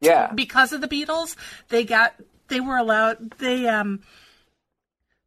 yeah. 0.00 0.30
Because 0.32 0.72
of 0.72 0.80
the 0.80 0.88
Beatles, 0.88 1.34
they 1.68 1.84
got 1.84 2.14
they 2.48 2.60
were 2.60 2.76
allowed 2.76 3.32
they 3.38 3.66
um 3.68 4.00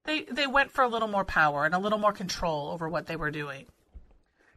they 0.06 0.24
they 0.24 0.48
went 0.48 0.72
for 0.72 0.84
a 0.84 0.88
little 0.88 1.08
more 1.08 1.26
power 1.26 1.66
and 1.66 1.74
a 1.76 1.80
little 1.80 2.00
more 2.00 2.14
control 2.14 2.70
over 2.70 2.88
what 2.88 3.08
they 3.08 3.16
were 3.16 3.32
doing. 3.32 3.66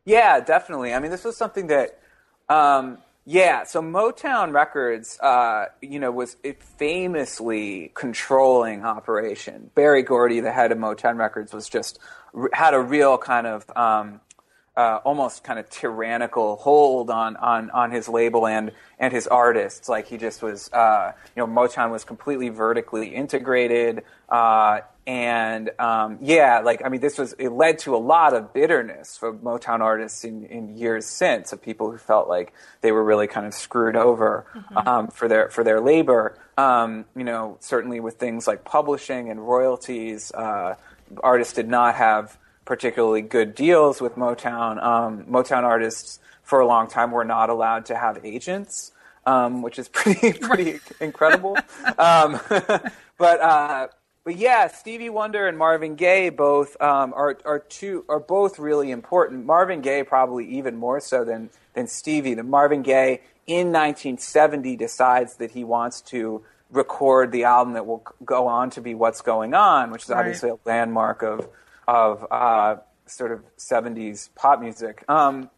Yeah, 0.04 0.40
definitely. 0.40 0.94
I 0.94 0.98
mean, 0.98 1.10
this 1.10 1.24
was 1.24 1.36
something 1.36 1.68
that 1.68 2.00
um 2.48 2.98
yeah, 3.26 3.64
so 3.64 3.82
Motown 3.82 4.52
Records, 4.52 5.18
uh, 5.20 5.66
you 5.82 6.00
know, 6.00 6.10
was 6.10 6.36
famously 6.78 7.92
controlling 7.94 8.84
operation. 8.84 9.70
Berry 9.74 10.02
Gordy, 10.02 10.40
the 10.40 10.50
head 10.50 10.72
of 10.72 10.78
Motown 10.78 11.16
Records, 11.16 11.52
was 11.52 11.68
just 11.68 11.98
had 12.52 12.74
a 12.74 12.80
real 12.80 13.18
kind 13.18 13.46
of 13.46 13.70
um, 13.76 14.20
uh, 14.80 15.00
almost 15.04 15.44
kind 15.44 15.58
of 15.58 15.68
tyrannical 15.68 16.56
hold 16.56 17.10
on, 17.10 17.36
on, 17.36 17.68
on 17.70 17.90
his 17.90 18.08
label 18.08 18.46
and, 18.46 18.72
and 18.98 19.12
his 19.12 19.26
artists. 19.26 19.90
Like 19.90 20.06
he 20.06 20.16
just 20.16 20.42
was, 20.42 20.72
uh, 20.72 21.12
you 21.36 21.40
know, 21.40 21.46
Motown 21.46 21.90
was 21.90 22.02
completely 22.04 22.48
vertically 22.48 23.08
integrated. 23.08 24.04
Uh, 24.26 24.80
and 25.06 25.70
um, 25.78 26.18
yeah, 26.22 26.60
like 26.60 26.80
I 26.82 26.88
mean, 26.88 27.02
this 27.02 27.18
was 27.18 27.34
it 27.34 27.50
led 27.50 27.80
to 27.80 27.94
a 27.94 27.98
lot 27.98 28.32
of 28.32 28.54
bitterness 28.54 29.18
for 29.18 29.34
Motown 29.34 29.80
artists 29.80 30.24
in, 30.24 30.44
in 30.46 30.78
years 30.78 31.04
since 31.04 31.52
of 31.52 31.60
people 31.60 31.90
who 31.90 31.98
felt 31.98 32.26
like 32.26 32.54
they 32.80 32.92
were 32.92 33.04
really 33.04 33.26
kind 33.26 33.46
of 33.46 33.52
screwed 33.52 33.96
over 33.96 34.46
mm-hmm. 34.54 34.88
um, 34.88 35.08
for 35.08 35.28
their 35.28 35.50
for 35.50 35.62
their 35.62 35.80
labor. 35.80 36.38
Um, 36.56 37.04
you 37.14 37.24
know, 37.24 37.58
certainly 37.60 38.00
with 38.00 38.14
things 38.14 38.46
like 38.46 38.64
publishing 38.64 39.30
and 39.30 39.40
royalties, 39.46 40.32
uh, 40.32 40.76
artists 41.22 41.54
did 41.54 41.68
not 41.68 41.96
have 41.96 42.38
particularly 42.70 43.20
good 43.20 43.56
deals 43.56 44.00
with 44.00 44.14
Motown. 44.14 44.80
Um, 44.80 45.24
Motown 45.24 45.64
artists 45.64 46.20
for 46.44 46.60
a 46.60 46.66
long 46.68 46.86
time 46.86 47.10
were 47.10 47.24
not 47.24 47.50
allowed 47.50 47.86
to 47.86 47.96
have 47.96 48.24
agents, 48.24 48.92
um, 49.26 49.60
which 49.60 49.76
is 49.76 49.88
pretty 49.92 50.34
pretty 50.34 50.78
incredible. 51.00 51.58
Um, 51.98 52.38
but 53.18 53.40
uh, 53.40 53.88
but 54.22 54.36
yeah, 54.36 54.68
Stevie 54.68 55.10
Wonder 55.10 55.48
and 55.48 55.58
Marvin 55.58 55.96
Gaye 55.96 56.30
both 56.30 56.80
um, 56.80 57.12
are 57.12 57.36
are 57.44 57.58
two 57.58 58.04
are 58.08 58.20
both 58.20 58.60
really 58.60 58.92
important. 58.92 59.44
Marvin 59.44 59.80
Gaye 59.80 60.04
probably 60.04 60.46
even 60.46 60.76
more 60.76 61.00
so 61.00 61.24
than 61.24 61.50
than 61.74 61.88
Stevie. 61.88 62.34
The 62.34 62.44
Marvin 62.44 62.82
Gaye 62.82 63.20
in 63.48 63.72
1970 63.72 64.76
decides 64.76 65.34
that 65.38 65.50
he 65.50 65.64
wants 65.64 66.02
to 66.02 66.44
record 66.70 67.32
the 67.32 67.42
album 67.42 67.74
that 67.74 67.84
will 67.84 68.04
go 68.24 68.46
on 68.46 68.70
to 68.70 68.80
be 68.80 68.94
What's 68.94 69.22
Going 69.22 69.54
On, 69.54 69.90
which 69.90 70.04
is 70.04 70.10
right. 70.10 70.20
obviously 70.20 70.50
a 70.50 70.58
landmark 70.64 71.24
of 71.24 71.48
of 71.90 72.24
uh, 72.30 72.76
sort 73.06 73.32
of 73.32 73.42
70s 73.56 74.28
pop 74.36 74.60
music. 74.60 75.04
Um, 75.08 75.50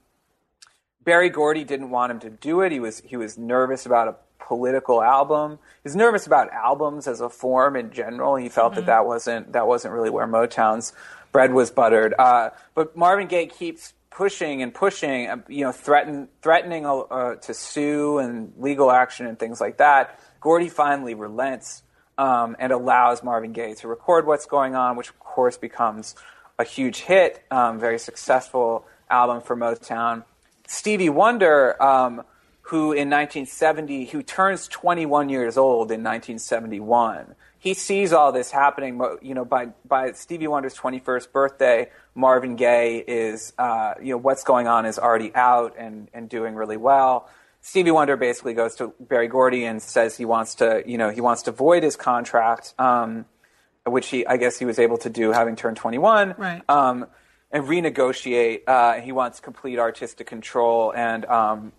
Berry 1.05 1.29
Gordy 1.29 1.63
didn't 1.63 1.91
want 1.91 2.11
him 2.11 2.21
to 2.21 2.31
do 2.31 2.63
it. 2.63 2.73
He 2.73 2.81
was 2.81 3.01
he 3.01 3.17
was 3.17 3.37
nervous 3.37 3.85
about 3.85 4.09
a 4.09 4.17
political 4.43 5.03
album. 5.03 5.59
He 5.83 5.89
was 5.89 5.97
nervous 5.97 6.27
about 6.27 6.51
albums 6.51 7.07
as 7.07 7.21
a 7.21 7.29
form 7.29 7.77
in 7.77 7.91
general. 7.91 8.37
He 8.37 8.49
felt 8.49 8.73
mm-hmm. 8.73 8.81
that 8.81 8.87
that 8.87 9.07
wasn't 9.07 9.53
that 9.53 9.67
wasn't 9.67 9.93
really 9.93 10.09
where 10.09 10.27
Motown's 10.27 10.95
bread 11.33 11.53
was 11.53 11.71
buttered. 11.71 12.15
Uh, 12.19 12.51
but 12.75 12.97
Marvin 12.97 13.27
Gaye 13.27 13.47
keeps 13.47 13.93
pushing 14.11 14.63
and 14.63 14.73
pushing, 14.73 15.29
uh, 15.29 15.37
you 15.49 15.65
know, 15.65 15.73
threaten, 15.73 16.29
threatening 16.41 16.87
uh, 16.87 17.35
to 17.37 17.53
sue 17.53 18.19
and 18.19 18.53
legal 18.57 18.91
action 18.91 19.27
and 19.27 19.39
things 19.39 19.61
like 19.61 19.79
that. 19.79 20.19
Gordy 20.41 20.69
finally 20.69 21.15
relents 21.15 21.83
um, 22.19 22.57
and 22.59 22.73
allows 22.73 23.23
Marvin 23.23 23.53
Gaye 23.53 23.75
to 23.75 23.89
record 23.89 24.27
what's 24.27 24.47
going 24.47 24.75
on, 24.75 24.97
which 24.97 25.09
of 25.09 25.19
course 25.19 25.57
becomes 25.57 26.15
a 26.59 26.65
huge 26.65 27.01
hit, 27.01 27.43
um, 27.51 27.79
very 27.79 27.99
successful 27.99 28.87
album 29.11 29.41
for 29.41 29.57
Motown. 29.57 30.25
Stevie 30.67 31.11
Wonder, 31.11 31.81
um, 31.83 32.23
who 32.63 32.93
in 32.93 33.11
1970, 33.11 34.07
who 34.07 34.23
turns 34.23 34.69
21 34.69 35.29
years 35.29 35.57
old 35.57 35.91
in 35.91 36.03
1971, 36.03 37.35
he 37.59 37.75
sees 37.75 38.13
all 38.13 38.33
this 38.33 38.51
happening. 38.51 39.01
You 39.21 39.35
know, 39.35 39.45
by 39.45 39.69
by 39.87 40.13
Stevie 40.13 40.49
Wonder's 40.49 40.75
21st 40.75 41.31
birthday, 41.31 41.91
Marvin 42.15 42.57
Gaye 42.57 43.05
is, 43.07 43.53
uh, 43.59 43.95
you 44.03 44.15
know, 44.15 44.17
what's 44.17 44.43
going 44.43 44.67
on 44.67 44.85
is 44.87 44.99
already 44.99 45.33
out 45.35 45.75
and 45.79 46.09
and 46.13 46.29
doing 46.29 46.55
really 46.55 46.77
well. 46.77 47.29
Stevie 47.65 47.93
Wonder 47.93 48.17
basically 48.17 48.55
goes 48.55 48.75
to 48.75 48.93
Berry 48.99 49.29
Gordy 49.29 49.65
and 49.65 49.81
says 49.81 50.17
he 50.17 50.25
wants 50.25 50.57
to, 50.57 50.83
you 50.85 50.99
know, 50.99 51.11
he 51.11 51.21
wants 51.21 51.43
to 51.43 51.53
void 51.53 51.85
his 51.85 51.95
contract, 51.95 52.75
um, 52.79 53.25
which 53.87 54.09
he, 54.09 54.27
I 54.27 54.37
guess, 54.37 54.59
he 54.59 54.65
was 54.65 54.81
able 54.81 54.99
to 54.99 55.09
do 55.09 55.31
having 55.31 55.55
turned 55.55 55.77
21, 55.77 56.35
right. 56.37 56.63
um, 56.69 57.07
and 57.53 57.65
renegotiate. 57.65 58.63
Uh, 58.67 58.95
he 58.95 59.13
wants 59.13 59.39
complete 59.39 59.79
artistic 59.79 60.27
control 60.27 60.93
and 60.93 61.25
um, 61.27 61.73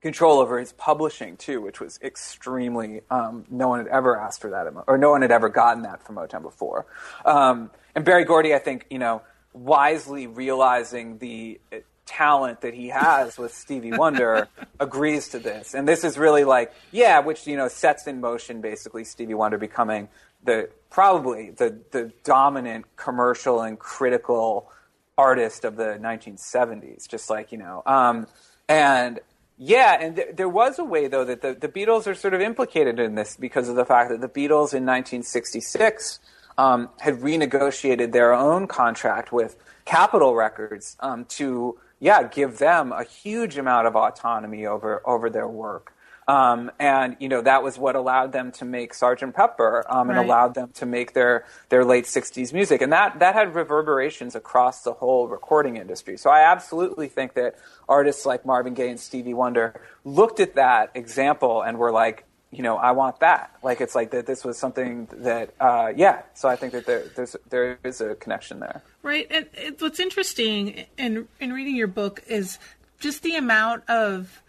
control 0.00 0.40
over 0.40 0.58
his 0.58 0.72
publishing 0.72 1.36
too, 1.36 1.60
which 1.60 1.80
was 1.80 2.00
extremely. 2.02 3.02
Um, 3.08 3.44
no 3.48 3.68
one 3.68 3.78
had 3.78 3.88
ever 3.88 4.20
asked 4.20 4.40
for 4.40 4.50
that, 4.50 4.66
or 4.88 4.98
no 4.98 5.10
one 5.10 5.22
had 5.22 5.30
ever 5.30 5.48
gotten 5.48 5.84
that 5.84 6.04
from 6.04 6.16
Motown 6.16 6.42
before. 6.42 6.86
Um, 7.24 7.70
and 7.94 8.04
Berry 8.04 8.24
Gordy, 8.24 8.52
I 8.52 8.58
think, 8.58 8.86
you 8.90 8.98
know, 8.98 9.22
wisely 9.52 10.26
realizing 10.26 11.18
the 11.18 11.60
talent 12.06 12.60
that 12.62 12.74
he 12.74 12.88
has 12.88 13.38
with 13.38 13.54
Stevie 13.54 13.92
Wonder 13.92 14.48
agrees 14.80 15.28
to 15.28 15.38
this. 15.38 15.74
And 15.74 15.88
this 15.88 16.04
is 16.04 16.18
really 16.18 16.44
like, 16.44 16.72
yeah, 16.92 17.20
which, 17.20 17.46
you 17.46 17.56
know, 17.56 17.68
sets 17.68 18.06
in 18.06 18.20
motion 18.20 18.60
basically 18.60 19.04
Stevie 19.04 19.34
Wonder 19.34 19.58
becoming 19.58 20.08
the 20.44 20.68
probably 20.90 21.50
the, 21.50 21.78
the 21.90 22.12
dominant 22.22 22.84
commercial 22.96 23.62
and 23.62 23.78
critical 23.78 24.70
artist 25.16 25.64
of 25.64 25.76
the 25.76 25.98
1970s, 26.00 27.08
just 27.08 27.30
like, 27.30 27.52
you 27.52 27.58
know. 27.58 27.82
Um, 27.86 28.26
and 28.68 29.20
yeah, 29.56 29.96
and 30.00 30.16
th- 30.16 30.36
there 30.36 30.48
was 30.48 30.78
a 30.78 30.84
way, 30.84 31.06
though, 31.06 31.24
that 31.24 31.40
the, 31.40 31.54
the 31.54 31.68
Beatles 31.68 32.06
are 32.06 32.14
sort 32.14 32.34
of 32.34 32.40
implicated 32.40 32.98
in 32.98 33.14
this 33.14 33.36
because 33.36 33.68
of 33.68 33.76
the 33.76 33.84
fact 33.84 34.10
that 34.10 34.20
the 34.20 34.28
Beatles 34.28 34.74
in 34.74 34.84
1966 34.84 36.18
um, 36.58 36.88
had 37.00 37.14
renegotiated 37.20 38.12
their 38.12 38.32
own 38.32 38.66
contract 38.66 39.32
with 39.32 39.56
Capitol 39.84 40.34
Records 40.34 40.96
um, 41.00 41.24
to 41.26 41.78
yeah, 42.00 42.22
give 42.28 42.58
them 42.58 42.92
a 42.92 43.04
huge 43.04 43.58
amount 43.58 43.86
of 43.86 43.96
autonomy 43.96 44.66
over 44.66 45.02
over 45.06 45.30
their 45.30 45.48
work. 45.48 45.94
Um, 46.26 46.70
and 46.78 47.16
you 47.20 47.28
know 47.28 47.42
that 47.42 47.62
was 47.62 47.78
what 47.78 47.96
allowed 47.96 48.32
them 48.32 48.50
to 48.52 48.64
make 48.64 48.94
Sergeant 48.94 49.34
Pepper 49.34 49.84
um, 49.88 50.08
and 50.08 50.18
right. 50.18 50.24
allowed 50.26 50.54
them 50.54 50.70
to 50.74 50.86
make 50.86 51.12
their 51.12 51.44
their 51.68 51.84
late 51.84 52.06
'60s 52.06 52.52
music, 52.52 52.80
and 52.80 52.92
that 52.92 53.18
that 53.18 53.34
had 53.34 53.54
reverberations 53.54 54.34
across 54.34 54.82
the 54.82 54.94
whole 54.94 55.28
recording 55.28 55.76
industry. 55.76 56.16
So 56.16 56.30
I 56.30 56.40
absolutely 56.50 57.08
think 57.08 57.34
that 57.34 57.56
artists 57.88 58.24
like 58.24 58.46
Marvin 58.46 58.72
Gaye 58.72 58.88
and 58.88 59.00
Stevie 59.00 59.34
Wonder 59.34 59.78
looked 60.04 60.40
at 60.40 60.54
that 60.54 60.92
example 60.94 61.60
and 61.60 61.76
were 61.76 61.92
like, 61.92 62.24
you 62.54 62.62
know, 62.62 62.76
I 62.76 62.92
want 62.92 63.20
that. 63.20 63.50
Like 63.62 63.80
it's 63.80 63.94
like 63.94 64.10
that. 64.12 64.26
This 64.26 64.44
was 64.44 64.56
something 64.58 65.08
that, 65.12 65.54
uh, 65.60 65.92
yeah. 65.94 66.22
So 66.34 66.48
I 66.48 66.56
think 66.56 66.72
that 66.72 66.86
there, 66.86 67.04
there's 67.16 67.36
there 67.48 67.78
is 67.84 68.00
a 68.00 68.14
connection 68.14 68.60
there. 68.60 68.82
Right, 69.02 69.26
and 69.30 69.46
it, 69.54 69.82
what's 69.82 70.00
interesting 70.00 70.86
in 70.96 71.28
in 71.40 71.52
reading 71.52 71.76
your 71.76 71.88
book 71.88 72.22
is 72.28 72.58
just 73.00 73.22
the 73.22 73.36
amount 73.36 73.88
of 73.88 74.42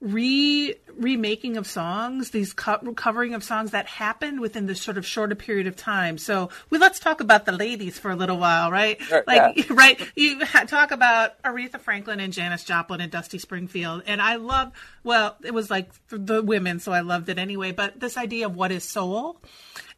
re 0.00 0.74
remaking 0.96 1.56
of 1.56 1.66
songs, 1.66 2.30
these 2.30 2.52
co- 2.52 2.92
covering 2.94 3.34
of 3.34 3.44
songs 3.44 3.70
that 3.70 3.86
happened 3.86 4.40
within 4.40 4.66
this 4.66 4.80
sort 4.80 4.98
of 4.98 5.06
shorter 5.06 5.34
period 5.34 5.66
of 5.66 5.76
time. 5.76 6.18
So 6.18 6.50
we 6.70 6.78
let's 6.78 6.98
talk 6.98 7.20
about 7.20 7.46
the 7.46 7.52
ladies 7.52 7.98
for 7.98 8.10
a 8.10 8.16
little 8.16 8.38
while, 8.38 8.70
right? 8.70 9.00
Sure, 9.02 9.24
like, 9.26 9.56
yeah. 9.56 9.64
right? 9.70 10.00
You 10.16 10.40
talk 10.44 10.90
about 10.90 11.40
Aretha 11.42 11.80
Franklin 11.80 12.20
and 12.20 12.32
Janis 12.32 12.64
Joplin 12.64 13.00
and 13.00 13.10
Dusty 13.10 13.38
Springfield, 13.38 14.02
and 14.06 14.20
I 14.20 14.36
love. 14.36 14.72
Well, 15.04 15.36
it 15.42 15.54
was 15.54 15.70
like 15.70 15.90
the 16.08 16.42
women, 16.42 16.80
so 16.80 16.92
I 16.92 17.00
loved 17.00 17.28
it 17.28 17.38
anyway. 17.38 17.72
But 17.72 17.98
this 18.00 18.16
idea 18.16 18.46
of 18.46 18.56
what 18.56 18.72
is 18.72 18.84
soul 18.84 19.40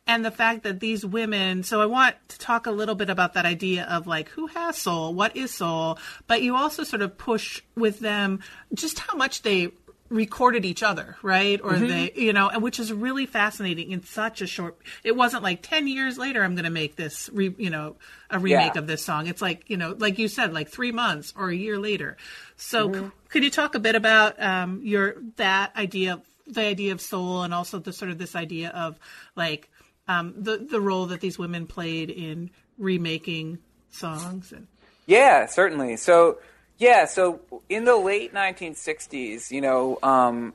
and 0.07 0.24
the 0.24 0.30
fact 0.30 0.64
that 0.64 0.80
these 0.80 1.05
women 1.05 1.62
so 1.62 1.80
i 1.80 1.86
want 1.86 2.16
to 2.28 2.38
talk 2.38 2.66
a 2.66 2.70
little 2.70 2.94
bit 2.94 3.11
about 3.11 3.34
that 3.34 3.44
idea 3.46 3.84
of 3.84 4.07
like 4.07 4.28
who 4.30 4.46
has 4.48 4.76
soul 4.76 5.14
what 5.14 5.36
is 5.36 5.53
soul 5.53 5.98
but 6.26 6.42
you 6.42 6.57
also 6.57 6.84
sort 6.84 7.03
of 7.03 7.16
push 7.16 7.62
with 7.76 8.01
them 8.01 8.40
just 8.74 8.98
how 8.98 9.16
much 9.16 9.42
they 9.42 9.68
recorded 10.11 10.64
each 10.64 10.82
other 10.82 11.16
right? 11.22 11.61
Or 11.62 11.76
they 11.78 12.11
you 12.16 12.32
know 12.32 12.48
and 12.48 12.62
which 12.62 12.78
is 12.80 12.92
really 12.92 13.26
fascinating 13.26 13.92
in 13.92 14.02
such 14.02 14.42
a 14.42 14.46
short 14.46 14.76
it 15.04 15.14
wasn't 15.16 15.42
like 15.44 15.62
10 15.62 15.86
years 15.86 16.18
later 16.18 16.42
i'm 16.42 16.54
going 16.56 16.64
to 16.64 16.70
make 16.70 16.96
this 16.96 17.30
re, 17.32 17.54
you 17.56 17.70
know 17.70 17.94
a 18.28 18.38
remake 18.38 18.74
Yeah. 18.74 18.80
of 18.80 18.86
this 18.86 19.04
song. 19.04 19.26
It's 19.28 19.40
like 19.40 19.70
you 19.70 19.76
know 19.76 19.94
like 19.98 20.18
you 20.18 20.28
said 20.28 20.52
like 20.52 20.68
three 20.68 20.92
months 20.92 21.32
or 21.36 21.48
a 21.50 21.54
year 21.54 21.78
later. 21.78 22.16
So 22.56 22.92
c- 22.92 23.11
could 23.28 23.42
you 23.44 23.50
talk 23.50 23.74
a 23.74 23.78
bit 23.80 23.94
about 23.94 24.40
um, 24.42 24.80
your 24.84 25.14
that 25.36 25.74
idea 25.76 26.20
the 26.46 26.62
idea 26.62 26.92
of 26.92 27.00
soul 27.00 27.42
and 27.42 27.54
also 27.54 27.78
the 27.78 27.92
sort 27.92 28.11
of 28.11 28.18
this 28.18 28.34
idea 28.36 28.70
of 28.70 28.98
like 29.36 29.68
um, 30.08 30.34
the 30.36 30.58
the 30.58 30.80
role 30.80 31.06
that 31.06 31.20
these 31.20 31.38
women 31.38 31.66
played 31.66 32.11
in 32.11 32.50
remaking 32.78 33.58
songs 33.90 34.52
and 34.52 34.66
Yeah, 35.06 35.46
certainly. 35.46 35.96
So, 35.96 36.38
yeah, 36.81 37.05
so 37.05 37.41
in 37.68 37.85
the 37.85 37.95
late 37.95 38.33
1960s, 38.33 39.51
you 39.51 39.61
know, 39.61 39.99
um, 40.03 40.55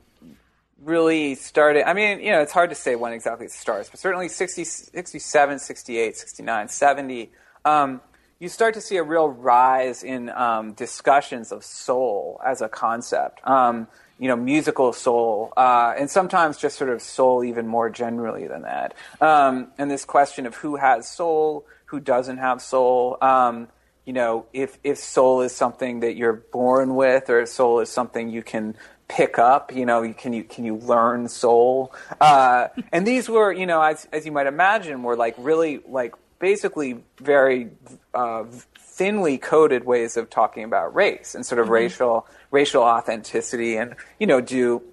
really 0.83 1.35
started. 1.35 1.87
I 1.87 1.93
mean, 1.93 2.19
you 2.19 2.31
know, 2.31 2.41
it's 2.41 2.51
hard 2.51 2.71
to 2.71 2.75
say 2.75 2.95
when 2.95 3.13
exactly 3.13 3.45
it 3.45 3.51
starts, 3.51 3.89
but 3.89 3.99
certainly 3.99 4.27
60, 4.27 4.63
67, 4.63 5.59
68, 5.59 6.17
69, 6.17 6.67
70, 6.67 7.31
um, 7.63 8.01
you 8.39 8.49
start 8.49 8.73
to 8.73 8.81
see 8.81 8.97
a 8.97 9.03
real 9.03 9.29
rise 9.29 10.03
in 10.03 10.29
um, 10.29 10.73
discussions 10.73 11.51
of 11.51 11.63
soul 11.63 12.41
as 12.43 12.61
a 12.61 12.67
concept. 12.67 13.39
Um, 13.47 13.87
you 14.17 14.27
know, 14.27 14.35
musical 14.35 14.93
soul, 14.93 15.51
uh, 15.57 15.93
and 15.97 16.09
sometimes 16.09 16.57
just 16.57 16.77
sort 16.77 16.89
of 16.89 17.01
soul 17.01 17.43
even 17.43 17.67
more 17.67 17.89
generally 17.89 18.47
than 18.47 18.61
that. 18.61 18.93
Um, 19.19 19.67
and 19.77 19.91
this 19.91 20.05
question 20.05 20.45
of 20.45 20.55
who 20.55 20.77
has 20.77 21.07
soul, 21.07 21.65
who 21.87 21.99
doesn't 21.99 22.37
have 22.37 22.61
soul. 22.61 23.17
Um, 23.21 23.67
you 24.05 24.13
know, 24.13 24.45
if 24.53 24.77
if 24.83 24.97
soul 24.97 25.41
is 25.41 25.55
something 25.55 26.01
that 26.01 26.15
you're 26.15 26.33
born 26.33 26.95
with, 26.95 27.29
or 27.29 27.41
if 27.41 27.49
soul 27.49 27.79
is 27.79 27.89
something 27.89 28.29
you 28.29 28.43
can 28.43 28.75
pick 29.07 29.37
up, 29.37 29.73
you 29.73 29.85
know, 29.85 30.03
you, 30.03 30.13
can 30.13 30.33
you 30.33 30.43
can 30.43 30.63
you 30.65 30.75
learn 30.75 31.27
soul? 31.27 31.93
Uh, 32.21 32.67
and 32.91 33.05
these 33.05 33.27
were, 33.27 33.51
you 33.51 33.65
know, 33.65 33.81
as 33.81 34.07
as 34.11 34.25
you 34.25 34.31
might 34.31 34.47
imagine, 34.47 35.03
were 35.03 35.15
like 35.15 35.35
really 35.37 35.81
like 35.87 36.13
basically 36.39 37.03
very 37.19 37.69
uh, 38.13 38.45
thinly 38.79 39.37
coded 39.37 39.85
ways 39.85 40.17
of 40.17 40.29
talking 40.29 40.63
about 40.63 40.93
race 40.93 41.33
and 41.33 41.45
sort 41.45 41.59
of 41.59 41.69
racial 41.69 42.27
racial 42.51 42.83
authenticity, 42.83 43.75
and 43.75 43.95
you 44.19 44.27
know, 44.27 44.39
do 44.39 44.83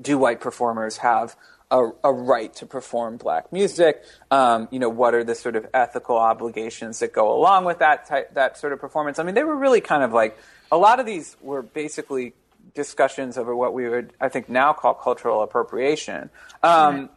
do 0.00 0.16
white 0.16 0.40
performers 0.40 0.98
have 0.98 1.36
a, 1.72 1.90
a 2.04 2.12
right 2.12 2.54
to 2.54 2.66
perform 2.66 3.16
black 3.16 3.52
music? 3.52 4.04
Um, 4.30 4.68
you 4.70 4.78
know, 4.78 4.88
what 4.88 5.14
are 5.14 5.24
the 5.24 5.34
sort 5.34 5.56
of 5.56 5.66
ethical 5.74 6.16
obligations 6.16 7.00
that 7.00 7.12
go 7.12 7.34
along 7.34 7.64
with 7.64 7.80
that 7.80 8.06
type, 8.06 8.34
that 8.34 8.58
sort 8.58 8.72
of 8.72 8.78
performance? 8.78 9.18
I 9.18 9.24
mean, 9.24 9.34
they 9.34 9.42
were 9.42 9.56
really 9.56 9.80
kind 9.80 10.04
of 10.04 10.12
like 10.12 10.38
a 10.70 10.76
lot 10.76 11.00
of 11.00 11.06
these 11.06 11.36
were 11.40 11.62
basically 11.62 12.34
discussions 12.74 13.36
over 13.36 13.56
what 13.56 13.74
we 13.74 13.88
would, 13.88 14.12
I 14.20 14.28
think, 14.28 14.48
now 14.48 14.72
call 14.72 14.94
cultural 14.94 15.42
appropriation. 15.42 16.30
Um, 16.62 17.10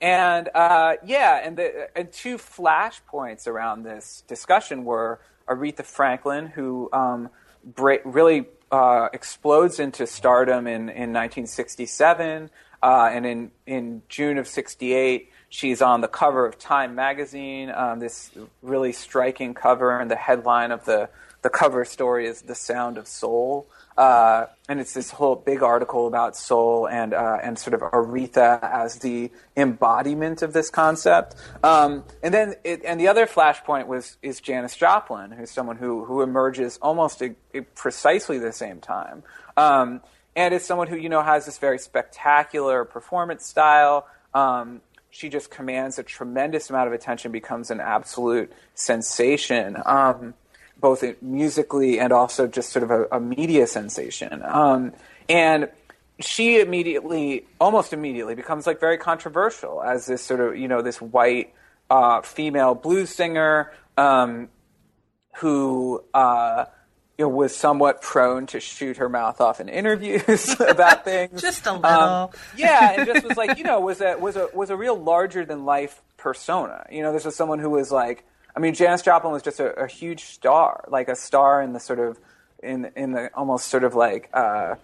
And 0.00 0.48
uh, 0.54 0.94
yeah, 1.04 1.40
and 1.44 1.56
the 1.56 1.90
and 1.98 2.12
two 2.12 2.38
flashpoints 2.38 3.48
around 3.48 3.82
this 3.82 4.22
discussion 4.28 4.84
were 4.84 5.18
Aretha 5.48 5.84
Franklin, 5.84 6.46
who 6.46 6.88
um, 6.92 7.30
bra- 7.64 8.04
really 8.04 8.46
uh, 8.70 9.08
explodes 9.12 9.80
into 9.80 10.06
stardom 10.06 10.66
in, 10.68 10.88
in 10.88 11.12
1967, 11.12 12.50
uh, 12.82 13.10
and 13.12 13.26
in 13.26 13.50
in 13.66 14.02
June 14.08 14.38
of 14.38 14.46
'68, 14.46 15.30
she's 15.48 15.82
on 15.82 16.00
the 16.00 16.08
cover 16.08 16.46
of 16.46 16.58
Time 16.58 16.94
magazine. 16.94 17.70
Um, 17.70 17.98
this 18.00 18.30
really 18.62 18.92
striking 18.92 19.54
cover, 19.54 19.98
and 19.98 20.10
the 20.10 20.16
headline 20.16 20.70
of 20.70 20.84
the 20.84 21.08
the 21.42 21.50
cover 21.50 21.84
story 21.84 22.26
is 22.26 22.42
"The 22.42 22.54
Sound 22.54 22.98
of 22.98 23.06
Soul." 23.06 23.68
Uh, 23.98 24.46
and 24.68 24.78
it's 24.78 24.94
this 24.94 25.10
whole 25.10 25.34
big 25.34 25.60
article 25.60 26.06
about 26.06 26.36
soul 26.36 26.86
and 26.86 27.12
uh, 27.12 27.38
and 27.42 27.58
sort 27.58 27.74
of 27.74 27.80
Aretha 27.80 28.62
as 28.62 29.00
the 29.00 29.32
embodiment 29.56 30.40
of 30.42 30.52
this 30.52 30.70
concept. 30.70 31.34
Um, 31.64 32.04
and 32.22 32.32
then 32.32 32.54
it, 32.62 32.84
and 32.84 33.00
the 33.00 33.08
other 33.08 33.26
flashpoint 33.26 33.88
was 33.88 34.16
is 34.22 34.40
Janis 34.40 34.76
Joplin, 34.76 35.32
who's 35.32 35.50
someone 35.50 35.76
who 35.76 36.04
who 36.04 36.22
emerges 36.22 36.78
almost 36.80 37.22
at, 37.22 37.34
at 37.52 37.74
precisely 37.74 38.38
the 38.38 38.52
same 38.52 38.78
time. 38.78 39.24
Um, 39.56 40.00
and 40.38 40.54
it's 40.54 40.64
someone 40.64 40.86
who 40.86 40.96
you 40.96 41.08
know 41.08 41.22
has 41.22 41.44
this 41.46 41.58
very 41.58 41.78
spectacular 41.78 42.84
performance 42.84 43.44
style. 43.44 44.06
Um, 44.32 44.80
she 45.10 45.28
just 45.28 45.50
commands 45.50 45.98
a 45.98 46.02
tremendous 46.02 46.70
amount 46.70 46.86
of 46.86 46.92
attention, 46.92 47.32
becomes 47.32 47.70
an 47.70 47.80
absolute 47.80 48.52
sensation. 48.74 49.76
Um, 49.84 50.34
both 50.80 51.02
musically 51.20 51.98
and 51.98 52.12
also 52.12 52.46
just 52.46 52.70
sort 52.70 52.84
of 52.84 52.90
a, 52.92 53.16
a 53.16 53.20
media 53.20 53.66
sensation. 53.66 54.42
Um, 54.44 54.92
and 55.28 55.68
she 56.20 56.60
immediately, 56.60 57.46
almost 57.60 57.92
immediately, 57.92 58.36
becomes 58.36 58.64
like 58.64 58.78
very 58.78 58.96
controversial 58.96 59.82
as 59.82 60.06
this 60.06 60.22
sort 60.22 60.40
of, 60.40 60.56
you 60.56 60.68
know, 60.68 60.82
this 60.82 61.00
white 61.00 61.52
uh, 61.90 62.20
female 62.22 62.76
blues 62.76 63.10
singer 63.10 63.72
um, 63.96 64.48
who, 65.38 66.04
uh, 66.14 66.66
was 67.24 67.54
somewhat 67.56 68.00
prone 68.00 68.46
to 68.46 68.60
shoot 68.60 68.98
her 68.98 69.08
mouth 69.08 69.40
off 69.40 69.60
in 69.60 69.68
interviews 69.68 70.54
about 70.60 71.04
things. 71.04 71.40
Just 71.42 71.66
a 71.66 71.70
Um, 71.72 71.80
little. 71.82 72.32
yeah, 72.56 72.92
and 72.92 73.06
just 73.06 73.24
was 73.28 73.36
like, 73.36 73.58
you 73.58 73.64
know, 73.64 73.80
was 73.80 74.00
a 74.00 74.16
was 74.18 74.36
a 74.36 74.48
was 74.54 74.70
a 74.70 74.76
real 74.76 74.96
larger 74.96 75.44
than 75.44 75.64
life 75.64 76.00
persona. 76.16 76.86
You 76.90 77.02
know, 77.02 77.12
this 77.12 77.24
was 77.24 77.34
someone 77.36 77.58
who 77.58 77.70
was 77.70 77.90
like, 77.90 78.24
I 78.56 78.60
mean, 78.60 78.74
Janis 78.74 79.02
Joplin 79.02 79.32
was 79.32 79.42
just 79.42 79.58
a, 79.60 79.72
a 79.80 79.86
huge 79.88 80.24
star, 80.24 80.84
like 80.88 81.08
a 81.08 81.16
star 81.16 81.60
in 81.62 81.72
the 81.72 81.80
sort 81.80 81.98
of 81.98 82.18
in 82.62 82.90
in 82.96 83.12
the 83.12 83.30
almost 83.34 83.66
sort 83.68 83.84
of 83.84 83.94
like 83.94 84.30
uh, 84.32 84.76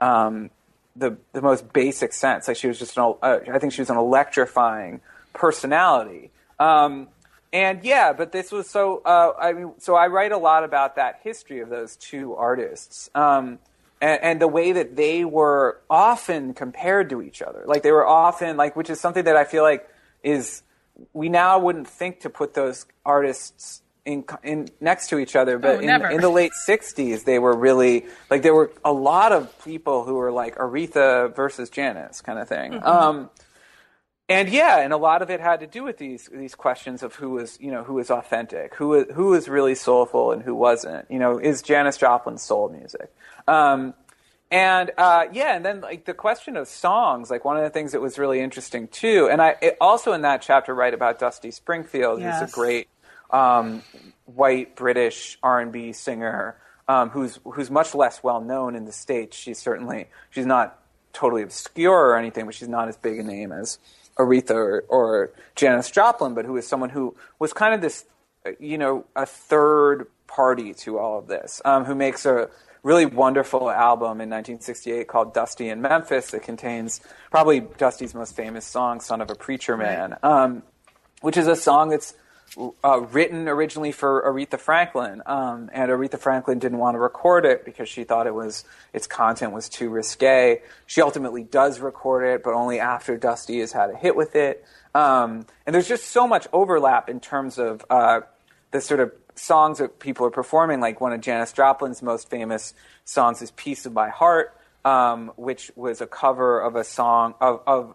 um, 0.00 0.50
the 0.96 1.16
the 1.32 1.42
most 1.42 1.72
basic 1.72 2.12
sense. 2.12 2.46
Like 2.48 2.56
she 2.56 2.68
was 2.68 2.78
just 2.78 2.96
an, 2.96 3.14
uh, 3.22 3.38
I 3.52 3.58
think 3.58 3.72
she 3.72 3.80
was 3.80 3.90
an 3.90 3.96
electrifying 3.96 5.00
personality. 5.32 6.30
Um, 6.60 7.08
and 7.52 7.84
yeah, 7.84 8.12
but 8.12 8.32
this 8.32 8.50
was 8.50 8.68
so. 8.68 9.02
Uh, 9.04 9.32
I 9.38 9.52
mean, 9.52 9.72
so 9.78 9.94
I 9.94 10.06
write 10.06 10.32
a 10.32 10.38
lot 10.38 10.64
about 10.64 10.96
that 10.96 11.20
history 11.22 11.60
of 11.60 11.68
those 11.68 11.96
two 11.96 12.34
artists, 12.34 13.10
um, 13.14 13.58
and, 14.00 14.22
and 14.22 14.40
the 14.40 14.48
way 14.48 14.72
that 14.72 14.96
they 14.96 15.24
were 15.24 15.80
often 15.90 16.54
compared 16.54 17.10
to 17.10 17.20
each 17.20 17.42
other. 17.42 17.64
Like 17.66 17.82
they 17.82 17.92
were 17.92 18.06
often 18.06 18.56
like, 18.56 18.74
which 18.74 18.88
is 18.88 19.00
something 19.00 19.24
that 19.24 19.36
I 19.36 19.44
feel 19.44 19.62
like 19.62 19.88
is 20.22 20.62
we 21.12 21.28
now 21.28 21.58
wouldn't 21.58 21.88
think 21.88 22.20
to 22.20 22.30
put 22.30 22.54
those 22.54 22.86
artists 23.04 23.82
in, 24.04 24.24
in 24.42 24.68
next 24.80 25.08
to 25.08 25.18
each 25.18 25.36
other, 25.36 25.58
but 25.58 25.76
Oh, 25.76 25.80
in, 25.80 25.88
in 26.10 26.20
the 26.20 26.28
late 26.28 26.52
'60s, 26.66 27.24
they 27.24 27.38
were 27.38 27.54
really 27.54 28.06
like 28.30 28.42
there 28.42 28.54
were 28.54 28.72
a 28.84 28.92
lot 28.92 29.32
of 29.32 29.62
people 29.64 30.04
who 30.04 30.14
were 30.14 30.32
like 30.32 30.56
Aretha 30.56 31.34
versus 31.36 31.70
Janis 31.70 32.20
kind 32.20 32.38
of 32.38 32.48
thing. 32.48 32.72
Mm-hmm. 32.72 32.86
Um, 32.86 33.30
and 34.28 34.48
yeah, 34.48 34.78
and 34.80 34.92
a 34.92 34.96
lot 34.96 35.22
of 35.22 35.30
it 35.30 35.40
had 35.40 35.60
to 35.60 35.66
do 35.66 35.84
with 35.84 35.98
these 35.98 36.28
these 36.32 36.54
questions 36.54 37.02
of 37.02 37.14
who 37.16 37.30
was 37.30 37.58
you 37.60 37.70
know 37.70 37.84
who 37.84 37.94
was 37.94 38.10
authentic, 38.10 38.74
who 38.74 38.88
was, 38.88 39.06
who 39.14 39.26
was 39.26 39.48
really 39.48 39.74
soulful, 39.74 40.32
and 40.32 40.42
who 40.42 40.54
wasn't. 40.54 41.10
You 41.10 41.18
know, 41.18 41.38
is 41.38 41.62
Janis 41.62 41.96
Joplin 41.96 42.38
soul 42.38 42.68
music? 42.68 43.12
Um, 43.46 43.94
and 44.50 44.90
uh, 44.96 45.26
yeah, 45.32 45.56
and 45.56 45.64
then 45.64 45.80
like 45.80 46.04
the 46.04 46.14
question 46.14 46.56
of 46.56 46.68
songs, 46.68 47.30
like 47.30 47.44
one 47.44 47.56
of 47.56 47.64
the 47.64 47.70
things 47.70 47.92
that 47.92 48.00
was 48.00 48.18
really 48.18 48.40
interesting 48.40 48.88
too, 48.88 49.28
and 49.30 49.42
I 49.42 49.56
it, 49.60 49.76
also 49.80 50.12
in 50.12 50.22
that 50.22 50.42
chapter 50.42 50.74
write 50.74 50.94
about 50.94 51.18
Dusty 51.18 51.50
Springfield, 51.50 52.22
who's 52.22 52.40
a 52.40 52.48
great 52.52 52.88
um, 53.30 53.82
white 54.26 54.76
British 54.76 55.38
R 55.42 55.60
and 55.60 55.72
B 55.72 55.92
singer 55.92 56.56
um, 56.88 57.10
who's 57.10 57.38
who's 57.44 57.70
much 57.70 57.94
less 57.94 58.22
well 58.22 58.40
known 58.40 58.74
in 58.74 58.84
the 58.84 58.92
states. 58.92 59.36
She's 59.36 59.58
certainly 59.58 60.08
she's 60.30 60.46
not 60.46 60.78
totally 61.12 61.42
obscure 61.42 62.08
or 62.08 62.16
anything, 62.16 62.46
but 62.46 62.54
she's 62.54 62.68
not 62.68 62.88
as 62.88 62.96
big 62.96 63.18
a 63.18 63.22
name 63.22 63.52
as 63.52 63.78
Aretha 64.18 64.54
or, 64.54 64.84
or 64.88 65.30
Janis 65.56 65.90
Joplin, 65.90 66.34
but 66.34 66.44
who 66.44 66.56
is 66.56 66.66
someone 66.66 66.90
who 66.90 67.16
was 67.38 67.52
kind 67.52 67.74
of 67.74 67.80
this, 67.80 68.04
you 68.58 68.78
know, 68.78 69.04
a 69.16 69.26
third 69.26 70.06
party 70.26 70.74
to 70.74 70.98
all 70.98 71.18
of 71.18 71.26
this, 71.26 71.60
um, 71.64 71.84
who 71.84 71.94
makes 71.94 72.26
a 72.26 72.48
really 72.82 73.06
wonderful 73.06 73.70
album 73.70 74.20
in 74.20 74.28
1968 74.28 75.06
called 75.06 75.32
Dusty 75.32 75.68
in 75.68 75.80
Memphis 75.80 76.30
that 76.32 76.42
contains 76.42 77.00
probably 77.30 77.60
Dusty's 77.60 78.14
most 78.14 78.34
famous 78.34 78.64
song, 78.64 79.00
Son 79.00 79.20
of 79.20 79.30
a 79.30 79.34
Preacher 79.34 79.76
Man, 79.76 80.16
um, 80.22 80.62
which 81.20 81.36
is 81.36 81.46
a 81.46 81.56
song 81.56 81.90
that's 81.90 82.14
uh, 82.84 83.00
written 83.00 83.48
originally 83.48 83.92
for 83.92 84.22
Aretha 84.22 84.58
Franklin, 84.58 85.22
um, 85.26 85.70
and 85.72 85.90
Aretha 85.90 86.18
Franklin 86.18 86.58
didn't 86.58 86.78
want 86.78 86.94
to 86.94 86.98
record 86.98 87.44
it 87.46 87.64
because 87.64 87.88
she 87.88 88.04
thought 88.04 88.26
it 88.26 88.34
was 88.34 88.64
its 88.92 89.06
content 89.06 89.52
was 89.52 89.68
too 89.68 89.88
risque. 89.88 90.60
She 90.86 91.00
ultimately 91.00 91.44
does 91.44 91.80
record 91.80 92.24
it, 92.24 92.42
but 92.42 92.54
only 92.54 92.78
after 92.78 93.16
Dusty 93.16 93.60
has 93.60 93.72
had 93.72 93.90
a 93.90 93.96
hit 93.96 94.16
with 94.16 94.36
it. 94.36 94.64
Um, 94.94 95.46
and 95.66 95.74
there's 95.74 95.88
just 95.88 96.08
so 96.08 96.28
much 96.28 96.46
overlap 96.52 97.08
in 97.08 97.20
terms 97.20 97.58
of 97.58 97.84
uh, 97.88 98.20
the 98.70 98.80
sort 98.80 99.00
of 99.00 99.12
songs 99.34 99.78
that 99.78 99.98
people 99.98 100.26
are 100.26 100.30
performing. 100.30 100.80
Like 100.80 101.00
one 101.00 101.12
of 101.12 101.20
Janis 101.20 101.52
Joplin's 101.52 102.02
most 102.02 102.28
famous 102.28 102.74
songs 103.04 103.40
is 103.40 103.50
"Piece 103.52 103.86
of 103.86 103.92
My 103.92 104.10
Heart," 104.10 104.54
um, 104.84 105.32
which 105.36 105.70
was 105.74 106.00
a 106.00 106.06
cover 106.06 106.60
of 106.60 106.76
a 106.76 106.84
song 106.84 107.34
of, 107.40 107.62
of 107.66 107.94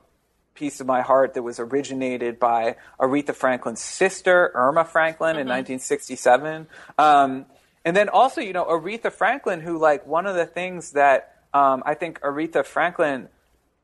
piece 0.58 0.82
of 0.82 0.88
my 0.88 1.02
heart 1.02 1.36
that 1.36 1.44
was 1.44 1.60
originated 1.60 2.40
by 2.40 2.76
Aretha 3.00 3.36
Franklin's 3.36 3.80
sister, 3.82 4.52
Erma 4.56 4.84
Franklin, 4.84 5.36
mm-hmm. 5.36 5.42
in 5.42 5.48
1967. 5.48 6.68
Um, 6.98 7.46
and 7.86 7.96
then 7.96 8.10
also, 8.10 8.42
you 8.42 8.54
know, 8.54 8.66
Aretha 8.66 9.14
Franklin, 9.14 9.62
who, 9.62 9.78
like, 9.78 10.06
one 10.08 10.26
of 10.26 10.36
the 10.36 10.46
things 10.46 10.92
that 10.92 11.36
um, 11.54 11.84
I 11.86 11.94
think 11.94 12.20
Aretha 12.22 12.66
Franklin 12.66 13.30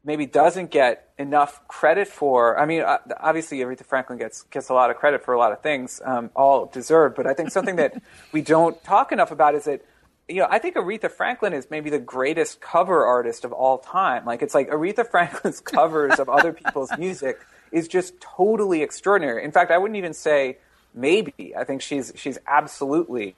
maybe 0.03 0.25
doesn't 0.25 0.71
get 0.71 1.09
enough 1.17 1.65
credit 1.67 2.07
for. 2.07 2.59
I 2.59 2.65
mean, 2.65 2.81
uh, 2.81 2.97
obviously, 3.19 3.59
Aretha 3.59 3.85
Franklin 3.85 4.17
gets 4.17 4.41
gets 4.43 4.69
a 4.69 4.73
lot 4.73 4.89
of 4.89 4.97
credit 4.97 5.23
for 5.23 5.33
a 5.33 5.39
lot 5.39 5.51
of 5.51 5.61
things, 5.61 6.01
um, 6.03 6.31
all 6.35 6.65
deserved. 6.65 7.15
But 7.15 7.27
I 7.27 7.33
think 7.33 7.51
something 7.51 7.77
that 7.77 8.01
we 8.31 8.41
don't 8.41 8.81
talk 8.83 9.11
enough 9.11 9.31
about 9.31 9.55
is 9.55 9.65
that 9.65 9.85
you 10.27 10.37
know, 10.37 10.47
I 10.49 10.59
think 10.59 10.75
Aretha 10.75 11.11
Franklin 11.11 11.53
is 11.53 11.67
maybe 11.69 11.89
the 11.89 11.99
greatest 11.99 12.61
cover 12.61 13.05
artist 13.05 13.43
of 13.43 13.51
all 13.51 13.77
time. 13.77 14.25
Like, 14.25 14.41
it's 14.41 14.53
like 14.53 14.69
Aretha 14.69 15.07
Franklin's 15.11 15.59
covers 15.59 16.19
of 16.19 16.29
other 16.29 16.53
people's 16.53 16.89
music 16.97 17.39
is 17.71 17.87
just 17.87 18.19
totally 18.21 18.81
extraordinary. 18.81 19.43
In 19.43 19.51
fact, 19.51 19.71
I 19.71 19.77
wouldn't 19.77 19.97
even 19.97 20.13
say 20.13 20.57
maybe. 20.93 21.53
I 21.57 21.63
think 21.63 21.81
she's 21.81 22.13
she's 22.15 22.37
absolutely. 22.47 23.35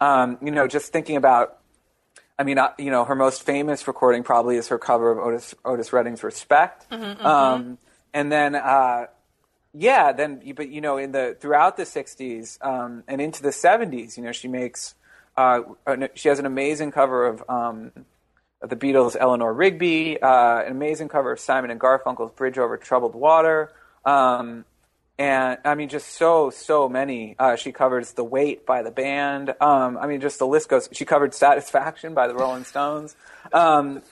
Um, 0.00 0.38
you 0.42 0.50
know, 0.50 0.66
just 0.66 0.92
thinking 0.92 1.16
about. 1.16 1.58
I 2.36 2.42
mean, 2.42 2.58
uh, 2.58 2.72
you 2.78 2.90
know, 2.90 3.04
her 3.04 3.14
most 3.14 3.44
famous 3.44 3.86
recording 3.86 4.24
probably 4.24 4.56
is 4.56 4.66
her 4.68 4.78
cover 4.78 5.12
of 5.12 5.18
Otis 5.18 5.54
Otis 5.64 5.92
Redding's 5.92 6.24
"Respect," 6.24 6.90
mm-hmm, 6.90 7.04
mm-hmm. 7.04 7.26
Um, 7.26 7.78
and 8.12 8.30
then. 8.32 8.54
Uh, 8.54 9.06
yeah, 9.76 10.12
then, 10.12 10.40
but 10.54 10.68
you 10.68 10.80
know, 10.80 10.98
in 10.98 11.10
the 11.10 11.36
throughout 11.40 11.76
the 11.76 11.82
'60s 11.82 12.64
um, 12.64 13.02
and 13.08 13.20
into 13.20 13.42
the 13.42 13.48
'70s, 13.48 14.16
you 14.16 14.22
know, 14.22 14.30
she 14.30 14.46
makes 14.46 14.94
uh, 15.36 15.62
she 16.14 16.28
has 16.28 16.38
an 16.38 16.46
amazing 16.46 16.90
cover 16.90 17.26
of 17.26 17.44
um, 17.48 17.92
the 18.60 18.76
Beatles' 18.76 19.16
Eleanor 19.18 19.52
Rigby, 19.52 20.20
uh, 20.20 20.62
an 20.62 20.72
amazing 20.72 21.08
cover 21.08 21.32
of 21.32 21.40
Simon 21.40 21.70
and 21.70 21.80
Garfunkel's 21.80 22.32
Bridge 22.32 22.58
Over 22.58 22.76
Troubled 22.76 23.14
Water. 23.14 23.72
Um, 24.04 24.64
and 25.18 25.58
I 25.64 25.74
mean, 25.76 25.88
just 25.88 26.08
so, 26.08 26.50
so 26.50 26.88
many. 26.88 27.36
Uh, 27.38 27.56
she 27.56 27.70
covers 27.70 28.12
The 28.12 28.24
Weight 28.24 28.66
by 28.66 28.82
the 28.82 28.90
band. 28.90 29.54
Um, 29.60 29.96
I 29.96 30.06
mean, 30.06 30.20
just 30.20 30.38
the 30.38 30.46
list 30.46 30.68
goes. 30.68 30.88
She 30.92 31.04
covered 31.04 31.34
Satisfaction 31.34 32.14
by 32.14 32.26
the 32.26 32.34
Rolling 32.34 32.64
Stones. 32.64 33.14
Um, 33.52 34.02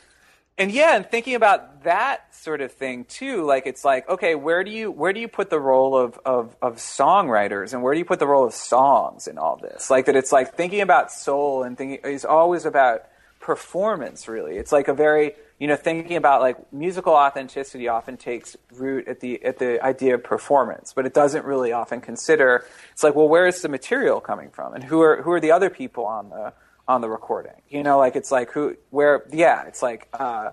and 0.62 0.70
yeah, 0.70 0.94
and 0.94 1.04
thinking 1.04 1.34
about 1.34 1.82
that 1.82 2.32
sort 2.32 2.60
of 2.60 2.70
thing 2.70 3.04
too, 3.04 3.44
like 3.44 3.66
it's 3.66 3.84
like, 3.84 4.08
okay, 4.08 4.36
where 4.36 4.62
do 4.62 4.70
you 4.70 4.92
where 4.92 5.12
do 5.12 5.18
you 5.18 5.26
put 5.26 5.50
the 5.50 5.58
role 5.58 5.96
of, 5.96 6.18
of, 6.24 6.56
of 6.62 6.76
songwriters 6.76 7.72
and 7.72 7.82
where 7.82 7.92
do 7.94 7.98
you 7.98 8.04
put 8.04 8.20
the 8.20 8.28
role 8.28 8.46
of 8.46 8.54
songs 8.54 9.26
in 9.26 9.38
all 9.38 9.56
this? 9.56 9.90
Like 9.90 10.06
that 10.06 10.14
it's 10.14 10.30
like 10.30 10.54
thinking 10.54 10.80
about 10.80 11.10
soul 11.10 11.64
and 11.64 11.76
thinking 11.76 11.98
is 12.08 12.24
always 12.24 12.64
about 12.64 13.02
performance 13.40 14.28
really. 14.28 14.56
It's 14.56 14.70
like 14.70 14.86
a 14.86 14.94
very 14.94 15.32
you 15.58 15.68
know, 15.68 15.76
thinking 15.76 16.16
about 16.16 16.40
like 16.40 16.72
musical 16.72 17.12
authenticity 17.12 17.86
often 17.86 18.16
takes 18.16 18.56
root 18.72 19.06
at 19.06 19.20
the 19.20 19.44
at 19.44 19.58
the 19.58 19.84
idea 19.84 20.14
of 20.14 20.22
performance, 20.24 20.92
but 20.92 21.06
it 21.06 21.14
doesn't 21.14 21.44
really 21.44 21.72
often 21.72 22.00
consider 22.00 22.64
it's 22.92 23.02
like, 23.02 23.16
well, 23.16 23.28
where 23.28 23.46
is 23.48 23.62
the 23.62 23.68
material 23.68 24.20
coming 24.20 24.50
from? 24.50 24.74
And 24.74 24.84
who 24.84 25.00
are 25.00 25.22
who 25.22 25.32
are 25.32 25.40
the 25.40 25.50
other 25.50 25.70
people 25.70 26.04
on 26.04 26.30
the 26.30 26.52
on 26.88 27.00
the 27.00 27.08
recording. 27.08 27.60
You 27.68 27.82
know, 27.82 27.98
like 27.98 28.16
it's 28.16 28.30
like 28.30 28.50
who, 28.50 28.76
where, 28.90 29.24
yeah, 29.30 29.66
it's 29.66 29.82
like. 29.82 30.08
Uh, 30.12 30.50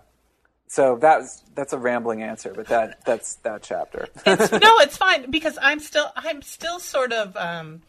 so 0.69 0.97
that's 0.97 1.41
that's 1.55 1.73
a 1.73 1.80
rambling 1.80 2.21
answer, 2.21 2.53
but 2.55 2.67
that 2.67 3.03
that's 3.03 3.36
that 3.38 3.63
chapter. 3.63 4.07
it's, 4.25 4.51
no, 4.51 4.77
it's 4.77 4.97
fine 4.97 5.32
because 5.32 5.57
I'm 5.59 5.80
still 5.80 6.11
I'm 6.15 6.43
still 6.43 6.80
sort 6.80 7.11
of 7.11 7.36
um, 7.36 7.82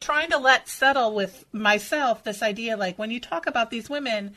trying 0.00 0.30
to 0.30 0.38
let 0.38 0.66
settle 0.66 1.14
with 1.14 1.44
myself 1.52 2.24
this 2.24 2.42
idea. 2.42 2.78
Like 2.78 2.98
when 2.98 3.10
you 3.10 3.20
talk 3.20 3.46
about 3.46 3.70
these 3.70 3.90
women, 3.90 4.34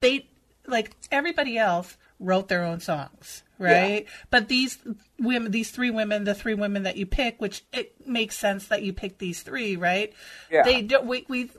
they 0.00 0.28
like 0.66 0.94
everybody 1.10 1.56
else 1.56 1.96
wrote 2.20 2.48
their 2.48 2.64
own 2.64 2.80
songs, 2.80 3.42
right? 3.58 4.04
Yeah. 4.04 4.10
But 4.30 4.48
these 4.48 4.78
women, 5.18 5.52
these 5.52 5.70
three 5.70 5.90
women, 5.90 6.24
the 6.24 6.34
three 6.34 6.54
women 6.54 6.84
that 6.84 6.96
you 6.96 7.06
pick, 7.06 7.40
which 7.40 7.64
it 7.72 8.06
makes 8.06 8.36
sense 8.36 8.68
that 8.68 8.82
you 8.82 8.92
pick 8.92 9.18
these 9.18 9.42
three, 9.42 9.76
right? 9.76 10.12
Yeah. 10.50 10.62
They 10.64 10.82
we 11.02 11.24
we 11.28 11.50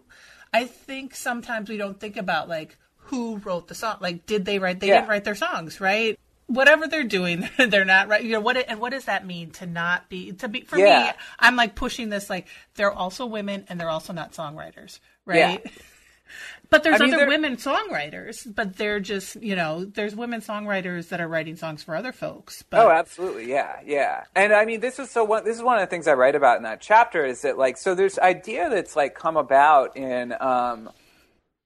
I 0.53 0.65
think 0.65 1.15
sometimes 1.15 1.69
we 1.69 1.77
don't 1.77 1.99
think 1.99 2.15
about 2.15 2.47
like 2.47 2.77
who 2.97 3.37
wrote 3.37 3.67
the 3.67 3.75
song. 3.75 3.97
Like, 3.99 4.25
did 4.25 4.45
they 4.45 4.59
write? 4.59 4.79
They 4.79 4.87
yeah. 4.87 4.99
didn't 4.99 5.09
write 5.09 5.23
their 5.23 5.35
songs, 5.35 5.81
right? 5.81 6.17
Whatever 6.47 6.87
they're 6.87 7.03
doing, 7.03 7.49
they're 7.57 7.85
not 7.85 8.07
right. 8.07 8.23
You 8.23 8.33
know 8.33 8.39
what? 8.39 8.57
And 8.57 8.79
what 8.79 8.91
does 8.91 9.05
that 9.05 9.25
mean 9.25 9.51
to 9.51 9.65
not 9.65 10.09
be 10.09 10.31
to 10.33 10.47
be? 10.47 10.61
For 10.61 10.77
yeah. 10.77 11.03
me, 11.03 11.11
I'm 11.39 11.55
like 11.55 11.75
pushing 11.75 12.09
this. 12.09 12.29
Like, 12.29 12.47
they're 12.75 12.91
also 12.91 13.25
women, 13.25 13.65
and 13.67 13.79
they're 13.79 13.89
also 13.89 14.13
not 14.13 14.33
songwriters, 14.33 14.99
right? 15.25 15.61
Yeah. 15.63 15.71
But 16.73 16.83
there's 16.83 16.99
I 16.99 17.05
mean, 17.05 17.13
other 17.13 17.27
women 17.27 17.55
songwriters, 17.57 18.51
but 18.53 18.77
they're 18.77 18.99
just, 18.99 19.35
you 19.35 19.55
know, 19.55 19.85
there's 19.85 20.15
women 20.15 20.41
songwriters 20.41 21.09
that 21.09 21.21
are 21.21 21.27
writing 21.27 21.55
songs 21.55 21.83
for 21.83 21.95
other 21.95 22.11
folks. 22.11 22.63
But... 22.63 22.83
Oh, 22.83 22.89
absolutely. 22.89 23.47
Yeah. 23.47 23.79
Yeah. 23.85 24.23
And 24.35 24.51
I 24.51 24.65
mean, 24.65 24.79
this 24.79 24.97
is 24.97 25.11
so 25.11 25.23
one, 25.23 25.45
this 25.45 25.55
is 25.55 25.61
one 25.61 25.77
of 25.77 25.81
the 25.81 25.87
things 25.87 26.07
I 26.07 26.13
write 26.13 26.33
about 26.33 26.57
in 26.57 26.63
that 26.63 26.81
chapter 26.81 27.23
is 27.23 27.43
that 27.43 27.59
like, 27.59 27.77
so 27.77 27.93
there's 27.93 28.17
idea 28.17 28.71
that's 28.71 28.95
like 28.95 29.13
come 29.13 29.37
about 29.37 29.95
in, 29.95 30.33
um, 30.41 30.89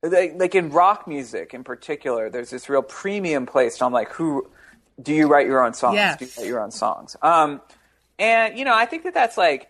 like, 0.03 0.33
like 0.35 0.55
in 0.55 0.71
rock 0.71 1.07
music 1.07 1.53
in 1.53 1.63
particular, 1.63 2.29
there's 2.29 2.49
this 2.49 2.67
real 2.67 2.83
premium 2.83 3.45
placed 3.45 3.81
on 3.81 3.93
like 3.93 4.11
who, 4.11 4.49
do 5.01 5.13
you 5.13 5.27
write 5.27 5.47
your 5.47 5.65
own 5.65 5.73
songs? 5.73 5.95
Yes. 5.95 6.19
Do 6.19 6.25
you 6.25 6.31
write 6.37 6.47
your 6.47 6.61
own 6.61 6.71
songs? 6.71 7.15
Um, 7.21 7.61
and 8.19 8.59
you 8.59 8.65
know, 8.65 8.75
I 8.75 8.85
think 8.85 9.05
that 9.05 9.13
that's 9.13 9.37
like, 9.37 9.69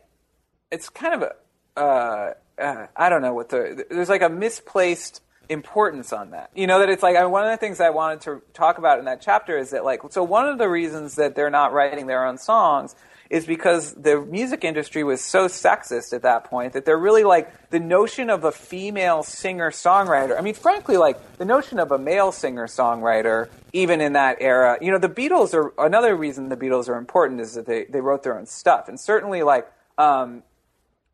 it's 0.71 0.89
kind 0.89 1.13
of 1.13 1.21
a, 1.21 1.79
uh, 1.79 2.33
uh, 2.59 2.87
I 2.95 3.09
don't 3.09 3.21
know 3.21 3.35
what 3.35 3.49
the 3.49 3.85
there's 3.89 4.09
like 4.09 4.23
a 4.23 4.29
misplaced 4.29 5.21
importance 5.49 6.13
on 6.13 6.31
that. 6.31 6.51
You 6.55 6.67
know 6.67 6.79
that 6.79 6.89
it's 6.89 7.03
like 7.03 7.15
I 7.15 7.25
one 7.25 7.45
of 7.45 7.51
the 7.51 7.57
things 7.57 7.79
I 7.79 7.89
wanted 7.89 8.21
to 8.21 8.41
talk 8.53 8.77
about 8.77 8.99
in 8.99 9.05
that 9.05 9.21
chapter 9.21 9.57
is 9.57 9.71
that 9.71 9.85
like 9.85 10.01
so 10.09 10.23
one 10.23 10.47
of 10.47 10.57
the 10.57 10.69
reasons 10.69 11.15
that 11.15 11.35
they're 11.35 11.49
not 11.49 11.73
writing 11.73 12.07
their 12.07 12.25
own 12.25 12.37
songs 12.37 12.95
is 13.29 13.45
because 13.45 13.93
the 13.93 14.21
music 14.21 14.63
industry 14.63 15.03
was 15.03 15.21
so 15.21 15.47
sexist 15.47 16.13
at 16.13 16.21
that 16.21 16.45
point 16.45 16.73
that 16.73 16.85
they're 16.85 16.97
really 16.97 17.23
like 17.23 17.69
the 17.69 17.79
notion 17.79 18.29
of 18.29 18.43
a 18.43 18.51
female 18.51 19.23
singer 19.23 19.71
songwriter. 19.71 20.37
I 20.37 20.41
mean, 20.41 20.53
frankly, 20.53 20.97
like 20.97 21.37
the 21.37 21.45
notion 21.45 21.79
of 21.79 21.91
a 21.91 21.97
male 21.97 22.31
singer 22.31 22.67
songwriter, 22.67 23.49
even 23.73 23.99
in 23.99 24.13
that 24.13 24.37
era, 24.39 24.77
you 24.81 24.91
know, 24.91 24.97
the 24.97 25.09
Beatles 25.09 25.53
are 25.53 25.73
another 25.77 26.15
reason 26.15 26.49
the 26.49 26.57
Beatles 26.57 26.87
are 26.87 26.97
important 26.97 27.41
is 27.41 27.55
that 27.55 27.65
they, 27.65 27.85
they 27.85 28.01
wrote 28.01 28.23
their 28.23 28.37
own 28.37 28.45
stuff. 28.45 28.87
And 28.87 28.99
certainly, 28.99 29.43
like, 29.43 29.69
um, 29.97 30.43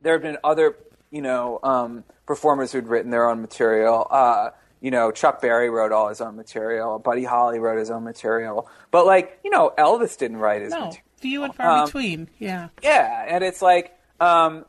there 0.02 0.14
have 0.14 0.22
been 0.22 0.38
other 0.44 0.76
you 1.14 1.22
know, 1.22 1.60
um, 1.62 2.04
performers 2.26 2.72
who'd 2.72 2.88
written 2.88 3.12
their 3.12 3.30
own 3.30 3.40
material. 3.40 4.08
Uh, 4.10 4.50
you 4.82 4.90
know, 4.90 5.12
Chuck 5.12 5.42
Berry 5.42 5.70
wrote 5.70 5.92
all 5.92 6.10
his 6.10 6.20
own 6.20 6.36
material. 6.36 6.98
Buddy 6.98 7.24
Holly 7.24 7.60
wrote 7.60 7.78
his 7.78 7.92
own 7.92 8.04
material. 8.04 8.68
But 8.90 9.06
like, 9.06 9.40
you 9.44 9.52
know, 9.52 9.72
Elvis 9.78 10.18
didn't 10.18 10.38
write 10.38 10.64
his 10.64 10.72
no, 10.72 10.86
material. 10.86 11.04
few 11.18 11.44
and 11.44 11.56
far 11.56 11.70
um, 11.70 11.86
between. 11.86 12.30
Yeah. 12.40 12.70
Yeah, 12.82 13.26
and 13.30 13.44
it's 13.44 13.62
like, 13.62 13.96
um, 14.20 14.66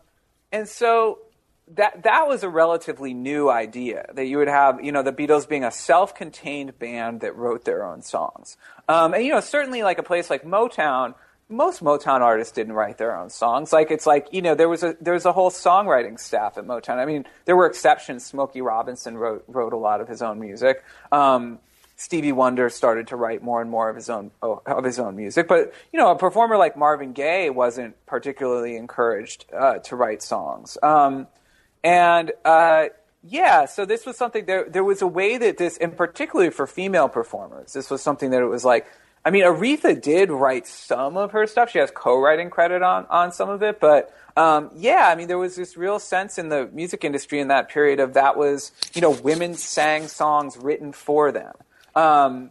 and 0.53 0.69
so 0.69 1.21
that 1.69 2.03
that 2.03 2.29
was 2.29 2.43
a 2.43 2.49
relatively 2.49 3.15
new 3.15 3.49
idea 3.49 4.05
that 4.13 4.27
you 4.27 4.37
would 4.37 4.49
have, 4.49 4.85
you 4.85 4.93
know, 4.93 5.03
the 5.03 5.15
Beatles 5.15 5.49
being 5.49 5.65
a 5.65 5.71
self-contained 5.71 6.79
band 6.79 7.23
that 7.23 7.35
wrote 7.37 7.65
their 7.65 7.87
own 7.87 8.03
songs. 8.03 8.59
Um, 8.87 9.15
and 9.15 9.25
you 9.25 9.33
know, 9.33 9.41
certainly 9.41 9.83
like 9.83 9.99
a 9.99 10.03
place 10.03 10.29
like 10.29 10.45
Motown 10.45 11.15
most 11.55 11.83
Motown 11.83 12.21
artists 12.21 12.53
didn't 12.53 12.73
write 12.73 12.99
their 12.99 13.17
own 13.17 13.31
songs. 13.31 13.73
Like 13.73 13.91
it's 13.91 14.07
like 14.07 14.29
you 14.33 14.43
know 14.43 14.55
there 14.55 14.69
was 14.69 14.83
a 14.83 14.97
there 15.01 15.15
was 15.15 15.25
a 15.25 15.33
whole 15.33 15.51
songwriting 15.51 16.19
staff 16.19 16.59
at 16.59 16.65
Motown. 16.65 16.99
I 16.99 17.05
mean 17.05 17.25
there 17.45 17.57
were 17.57 17.67
exceptions. 17.67 18.25
Smokey 18.25 18.61
Robinson 18.61 19.17
wrote 19.17 19.45
wrote 19.49 19.73
a 19.73 19.77
lot 19.77 20.01
of 20.01 20.09
his 20.09 20.23
own 20.23 20.41
music. 20.41 20.83
Um, 21.13 21.61
Stevie 21.97 22.33
Wonder 22.33 22.69
started 22.71 23.07
to 23.09 23.17
write 23.17 23.43
more 23.43 23.61
and 23.61 23.71
more 23.71 23.89
of 23.89 23.97
his 23.97 24.11
own 24.11 24.33
of 24.43 24.85
his 24.85 24.99
own 24.99 25.17
music. 25.17 25.47
But 25.49 25.73
you 25.93 25.99
know 25.99 26.11
a 26.11 26.19
performer 26.19 26.57
like 26.57 26.77
Marvin 26.77 27.13
Gaye 27.13 27.51
wasn't 27.51 27.95
particularly 28.07 28.77
encouraged 28.77 29.47
uh, 29.53 29.79
to 29.79 29.97
write 29.97 30.23
songs. 30.23 30.77
Um, 30.83 31.29
and 31.85 32.33
uh, 32.45 32.87
yeah, 33.23 33.65
so 33.65 33.87
this 33.87 34.05
was 34.05 34.17
something 34.17 34.45
there. 34.45 34.69
There 34.69 34.85
was 34.85 35.03
a 35.03 35.07
way 35.07 35.39
that 35.39 35.57
this, 35.57 35.79
and 35.79 35.97
particularly 35.97 36.51
for 36.51 36.67
female 36.67 37.09
performers, 37.09 37.73
this 37.73 37.91
was 37.91 38.03
something 38.03 38.31
that 38.31 38.43
it 38.43 38.47
was 38.47 38.65
like 38.65 38.87
I 39.25 39.31
mean, 39.31 39.45
Aretha 39.45 40.01
did 40.01 40.31
write 40.31 40.67
some 40.67 41.17
of 41.17 41.33
her 41.33 41.47
stuff. 41.47 41.71
She 41.71 41.79
has 41.79 41.91
co-writing 41.91 42.51
credit 42.51 42.83
on 42.83 43.07
on 43.09 43.33
some 43.33 43.49
of 43.49 43.63
it, 43.63 43.81
but 43.81 44.15
um, 44.37 44.71
yeah, 44.75 45.09
I 45.09 45.15
mean, 45.15 45.29
there 45.29 45.39
was 45.39 45.57
this 45.57 45.77
real 45.77 45.99
sense 45.99 46.39
in 46.39 46.49
the 46.49 46.69
music 46.73 47.05
industry 47.05 47.41
in 47.41 47.49
that 47.49 47.69
period 47.69 48.01
of 48.01 48.15
that 48.15 48.37
was 48.37 48.73
you 48.95 49.01
know 49.01 49.11
women 49.11 49.55
sang 49.55 50.09
songs 50.09 50.57
written 50.57 50.93
for 50.93 51.33
them. 51.33 51.55
Um, 51.95 52.51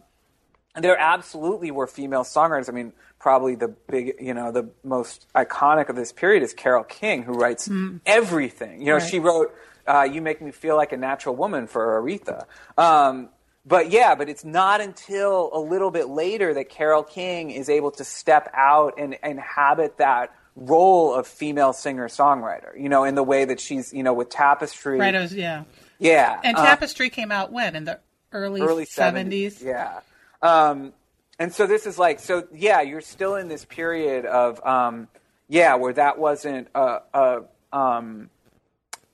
there 0.76 0.98
absolutely 0.98 1.70
were 1.70 1.86
female 1.86 2.24
songwriters. 2.24 2.68
I 2.68 2.72
mean, 2.72 2.92
probably 3.20 3.54
the 3.54 3.68
big, 3.68 4.16
you 4.20 4.34
know, 4.34 4.50
the 4.50 4.68
most 4.82 5.26
iconic 5.34 5.88
of 5.88 5.96
this 5.96 6.12
period 6.12 6.42
is 6.42 6.52
Carole 6.52 6.84
King, 6.84 7.22
who 7.22 7.34
writes 7.34 7.68
mm. 7.68 8.00
everything. 8.04 8.80
You 8.80 8.86
know, 8.86 8.94
right. 8.94 9.08
she 9.08 9.20
wrote 9.20 9.54
uh, 9.86 10.02
"You 10.10 10.20
Make 10.20 10.42
Me 10.42 10.50
Feel 10.50 10.76
Like 10.76 10.92
a 10.92 10.96
Natural 10.96 11.36
Woman" 11.36 11.66
for 11.66 12.02
Aretha. 12.02 12.46
Um, 12.76 13.28
but 13.66 13.90
yeah, 13.90 14.14
but 14.14 14.28
it's 14.28 14.44
not 14.44 14.80
until 14.80 15.50
a 15.52 15.58
little 15.58 15.90
bit 15.90 16.08
later 16.08 16.52
that 16.54 16.68
Carole 16.68 17.02
King 17.02 17.50
is 17.50 17.68
able 17.68 17.90
to 17.92 18.04
step 18.04 18.50
out 18.54 18.94
and 18.98 19.16
inhabit 19.22 19.96
that 19.98 20.34
role 20.56 21.14
of 21.14 21.26
female 21.26 21.72
singer 21.72 22.08
songwriter. 22.08 22.78
You 22.78 22.88
know, 22.88 23.04
in 23.04 23.14
the 23.14 23.22
way 23.22 23.44
that 23.44 23.60
she's, 23.60 23.92
you 23.92 24.02
know, 24.02 24.12
with 24.12 24.28
Tapestry. 24.28 24.98
Right. 24.98 25.14
Was, 25.14 25.34
yeah. 25.34 25.64
Yeah. 25.98 26.40
And 26.44 26.56
uh, 26.56 26.64
Tapestry 26.64 27.10
came 27.10 27.32
out 27.32 27.52
when 27.52 27.74
in 27.74 27.84
the 27.84 28.00
early 28.32 28.60
early 28.60 28.84
seventies. 28.84 29.62
Yeah. 29.62 30.00
Um, 30.42 30.92
and 31.38 31.52
so 31.52 31.66
this 31.66 31.86
is 31.86 31.98
like 31.98 32.20
so 32.20 32.46
yeah, 32.52 32.82
you're 32.82 33.00
still 33.00 33.36
in 33.36 33.48
this 33.48 33.64
period 33.64 34.26
of 34.26 34.64
um, 34.64 35.08
yeah, 35.48 35.74
where 35.76 35.92
that 35.94 36.18
wasn't 36.18 36.68
a, 36.74 36.98
a 37.12 37.42
um, 37.72 38.30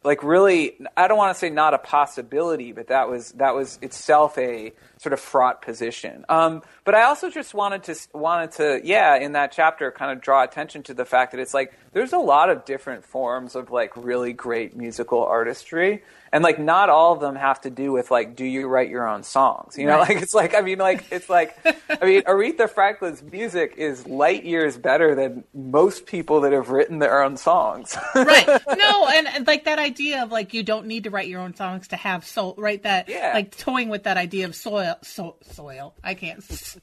like 0.02 0.22
really 0.22 0.76
I 0.96 1.08
don't 1.08 1.18
want 1.18 1.34
to 1.34 1.38
say 1.38 1.50
not 1.50 1.74
a 1.74 1.78
possibility, 1.78 2.72
but 2.72 2.88
that 2.88 3.08
was 3.08 3.32
that 3.32 3.54
was 3.54 3.78
itself 3.82 4.36
a 4.38 4.72
sort 5.00 5.14
of 5.14 5.20
fraught 5.20 5.62
position. 5.62 6.26
Um, 6.28 6.62
but 6.84 6.94
I 6.94 7.04
also 7.04 7.30
just 7.30 7.54
wanted 7.54 7.84
to 7.84 7.96
wanted 8.12 8.52
to 8.52 8.80
yeah 8.84 9.16
in 9.16 9.32
that 9.32 9.50
chapter 9.50 9.90
kind 9.90 10.12
of 10.12 10.20
draw 10.20 10.44
attention 10.44 10.82
to 10.84 10.94
the 10.94 11.06
fact 11.06 11.32
that 11.32 11.40
it's 11.40 11.54
like 11.54 11.72
there's 11.94 12.12
a 12.12 12.18
lot 12.18 12.50
of 12.50 12.66
different 12.66 13.06
forms 13.06 13.54
of 13.54 13.70
like 13.70 13.96
really 13.96 14.34
great 14.34 14.76
musical 14.76 15.24
artistry, 15.24 16.02
and 16.32 16.44
like 16.44 16.58
not 16.58 16.88
all 16.88 17.12
of 17.12 17.20
them 17.20 17.34
have 17.34 17.60
to 17.60 17.70
do 17.70 17.92
with 17.92 18.10
like 18.10 18.36
do 18.36 18.44
you 18.44 18.68
write 18.68 18.88
your 18.88 19.08
own 19.08 19.22
songs 19.22 19.76
you 19.76 19.86
know 19.86 19.98
right. 19.98 20.08
like 20.14 20.22
it's 20.22 20.34
like 20.34 20.54
i 20.54 20.60
mean 20.60 20.78
like 20.78 21.04
it's 21.10 21.28
like 21.28 21.56
i 21.64 22.04
mean 22.04 22.22
aretha 22.26 22.68
franklin's 22.68 23.22
music 23.22 23.74
is 23.76 24.06
light 24.06 24.44
years 24.44 24.76
better 24.76 25.14
than 25.14 25.44
most 25.54 26.06
people 26.06 26.42
that 26.42 26.52
have 26.52 26.70
written 26.70 26.98
their 26.98 27.22
own 27.22 27.36
songs 27.36 27.96
right 28.14 28.46
no 28.76 29.06
and, 29.08 29.26
and, 29.28 29.46
like 29.46 29.64
that 29.64 29.78
idea 29.78 30.22
of 30.22 30.30
like 30.30 30.54
you 30.54 30.62
don't 30.62 30.86
need 30.86 31.04
to 31.04 31.10
write 31.10 31.28
your 31.28 31.40
own 31.40 31.54
songs 31.54 31.88
to 31.88 31.96
have 31.96 32.24
soul 32.24 32.54
right 32.56 32.82
that 32.82 33.08
yeah. 33.08 33.32
like 33.34 33.56
toying 33.56 33.88
with 33.88 34.04
that 34.04 34.16
idea 34.16 34.44
of 34.46 34.54
soil 34.54 34.89
so, 35.02 35.36
soil 35.42 35.94
i 36.02 36.14
can't 36.14 36.42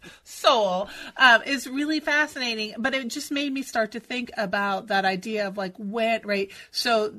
soul 0.24 0.90
um, 1.18 1.42
is 1.44 1.68
really 1.68 2.00
fascinating 2.00 2.74
but 2.78 2.94
it 2.94 3.08
just 3.08 3.32
made 3.32 3.52
me 3.52 3.62
start 3.62 3.92
to 3.92 4.00
think 4.00 4.32
about 4.38 4.88
that 4.88 5.06
idea 5.06 5.48
of 5.48 5.58
like 5.58 5.76
when 5.78 6.22
right 6.24 6.52
so 6.72 7.14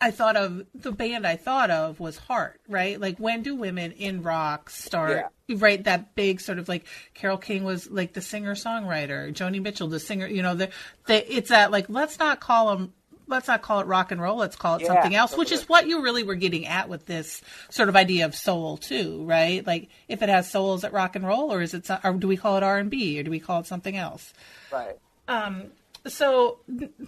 I 0.00 0.12
thought 0.12 0.36
of 0.36 0.64
the 0.74 0.92
band 0.92 1.26
I 1.26 1.36
thought 1.36 1.70
of 1.70 1.98
was 1.98 2.16
Heart, 2.16 2.60
right? 2.68 3.00
Like 3.00 3.18
when 3.18 3.42
do 3.42 3.56
women 3.56 3.92
in 3.92 4.22
rock 4.22 4.70
start 4.70 5.26
yeah. 5.48 5.56
right 5.58 5.82
that 5.84 6.14
big 6.14 6.40
sort 6.40 6.58
of 6.58 6.68
like 6.68 6.86
Carole 7.14 7.36
King 7.36 7.64
was 7.64 7.90
like 7.90 8.12
the 8.12 8.20
singer 8.20 8.54
songwriter, 8.54 9.32
Joni 9.32 9.60
Mitchell 9.60 9.88
the 9.88 9.98
singer, 9.98 10.28
you 10.28 10.42
know, 10.42 10.54
the, 10.54 10.70
the 11.06 11.36
it's 11.36 11.48
that 11.50 11.72
like 11.72 11.88
let's 11.88 12.18
not 12.18 12.38
call 12.38 12.76
them 12.76 12.92
let's 13.28 13.48
not 13.48 13.62
call 13.62 13.80
it 13.80 13.86
rock 13.86 14.10
and 14.10 14.20
roll, 14.20 14.36
let's 14.36 14.56
call 14.56 14.76
it 14.76 14.82
yeah, 14.82 14.88
something 14.88 15.14
else, 15.14 15.36
which 15.36 15.52
is 15.52 15.68
what 15.68 15.86
you 15.86 16.02
really 16.02 16.22
were 16.22 16.34
getting 16.34 16.66
at 16.66 16.88
with 16.88 17.06
this 17.06 17.40
sort 17.70 17.88
of 17.88 17.96
idea 17.96 18.24
of 18.24 18.34
soul 18.34 18.76
too, 18.76 19.24
right? 19.24 19.66
Like 19.66 19.88
if 20.08 20.22
it 20.22 20.28
has 20.28 20.50
soul 20.50 20.74
is 20.74 20.84
it 20.84 20.92
rock 20.92 21.16
and 21.16 21.26
roll 21.26 21.52
or 21.52 21.62
is 21.62 21.74
it 21.74 21.88
or 22.02 22.12
do 22.14 22.26
we 22.26 22.36
call 22.36 22.56
it 22.56 22.62
R&B 22.62 23.20
or 23.20 23.22
do 23.22 23.30
we 23.30 23.40
call 23.40 23.60
it 23.60 23.66
something 23.66 23.96
else? 23.96 24.32
Right. 24.72 24.98
Um 25.28 25.70
so 26.06 26.58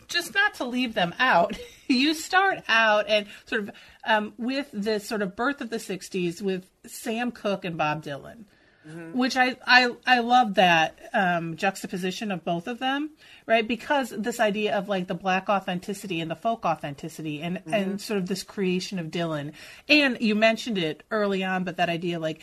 just 0.09 0.35
not 0.35 0.55
to 0.55 0.65
leave 0.65 0.95
them 0.95 1.15
out, 1.19 1.59
you 1.89 2.15
start 2.15 2.63
out 2.69 3.09
and 3.09 3.27
sort 3.47 3.63
of 3.63 3.71
um, 4.05 4.33
with 4.39 4.69
the 4.73 5.01
sort 5.01 5.23
of 5.23 5.37
birth 5.37 5.61
of 5.61 5.71
the 5.71 5.77
'60s 5.77 6.43
with 6.43 6.67
Sam 6.87 7.31
Cooke 7.31 7.65
and 7.65 7.77
Bob 7.77 8.03
Dylan, 8.03 8.45
mm-hmm. 8.87 9.17
which 9.17 9.37
I 9.37 9.57
I 9.67 9.95
I 10.07 10.21
love 10.21 10.55
that 10.55 10.99
um, 11.13 11.57
juxtaposition 11.57 12.31
of 12.33 12.45
both 12.45 12.67
of 12.67 12.79
them, 12.79 13.11
right? 13.47 13.67
Because 13.67 14.11
this 14.11 14.41
idea 14.41 14.77
of 14.77 14.89
like 14.89 15.07
the 15.07 15.15
black 15.15 15.49
authenticity 15.49 16.21
and 16.21 16.31
the 16.31 16.37
folk 16.37 16.65
authenticity, 16.65 17.41
and 17.43 17.59
mm-hmm. 17.59 17.75
and 17.75 18.01
sort 18.01 18.19
of 18.19 18.27
this 18.27 18.43
creation 18.43 18.99
of 18.99 19.07
Dylan, 19.07 19.53
and 19.89 20.19
you 20.21 20.35
mentioned 20.35 20.79
it 20.79 21.03
early 21.11 21.45
on, 21.45 21.65
but 21.65 21.77
that 21.77 21.89
idea 21.89 22.19
like 22.19 22.41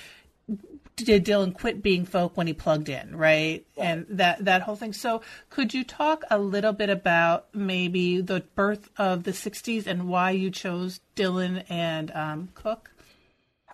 did 0.96 1.26
Dylan 1.26 1.54
quit 1.54 1.84
being 1.84 2.06
folk 2.06 2.36
when 2.36 2.48
he 2.48 2.54
plugged 2.54 2.90
in, 2.90 3.16
right? 3.16 3.66
Yeah. 3.76 3.92
And 3.92 4.06
that 4.10 4.46
that 4.46 4.64
whole 4.64 4.76
thing. 4.76 4.94
So, 4.94 5.22
could 5.50 5.74
you 5.74 5.84
talk 5.84 6.24
a 6.30 6.40
little 6.40 6.74
bit 6.74 6.90
about 6.90 7.48
maybe 7.54 8.22
the 8.22 8.44
birth 8.56 8.90
of 8.98 9.24
the 9.24 9.32
'60s 9.32 9.86
and 9.86 10.08
why 10.08 10.32
you 10.32 10.50
chose 10.50 11.00
Dylan 11.16 11.64
and 11.70 12.12
um, 12.12 12.50
Cooke? 12.56 12.92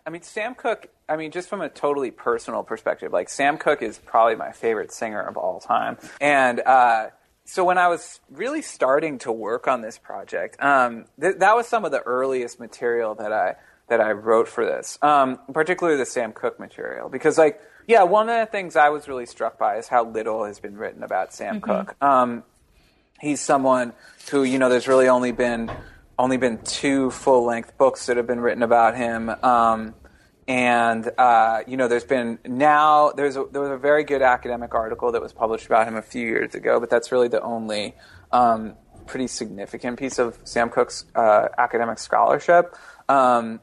I 0.06 0.10
mean, 0.10 0.22
Sam 0.22 0.54
Cooke. 0.54 0.90
I 1.08 1.18
mean, 1.18 1.32
just 1.32 1.50
from 1.50 1.62
a 1.62 1.70
totally 1.70 2.12
personal 2.12 2.64
perspective, 2.64 3.12
like 3.12 3.30
Sam 3.30 3.58
Cooke 3.58 3.82
is 3.82 3.98
probably 3.98 4.36
my 4.36 4.52
favorite 4.52 4.92
singer 4.92 5.22
of 5.22 5.38
all 5.38 5.60
time, 5.60 5.98
and. 6.20 6.60
Uh, 6.60 7.08
so 7.46 7.66
when 7.66 7.78
I 7.78 7.90
was 7.90 8.22
really 8.32 8.62
starting 8.62 9.20
to 9.20 9.32
work 9.34 9.68
on 9.68 9.82
this 9.82 9.98
project, 9.98 10.64
um, 10.64 11.08
th- 11.20 11.36
that 11.40 11.58
was 11.58 11.68
some 11.68 11.84
of 11.84 11.92
the 11.92 12.00
earliest 12.00 12.58
material 12.58 13.16
that 13.16 13.34
I 13.34 13.56
that 13.90 14.00
I 14.00 14.14
wrote 14.14 14.48
for 14.48 14.66
this, 14.66 14.98
um, 15.02 15.40
particularly 15.52 15.98
the 15.98 16.06
Sam 16.06 16.32
Cooke 16.32 16.58
material, 16.58 17.10
because 17.10 17.38
like 17.38 17.60
yeah, 17.88 18.04
one 18.04 18.30
of 18.30 18.40
the 18.40 18.50
things 18.50 18.76
I 18.76 18.90
was 18.90 19.08
really 19.08 19.26
struck 19.26 19.58
by 19.58 19.78
is 19.78 19.88
how 19.88 20.06
little 20.06 20.46
has 20.46 20.60
been 20.60 20.78
written 20.78 21.04
about 21.04 21.34
Sam 21.34 21.60
mm-hmm. 21.60 21.70
Cooke. 21.70 22.02
Um, 22.02 22.44
he's 23.20 23.42
someone 23.42 23.94
who 24.32 24.44
you 24.44 24.60
know 24.60 24.70
there's 24.70 24.88
really 24.88 25.10
only 25.10 25.32
been 25.32 25.72
only 26.18 26.38
been 26.38 26.60
two 26.60 27.12
full 27.12 27.46
length 27.46 27.78
books 27.78 28.06
that 28.06 28.18
have 28.18 28.28
been 28.28 28.40
written 28.40 28.64
about 28.64 28.96
him. 28.96 29.30
Um, 29.44 29.96
and 30.48 31.10
uh, 31.18 31.64
you 31.68 31.78
know, 31.78 31.88
there's 31.88 32.04
been 32.04 32.40
now 32.46 33.12
there's 33.12 33.38
a, 33.38 33.46
there 33.52 33.62
was 33.62 33.72
a 33.72 33.78
very 33.78 34.04
good 34.04 34.22
academic 34.22 34.74
article 34.74 35.12
that 35.14 35.22
was 35.22 35.32
published 35.32 35.66
about 35.66 35.88
him 35.88 35.96
a 35.96 36.02
few 36.02 36.26
years 36.26 36.54
ago, 36.54 36.80
but 36.80 36.90
that's 36.90 37.12
really 37.12 37.30
the 37.30 37.42
only 37.42 37.96
um, 38.32 38.76
pretty 39.06 39.28
significant 39.28 39.98
piece 39.98 40.20
of 40.20 40.38
Sam 40.44 40.70
Cooke's 40.70 41.06
uh, 41.16 41.48
academic 41.58 42.00
scholarship. 42.00 42.76
Um, 43.08 43.62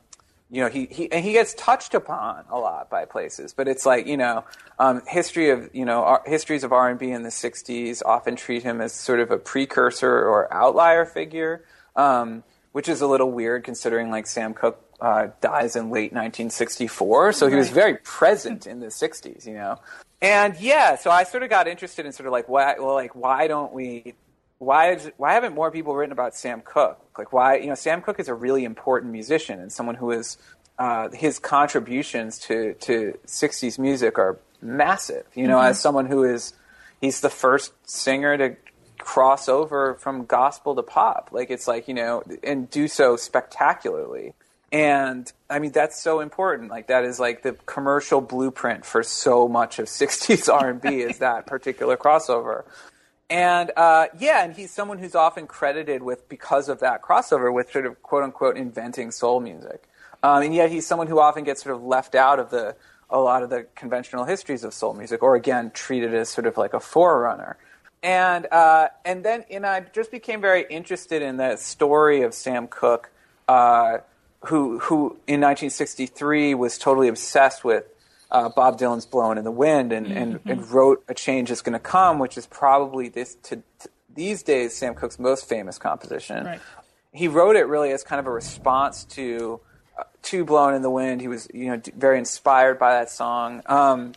you 0.51 0.63
know, 0.63 0.69
he, 0.69 0.87
he 0.87 1.13
and 1.13 1.25
he 1.25 1.33
gets 1.33 1.55
touched 1.55 1.95
upon 1.95 2.45
a 2.51 2.59
lot 2.59 2.91
by 2.91 3.05
places, 3.05 3.53
but 3.53 3.69
it's 3.69 3.87
like 3.87 4.07
you 4.07 4.17
know, 4.17 4.45
um, 4.79 5.03
history 5.07 5.51
of 5.51 5.71
you 5.75 5.85
know 5.85 6.21
histories 6.25 6.65
of 6.65 6.73
R 6.73 6.89
and 6.89 6.99
B 6.99 7.11
in 7.11 7.23
the 7.23 7.29
'60s 7.29 8.03
often 8.05 8.37
treat 8.37 8.63
him 8.63 8.81
as 8.81 8.93
sort 8.93 9.21
of 9.21 9.31
a 9.31 9.39
precursor 9.39 10.11
or 10.11 10.53
outlier 10.53 11.05
figure, 11.05 11.65
um, 11.95 12.43
which 12.73 12.89
is 12.89 13.01
a 13.01 13.07
little 13.07 13.31
weird 13.31 13.65
considering 13.65 14.11
like 14.11 14.27
Sam 14.27 14.55
Cooke 14.55 14.90
uh, 15.01 15.29
dies 15.41 15.77
in 15.77 15.91
late 15.91 16.13
1964, 16.13 17.33
so 17.33 17.49
he 17.49 17.57
was 17.57 17.71
very 17.71 17.97
present 17.97 18.67
in 18.67 18.81
the 18.81 18.87
'60s, 18.87 19.47
you 19.47 19.55
know. 19.55 19.79
And 20.23 20.59
yeah, 20.61 20.97
so 20.97 21.11
I 21.11 21.25
sort 21.25 21.43
of 21.43 21.51
got 21.51 21.67
interested 21.67 22.05
in 22.05 22.13
sort 22.13 22.27
of 22.27 22.33
like 22.33 22.49
why, 22.49 22.75
well, 22.79 22.95
like 22.95 23.15
why 23.15 23.47
don't 23.47 23.73
we 23.73 24.15
why 24.59 24.93
is, 24.93 25.11
why 25.17 25.33
haven't 25.33 25.55
more 25.55 25.71
people 25.71 25.95
written 25.97 26.13
about 26.13 26.37
Sam 26.37 26.61
Cooke? 26.63 27.01
Like 27.19 27.33
why 27.33 27.57
you 27.57 27.67
know 27.67 27.75
Sam 27.75 28.03
Cooke 28.03 28.21
is 28.21 28.29
a 28.29 28.35
really 28.35 28.65
important 28.65 29.11
musician 29.11 29.59
and 29.59 29.73
someone 29.73 29.95
who 29.95 30.11
is 30.11 30.37
uh, 30.79 31.09
his 31.11 31.39
contributions 31.39 32.39
to 32.41 32.75
to 32.75 33.19
'60s 33.27 33.79
music 33.79 34.19
are 34.19 34.39
massive. 34.61 35.25
You 35.35 35.49
know, 35.49 35.57
mm-hmm. 35.57 35.71
as 35.71 35.81
someone 35.81 36.07
who 36.07 36.25
is 36.25 36.53
he's 37.01 37.21
the 37.21 37.31
first 37.31 37.73
singer 37.89 38.37
to 38.37 38.57
cross 38.99 39.49
over 39.49 39.95
from 39.95 40.27
gospel 40.27 40.75
to 40.77 40.83
pop. 40.83 41.31
Like 41.33 41.51
it's 41.51 41.67
like 41.67 41.89
you 41.89 41.95
know 41.95 42.23
and 42.43 42.69
do 42.71 42.87
so 42.87 43.17
spectacularly. 43.17 44.35
And 44.73 45.31
I 45.49 45.59
mean 45.59 45.73
that's 45.73 46.01
so 46.01 46.21
important. 46.21 46.71
Like 46.71 46.87
that 46.89 47.05
is 47.05 47.19
like 47.19 47.43
the 47.43 47.53
commercial 47.67 48.21
blueprint 48.21 48.85
for 48.85 49.03
so 49.03 49.49
much 49.49 49.79
of 49.79 49.87
'60s 49.89 50.53
R&B 50.53 51.01
is 51.01 51.19
that 51.19 51.47
particular 51.47 51.97
crossover. 51.97 52.65
And 53.31 53.71
uh, 53.77 54.09
yeah, 54.19 54.45
and 54.45 54.55
he's 54.55 54.73
someone 54.73 54.99
who's 54.99 55.15
often 55.15 55.47
credited 55.47 56.03
with, 56.03 56.29
because 56.29 56.69
of 56.69 56.81
that 56.81 57.01
crossover, 57.01 57.55
with 57.55 57.71
sort 57.71 57.87
of 57.87 58.03
quote 58.03 58.25
unquote 58.25 58.57
inventing 58.57 59.13
soul 59.13 59.39
music. 59.39 59.85
Um, 60.23 60.43
and 60.43 60.55
yet 60.55 60.71
he's 60.71 60.87
someone 60.87 61.07
who 61.07 61.21
often 61.21 61.45
gets 61.45 61.63
sort 61.63 61.77
of 61.77 61.83
left 61.83 62.17
out 62.17 62.41
of 62.41 62.51
the 62.51 62.77
a 63.09 63.19
lot 63.19 63.43
of 63.43 63.51
the 63.51 63.67
conventional 63.75 64.25
histories 64.25 64.65
of 64.65 64.75
soul 64.75 64.95
music, 64.95 65.23
or 65.23 65.37
again 65.37 65.71
treated 65.73 66.13
as 66.13 66.29
sort 66.29 66.47
of 66.47 66.57
like 66.57 66.75
a 66.75 66.81
forerunner. 66.81 67.57
And 68.03 68.47
uh, 68.51 68.89
and 69.05 69.25
then 69.25 69.45
and 69.49 69.65
I 69.65 69.81
just 69.81 70.11
became 70.11 70.41
very 70.41 70.67
interested 70.69 71.23
in 71.23 71.37
the 71.37 71.57
story 71.57 72.23
of 72.23 72.35
Sam 72.35 72.67
Cooke, 72.67 73.11
uh, 73.49 73.99
who 74.47 74.79
who 74.79 75.11
in 75.27 75.41
1963 75.41 76.55
was 76.55 76.79
totally 76.79 77.09
obsessed 77.09 77.65
with 77.65 77.85
uh, 78.31 78.49
Bob 78.49 78.79
Dylan's 78.79 79.07
"Blowing 79.07 79.39
in 79.39 79.45
the 79.45 79.51
Wind" 79.51 79.93
and, 79.93 80.07
mm-hmm. 80.07 80.17
and, 80.17 80.41
and, 80.47 80.71
wrote 80.71 81.05
"A 81.09 81.15
Change 81.15 81.51
Is 81.51 81.63
Going 81.63 81.75
to 81.75 81.79
Come," 81.79 82.19
which 82.19 82.39
is 82.39 82.47
probably 82.47 83.09
this 83.09 83.35
to, 83.45 83.57
to, 83.57 83.89
these 84.15 84.43
days 84.43 84.75
Sam 84.75 84.95
Cooke's 84.95 85.19
most 85.19 85.49
famous 85.49 85.79
composition. 85.79 86.45
Right. 86.45 86.61
He 87.13 87.29
wrote 87.29 87.57
it 87.57 87.67
really 87.67 87.91
as 87.91 88.05
kind 88.05 88.21
of 88.21 88.27
a 88.27 88.31
response 88.31 89.05
to 89.05 89.61
uh, 89.99 90.05
to 90.23 90.45
"Blowing 90.45 90.77
in 90.77 90.83
the 90.83 90.91
Wind." 90.91 91.21
He 91.21 91.29
was 91.29 91.49
you 91.53 91.67
know 91.67 91.83
very 91.97 92.19
inspired 92.19 92.79
by 92.79 92.93
that 92.93 93.11
song. 93.11 93.63
Um, 93.67 94.13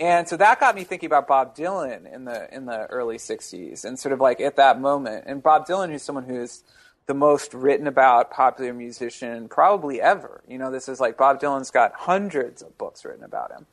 and 0.00 0.26
so 0.26 0.36
that 0.36 0.58
got 0.58 0.74
me 0.74 0.82
thinking 0.82 1.06
about 1.06 1.28
Bob 1.28 1.56
Dylan 1.56 2.12
in 2.12 2.24
the 2.24 2.52
in 2.54 2.66
the 2.66 2.86
early 2.86 3.16
'60s, 3.16 3.84
and 3.84 3.98
sort 3.98 4.12
of 4.12 4.20
like 4.20 4.40
at 4.40 4.56
that 4.56 4.80
moment. 4.80 5.24
And 5.26 5.42
Bob 5.42 5.66
Dylan, 5.66 5.90
who's 5.90 6.02
someone 6.02 6.24
who's 6.24 6.64
the 7.06 7.14
most 7.14 7.52
written 7.52 7.86
about 7.86 8.30
popular 8.30 8.72
musician 8.72 9.48
probably 9.48 10.00
ever. 10.00 10.42
You 10.46 10.58
know, 10.58 10.70
this 10.70 10.88
is 10.88 11.00
like 11.00 11.16
Bob 11.16 11.40
Dylan's 11.40 11.70
got 11.70 11.92
hundreds 11.94 12.62
of 12.62 12.76
books 12.78 13.04
written 13.04 13.24
about 13.24 13.50
him. 13.50 13.66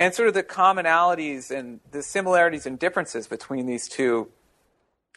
And 0.00 0.12
sort 0.12 0.28
of 0.28 0.34
the 0.34 0.42
commonalities 0.42 1.50
and 1.50 1.80
the 1.92 2.02
similarities 2.02 2.66
and 2.66 2.78
differences 2.78 3.28
between 3.28 3.66
these 3.66 3.88
two 3.88 4.28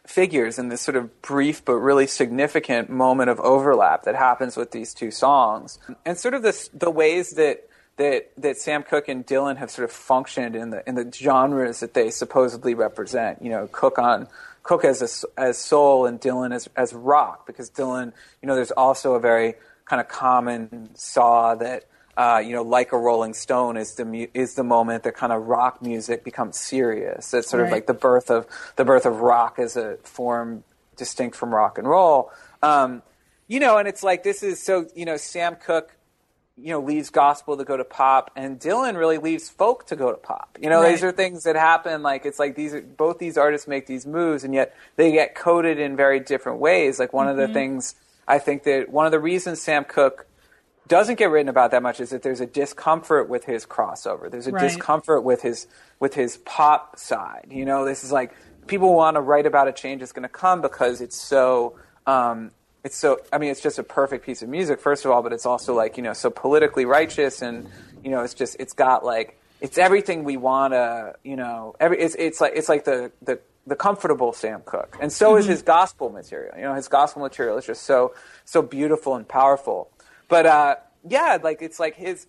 figures 0.06 0.60
in 0.60 0.70
this 0.70 0.82
sort 0.82 0.96
of 0.96 1.22
brief 1.24 1.66
but 1.66 1.76
really 1.78 2.06
significant 2.06 2.90
moment 2.90 3.30
of 3.30 3.40
overlap 3.40 4.04
that 4.04 4.16
happens 4.16 4.56
with 4.56 4.70
these 4.72 4.94
two 4.94 5.10
songs. 5.10 5.80
And 6.06 6.18
sort 6.18 6.36
of 6.36 6.44
this, 6.44 6.70
the 6.74 6.92
ways 6.92 7.32
that 7.32 7.68
that 7.98 8.32
that 8.38 8.58
Sam 8.58 8.84
Cooke 8.84 9.08
and 9.08 9.26
Dylan 9.26 9.58
have 9.58 9.72
sort 9.72 9.86
of 9.86 9.92
functioned 9.92 10.56
in 10.56 10.70
the 10.70 10.88
in 10.88 10.96
the 10.96 11.10
genres 11.12 11.80
that 11.80 11.94
they 11.94 12.10
supposedly 12.10 12.74
represent. 12.74 13.42
You 13.42 13.50
know, 13.50 13.68
Cooke 13.72 13.98
on 13.98 14.28
Cooke 14.66 14.84
as 14.84 15.02
a, 15.02 15.40
as 15.40 15.58
soul 15.58 16.08
and 16.08 16.20
Dylan 16.20 16.54
as 16.54 16.68
as 16.76 16.94
rock 16.94 17.46
because 17.46 17.70
Dylan, 17.70 18.12
you 18.42 18.48
know, 18.48 18.56
there's 18.56 18.72
also 18.72 19.14
a 19.14 19.20
very 19.20 19.54
kind 19.86 20.02
of 20.02 20.08
common 20.08 20.90
saw 20.96 21.54
that 21.56 21.86
uh, 22.18 22.42
you 22.44 22.54
know, 22.54 22.64
like 22.64 22.94
a 22.94 22.98
Rolling 22.98 23.34
Stone 23.34 23.78
is 23.78 23.96
the 23.96 24.30
is 24.34 24.56
the 24.56 24.64
moment 24.64 25.04
that 25.04 25.16
kind 25.16 25.34
of 25.34 25.48
rock 25.48 25.82
music 25.82 26.24
becomes 26.24 26.58
serious. 26.58 27.34
It's 27.34 27.50
sort 27.50 27.62
right. 27.62 27.68
of 27.68 27.72
like 27.72 27.88
the 27.88 27.94
birth 27.94 28.32
of 28.32 28.48
the 28.78 28.86
birth 28.86 29.06
of 29.06 29.20
rock 29.20 29.60
as 29.60 29.76
a 29.76 29.98
form 29.98 30.64
distinct 30.96 31.36
from 31.36 31.54
rock 31.54 31.78
and 31.78 31.88
roll. 31.88 32.32
Um, 32.64 33.04
you 33.48 33.60
know, 33.60 33.78
and 33.78 33.88
it's 33.88 34.02
like 34.02 34.24
this 34.24 34.44
is 34.44 34.62
so 34.62 34.88
you 34.96 35.06
know 35.06 35.18
Sam 35.18 35.58
Cooke 35.58 35.95
you 36.58 36.70
know 36.70 36.80
leaves 36.80 37.10
gospel 37.10 37.58
to 37.58 37.64
go 37.64 37.76
to 37.76 37.84
pop 37.84 38.32
and 38.36 38.60
dylan 38.60 38.98
really 38.98 39.18
leaves 39.18 39.50
folk 39.50 39.86
to 39.86 39.96
go 39.96 40.12
to 40.12 40.18
pop 40.18 40.58
you 40.62 40.70
know 40.70 40.82
right. 40.82 40.92
these 40.92 41.04
are 41.04 41.12
things 41.12 41.44
that 41.44 41.56
happen 41.56 42.02
like 42.02 42.26
it's 42.26 42.40
like 42.40 42.56
these 42.56 42.74
are, 42.74 42.82
both 42.82 43.18
these 43.18 43.38
artists 43.38 43.68
make 43.68 43.88
these 43.88 44.06
moves 44.06 44.44
and 44.44 44.54
yet 44.54 44.76
they 44.96 45.12
get 45.12 45.36
coded 45.36 45.80
in 45.80 45.96
very 45.96 46.20
different 46.20 46.60
ways 46.60 47.00
like 47.00 47.12
one 47.12 47.26
mm-hmm. 47.26 47.32
of 47.32 47.38
the 47.38 47.44
mm-hmm. 47.44 47.54
things 47.54 47.96
i 48.28 48.40
think 48.40 48.64
that 48.64 48.90
one 48.90 49.06
of 49.06 49.12
the 49.12 49.20
reasons 49.20 49.62
sam 49.62 49.84
cooke 49.84 50.28
doesn't 50.88 51.18
get 51.18 51.30
written 51.30 51.50
about 51.50 51.72
that 51.72 51.82
much 51.82 52.00
is 52.00 52.12
that 52.12 52.22
there's 52.22 52.42
a 52.42 52.46
discomfort 52.46 53.28
with 53.28 53.44
his 53.44 53.66
crossover 53.66 54.32
there's 54.32 54.48
a 54.48 54.52
right. 54.52 54.62
discomfort 54.62 55.24
with 55.24 55.42
his 55.42 55.68
with 56.00 56.14
his 56.14 56.38
pop 56.38 56.98
side 56.98 57.48
you 57.50 57.66
know 57.66 57.84
this 57.84 58.04
is 58.04 58.12
like 58.12 58.34
people 58.68 58.96
want 58.96 59.16
to 59.16 59.22
write 59.22 59.46
about 59.46 59.68
a 59.68 59.74
change 59.74 60.00
that's 60.00 60.12
going 60.12 60.24
to 60.24 60.30
come 60.30 60.62
because 60.62 61.02
it's 61.02 61.20
so 61.20 61.78
um, 62.08 62.52
it's 62.86 62.96
so 62.96 63.20
I 63.34 63.40
mean 63.40 63.50
it's 63.50 63.62
just 63.62 63.80
a 63.80 63.84
perfect 63.84 64.26
piece 64.26 64.42
of 64.44 64.48
music 64.48 64.80
first 64.80 65.04
of 65.04 65.12
all, 65.12 65.22
but 65.24 65.34
it's 65.34 65.46
also 65.46 65.74
like 65.74 65.98
you 65.98 66.04
know 66.04 66.14
so 66.14 66.30
politically 66.30 66.86
righteous 66.86 67.42
and 67.42 67.68
you 68.04 68.12
know 68.12 68.22
it's 68.22 68.36
just 68.36 68.56
it's 68.60 68.74
got 68.74 69.04
like 69.04 69.38
it's 69.60 69.78
everything 69.78 70.24
we 70.24 70.38
want 70.38 70.74
to 70.74 71.16
you 71.24 71.36
know 71.36 71.76
every 71.80 72.00
it's 72.00 72.16
it's 72.16 72.40
like 72.40 72.54
it's 72.56 72.70
like 72.70 72.86
the 72.86 73.12
the 73.24 73.40
the 73.68 73.76
comfortable 73.76 74.32
Sam 74.32 74.62
Cooke, 74.64 74.96
and 75.02 75.12
so 75.12 75.32
mm-hmm. 75.32 75.40
is 75.40 75.46
his 75.48 75.62
gospel 75.64 76.12
material. 76.12 76.54
You 76.56 76.66
know, 76.66 76.76
his 76.76 76.88
gospel 76.88 77.24
material 77.24 77.58
is 77.58 77.66
just 77.66 77.82
so 77.82 78.14
so 78.46 78.62
beautiful 78.62 79.16
and 79.16 79.28
powerful. 79.28 79.90
But 80.28 80.46
uh, 80.46 80.76
yeah, 81.10 81.40
like 81.42 81.64
it's 81.64 81.80
like 81.80 81.96
his 81.96 82.28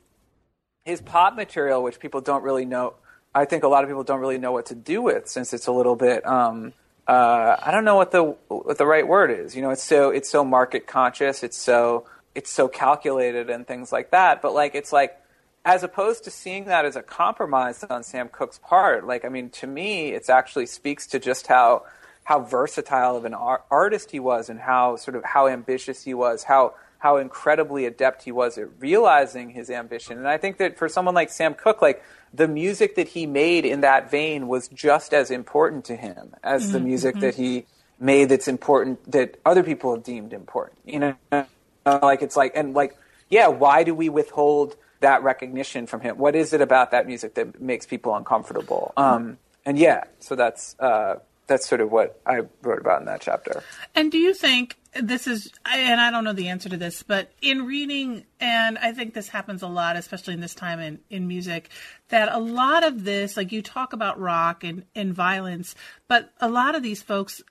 his 0.87 1.03
pop 1.03 1.37
material, 1.37 1.83
which 1.83 2.01
people 2.01 2.23
don't 2.23 2.43
really 2.43 2.65
know. 2.65 2.95
I 3.35 3.45
think 3.45 3.65
a 3.65 3.69
lot 3.69 3.85
of 3.85 3.91
people 3.91 4.05
don't 4.05 4.21
really 4.21 4.39
know 4.39 4.53
what 4.53 4.67
to 4.67 4.75
do 4.75 5.03
with, 5.03 5.29
since 5.29 5.53
it's 5.53 5.67
a 5.67 5.73
little 5.73 5.97
bit. 5.97 6.27
Um, 6.27 6.73
uh, 7.07 7.57
I 7.63 7.71
don't 7.71 7.85
know 7.85 7.97
what 7.97 8.11
the 8.11 8.37
what 8.49 8.79
the 8.79 8.87
right 8.87 9.07
word 9.07 9.31
is. 9.31 9.55
You 9.55 9.63
know, 9.63 9.71
it's 9.71 9.83
so 9.83 10.11
it's 10.11 10.29
so 10.29 10.45
market 10.45 10.87
conscious. 10.87 11.43
It's 11.43 11.57
so 11.57 12.07
it's 12.35 12.51
so 12.51 12.69
calculated 12.69 13.49
and 13.49 13.67
things 13.67 13.93
like 13.93 14.11
that. 14.11 14.43
But 14.43 14.55
like 14.55 14.75
it's 14.75 14.93
like 14.93 15.17
as 15.65 15.83
opposed 15.83 16.25
to 16.25 16.31
seeing 16.31 16.67
that 16.67 16.85
as 16.85 16.97
a 16.97 17.03
compromise 17.03 17.85
on 17.85 18.03
Sam 18.03 18.29
Cooke's 18.29 18.59
part. 18.59 19.07
Like 19.07 19.25
I 19.25 19.29
mean, 19.29 19.51
to 19.51 19.67
me, 19.67 20.11
it 20.13 20.29
actually 20.29 20.67
speaks 20.67 21.07
to 21.09 21.19
just 21.19 21.47
how 21.47 21.85
how 22.25 22.41
versatile 22.41 23.17
of 23.17 23.25
an 23.25 23.35
ar- 23.35 23.63
artist 23.71 24.11
he 24.11 24.19
was 24.19 24.49
and 24.49 24.59
how 24.59 24.97
sort 24.97 25.17
of 25.17 25.23
how 25.23 25.47
ambitious 25.47 26.03
he 26.03 26.13
was. 26.13 26.43
How 26.45 26.75
how 26.99 27.19
incredibly 27.19 27.87
adept 27.87 28.25
he 28.25 28.33
was 28.33 28.59
at 28.59 28.69
realizing 28.81 29.51
his 29.51 29.71
ambition. 29.71 30.19
And 30.19 30.27
I 30.27 30.39
think 30.39 30.57
that 30.57 30.77
for 30.77 30.89
someone 30.89 31.15
like 31.15 31.31
Sam 31.31 31.55
Cooke, 31.55 31.81
like 31.81 32.03
the 32.33 32.49
music 32.49 32.97
that 32.97 33.09
he 33.09 33.27
made 33.27 33.65
in 33.65 33.81
that 33.81 34.11
vein 34.11 34.49
was 34.49 34.69
just 34.69 35.15
as 35.15 35.31
important 35.31 35.85
to 35.87 35.97
him 35.97 36.35
as 36.43 36.65
mm-hmm. 36.65 36.73
the 36.73 36.81
music 36.81 37.15
mm-hmm. 37.15 37.21
that 37.23 37.35
he 37.35 37.67
made 37.99 38.29
that's 38.29 38.49
important 38.49 39.11
that 39.11 39.39
other 39.45 39.63
people 39.63 39.95
have 39.95 40.05
deemed 40.05 40.33
important. 40.33 40.79
You 40.85 40.99
know, 41.01 41.47
like 41.85 42.23
it's 42.23 42.37
like 42.37 42.53
and 42.55 42.75
like 42.75 42.97
yeah, 43.29 43.49
why 43.49 43.83
do 43.83 43.95
we 43.95 44.09
withhold 44.09 44.77
that 45.01 45.23
recognition 45.23 45.87
from 45.87 46.01
him? 46.01 46.19
What 46.19 46.35
is 46.35 46.53
it 46.53 46.61
about 46.61 46.91
that 46.93 47.07
music 47.07 47.35
that 47.35 47.61
makes 47.61 47.87
people 47.87 48.15
uncomfortable? 48.15 48.93
Um, 48.97 49.39
and 49.65 49.79
yeah, 49.79 50.05
so 50.21 50.37
that's 50.37 50.77
uh, 50.79 51.17
that's 51.47 51.69
sort 51.69 51.81
of 51.81 51.91
what 51.91 52.21
I 52.27 52.43
wrote 52.63 52.81
about 52.81 53.01
in 53.01 53.07
that 53.07 53.21
chapter. 53.21 53.63
And 53.95 54.11
do 54.13 54.19
you 54.19 54.35
think 54.35 54.77
this 55.01 55.27
is, 55.27 55.53
and 55.65 56.01
I 56.01 56.11
don't 56.11 56.25
know 56.25 56.33
the 56.33 56.49
answer 56.49 56.69
to 56.69 56.77
this, 56.77 57.03
but 57.03 57.33
in 57.41 57.67
reading, 57.67 58.25
and 58.41 58.79
I 58.79 58.93
think 58.93 59.15
this 59.15 59.29
happens 59.29 59.63
a 59.63 59.67
lot, 59.67 59.97
especially 59.97 60.35
in 60.35 60.41
this 60.41 60.55
time 60.55 60.81
in, 60.81 61.01
in 61.11 61.29
music, 61.29 61.71
that 62.09 62.29
a 62.33 62.39
lot 62.39 62.85
of 62.85 63.05
this, 63.05 63.37
like 63.37 63.53
you 63.53 63.63
talk 63.63 63.93
about 63.93 64.21
rock 64.21 64.65
and, 64.65 64.85
and 64.95 65.15
violence, 65.15 65.75
but 66.09 66.33
a 66.41 66.49
lot 66.49 66.75
of 66.75 66.83
these 66.83 67.03
folks 67.03 67.43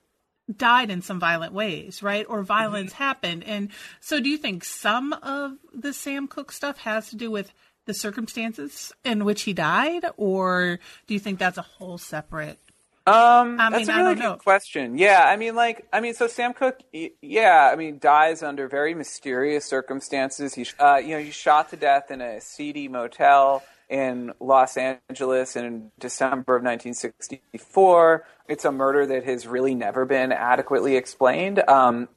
died 0.54 0.90
in 0.90 1.02
some 1.02 1.18
violent 1.18 1.52
ways, 1.52 2.02
right? 2.02 2.26
Or 2.28 2.42
violence 2.42 2.92
mm-hmm. 2.92 3.02
happened. 3.02 3.44
And 3.44 3.70
so 4.00 4.20
do 4.20 4.28
you 4.28 4.38
think 4.38 4.64
some 4.64 5.12
of 5.12 5.56
the 5.74 5.92
Sam 5.92 6.28
Cooke 6.28 6.52
stuff 6.52 6.78
has 6.78 7.10
to 7.10 7.16
do 7.16 7.30
with 7.30 7.52
the 7.86 7.94
circumstances 7.94 8.92
in 9.04 9.24
which 9.24 9.42
he 9.42 9.52
died? 9.52 10.04
Or 10.16 10.78
do 11.06 11.14
you 11.14 11.20
think 11.20 11.38
that's 11.38 11.58
a 11.58 11.62
whole 11.62 11.98
separate 11.98 12.58
um, 13.06 13.60
I 13.60 13.70
mean, 13.70 13.86
that's 13.86 13.88
a 13.88 13.96
really 13.96 14.14
good 14.16 14.22
know. 14.22 14.36
question. 14.36 14.98
Yeah, 14.98 15.22
I 15.24 15.36
mean, 15.36 15.54
like, 15.54 15.86
I 15.92 16.00
mean, 16.00 16.14
so 16.14 16.26
Sam 16.26 16.52
Cooke, 16.52 16.80
yeah, 17.22 17.70
I 17.72 17.76
mean, 17.76 17.98
dies 18.00 18.42
under 18.42 18.66
very 18.66 18.94
mysterious 18.94 19.64
circumstances. 19.64 20.54
He, 20.54 20.66
uh, 20.80 20.96
you 20.96 21.10
know, 21.10 21.20
he's 21.20 21.34
shot 21.34 21.70
to 21.70 21.76
death 21.76 22.10
in 22.10 22.20
a 22.20 22.40
seedy 22.40 22.88
motel 22.88 23.62
in 23.88 24.32
Los 24.40 24.76
Angeles 24.76 25.54
in 25.54 25.92
December 26.00 26.56
of 26.56 26.64
1964. 26.64 28.26
It's 28.48 28.64
a 28.64 28.72
murder 28.72 29.06
that 29.06 29.24
has 29.24 29.46
really 29.46 29.76
never 29.76 30.04
been 30.04 30.32
adequately 30.32 30.96
explained. 30.96 31.62
Um, 31.68 32.08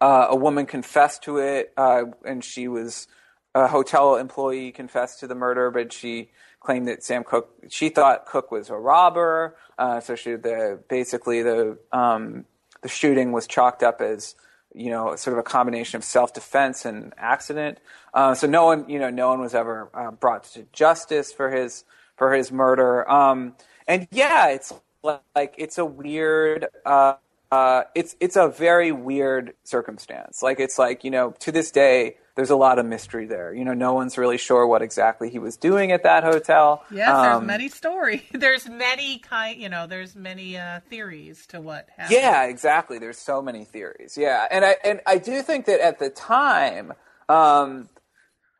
uh, 0.00 0.26
a 0.30 0.36
woman 0.36 0.66
confessed 0.66 1.22
to 1.22 1.38
it, 1.38 1.72
uh, 1.76 2.02
and 2.24 2.42
she 2.42 2.66
was 2.66 3.06
a 3.54 3.68
hotel 3.68 4.16
employee 4.16 4.72
confessed 4.72 5.20
to 5.20 5.28
the 5.28 5.36
murder, 5.36 5.70
but 5.70 5.92
she 5.92 6.30
claimed 6.62 6.88
that 6.88 7.02
Sam 7.02 7.24
Cooke, 7.24 7.50
she 7.68 7.88
thought 7.88 8.26
Cooke 8.26 8.50
was 8.50 8.70
a 8.70 8.76
robber. 8.76 9.56
Uh, 9.78 10.00
so 10.00 10.14
she, 10.14 10.34
the, 10.34 10.80
basically 10.88 11.42
the, 11.42 11.78
um, 11.92 12.44
the 12.82 12.88
shooting 12.88 13.32
was 13.32 13.46
chalked 13.46 13.82
up 13.82 14.00
as, 14.00 14.34
you 14.74 14.90
know, 14.90 15.14
sort 15.16 15.34
of 15.34 15.38
a 15.38 15.42
combination 15.42 15.96
of 15.96 16.04
self-defense 16.04 16.84
and 16.84 17.12
accident. 17.18 17.78
Uh, 18.14 18.34
so 18.34 18.46
no 18.46 18.64
one, 18.64 18.88
you 18.88 18.98
know, 18.98 19.10
no 19.10 19.28
one 19.28 19.40
was 19.40 19.54
ever 19.54 19.90
uh, 19.94 20.10
brought 20.10 20.44
to 20.44 20.66
justice 20.72 21.32
for 21.32 21.50
his, 21.50 21.84
for 22.16 22.32
his 22.32 22.52
murder. 22.52 23.08
Um, 23.10 23.54
and 23.86 24.08
yeah, 24.10 24.48
it's 24.48 24.72
like, 25.02 25.54
it's 25.58 25.78
a 25.78 25.84
weird, 25.84 26.68
uh, 26.86 27.14
uh, 27.52 27.84
it's 27.94 28.16
it's 28.18 28.36
a 28.36 28.48
very 28.48 28.92
weird 28.92 29.52
circumstance. 29.62 30.42
Like 30.42 30.58
it's 30.58 30.78
like 30.78 31.04
you 31.04 31.10
know 31.10 31.32
to 31.40 31.52
this 31.52 31.70
day 31.70 32.16
there's 32.34 32.50
a 32.50 32.56
lot 32.56 32.78
of 32.78 32.86
mystery 32.86 33.26
there. 33.26 33.52
You 33.52 33.64
know, 33.64 33.74
no 33.74 33.92
one's 33.92 34.16
really 34.16 34.38
sure 34.38 34.66
what 34.66 34.82
exactly 34.82 35.28
he 35.30 35.38
was 35.38 35.56
doing 35.56 35.92
at 35.92 36.02
that 36.04 36.24
hotel. 36.24 36.84
Yes, 36.90 37.08
um, 37.08 37.22
there's 37.22 37.46
many 37.46 37.68
stories. 37.68 38.22
There's 38.32 38.68
many 38.68 39.18
kind. 39.18 39.60
You 39.60 39.68
know, 39.68 39.86
there's 39.86 40.16
many 40.16 40.56
uh, 40.56 40.80
theories 40.88 41.46
to 41.48 41.60
what 41.60 41.88
happened. 41.96 42.18
Yeah, 42.18 42.44
exactly. 42.44 42.98
There's 42.98 43.18
so 43.18 43.42
many 43.42 43.64
theories. 43.64 44.16
Yeah, 44.16 44.46
and 44.50 44.64
I 44.64 44.76
and 44.84 45.00
I 45.06 45.18
do 45.18 45.42
think 45.42 45.66
that 45.66 45.80
at 45.80 45.98
the 45.98 46.10
time. 46.10 46.92
Um, 47.28 47.88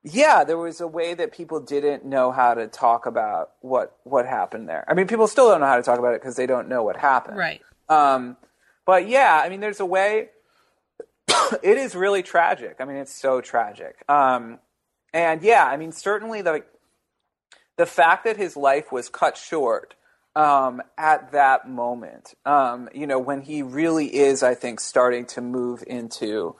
yeah, 0.05 0.43
there 0.43 0.59
was 0.59 0.81
a 0.81 0.87
way 0.87 1.15
that 1.15 1.33
people 1.33 1.61
didn't 1.61 2.05
know 2.05 2.33
how 2.33 2.55
to 2.55 2.67
talk 2.67 3.07
about 3.07 3.51
what 3.61 3.97
what 4.03 4.27
happened 4.27 4.69
there. 4.69 4.85
I 4.89 4.95
mean, 4.95 5.07
people 5.07 5.29
still 5.29 5.49
don't 5.49 5.61
know 5.61 5.67
how 5.67 5.77
to 5.77 5.83
talk 5.83 5.99
about 5.99 6.15
it 6.15 6.21
because 6.21 6.35
they 6.37 6.47
don't 6.47 6.69
know 6.69 6.83
what 6.83 6.97
happened. 6.97 7.37
Right. 7.37 7.61
Um, 7.89 8.37
but 8.85 9.07
yeah, 9.09 9.41
I 9.45 9.49
mean, 9.49 9.61
there's 9.61 9.81
a 9.81 9.87
way. 9.87 10.31
it 11.63 11.79
is 11.79 11.95
really 11.95 12.23
tragic. 12.23 12.77
I 12.81 12.85
mean, 12.85 12.97
it's 12.97 13.15
so 13.15 13.41
tragic. 13.41 14.03
Um, 14.09 14.59
and 15.13 15.43
yeah, 15.43 15.65
I 15.65 15.77
mean, 15.77 15.93
certainly 15.93 16.43
the 16.43 16.65
the 17.77 17.87
fact 17.87 18.25
that 18.25 18.37
his 18.37 18.57
life 18.57 18.93
was 18.93 19.09
cut 19.09 19.37
short 19.37 19.95
um, 20.37 20.83
at 20.97 21.33
that 21.33 21.69
moment, 21.69 22.35
um, 22.45 22.89
you 22.95 23.07
know, 23.07 23.19
when 23.19 23.43
he 23.43 23.63
really 23.63 24.15
is, 24.15 24.43
I 24.43 24.55
think, 24.55 24.81
starting 24.81 25.27
to 25.27 25.41
move 25.41 25.83
into 25.87 26.57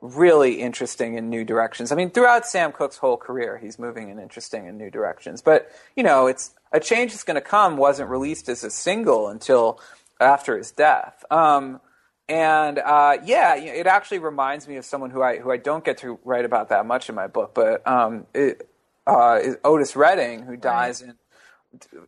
really 0.00 0.60
interesting 0.60 1.16
and 1.16 1.30
new 1.30 1.44
directions. 1.44 1.90
I 1.90 1.94
mean, 1.94 2.10
throughout 2.10 2.46
Sam 2.46 2.72
Cooke's 2.72 2.98
whole 2.98 3.16
career, 3.16 3.58
he's 3.58 3.78
moving 3.78 4.10
in 4.10 4.18
interesting 4.18 4.68
and 4.68 4.76
new 4.76 4.90
directions. 4.90 5.42
But 5.42 5.70
you 5.96 6.02
know, 6.02 6.26
it's 6.26 6.52
a 6.72 6.80
change 6.80 7.12
that's 7.12 7.24
going 7.24 7.36
to 7.36 7.40
come 7.40 7.76
wasn't 7.76 8.10
released 8.10 8.48
as 8.48 8.62
a 8.62 8.70
single 8.70 9.28
until 9.28 9.80
after 10.20 10.56
his 10.56 10.70
death. 10.70 11.24
Um, 11.30 11.80
and 12.28 12.78
uh, 12.78 13.18
yeah, 13.24 13.54
it 13.56 13.86
actually 13.86 14.18
reminds 14.18 14.66
me 14.66 14.76
of 14.76 14.84
someone 14.84 15.10
who 15.10 15.22
I 15.22 15.38
who 15.38 15.52
I 15.52 15.56
don't 15.56 15.84
get 15.84 15.98
to 15.98 16.18
write 16.24 16.44
about 16.44 16.70
that 16.70 16.86
much 16.86 17.08
in 17.08 17.14
my 17.14 17.28
book, 17.28 17.54
but 17.54 17.86
um, 17.86 18.26
it, 18.34 18.68
uh, 19.06 19.38
is 19.42 19.56
Otis 19.64 19.94
Redding, 19.94 20.42
who 20.42 20.56
dies 20.56 21.02
right. 21.02 21.14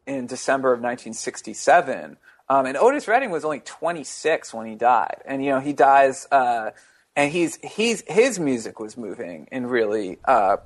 in 0.06 0.14
in 0.18 0.26
December 0.26 0.72
of 0.72 0.78
1967. 0.78 2.16
Um, 2.50 2.66
and 2.66 2.76
Otis 2.76 3.06
Redding 3.06 3.30
was 3.30 3.44
only 3.44 3.60
26 3.60 4.54
when 4.54 4.66
he 4.66 4.74
died, 4.74 5.18
and 5.24 5.44
you 5.44 5.50
know 5.50 5.60
he 5.60 5.72
dies, 5.72 6.26
uh, 6.32 6.70
and 7.14 7.30
he's 7.30 7.56
he's 7.62 8.02
his 8.08 8.40
music 8.40 8.80
was 8.80 8.96
moving 8.96 9.46
in 9.52 9.66
really 9.66 10.18
uh, 10.24 10.56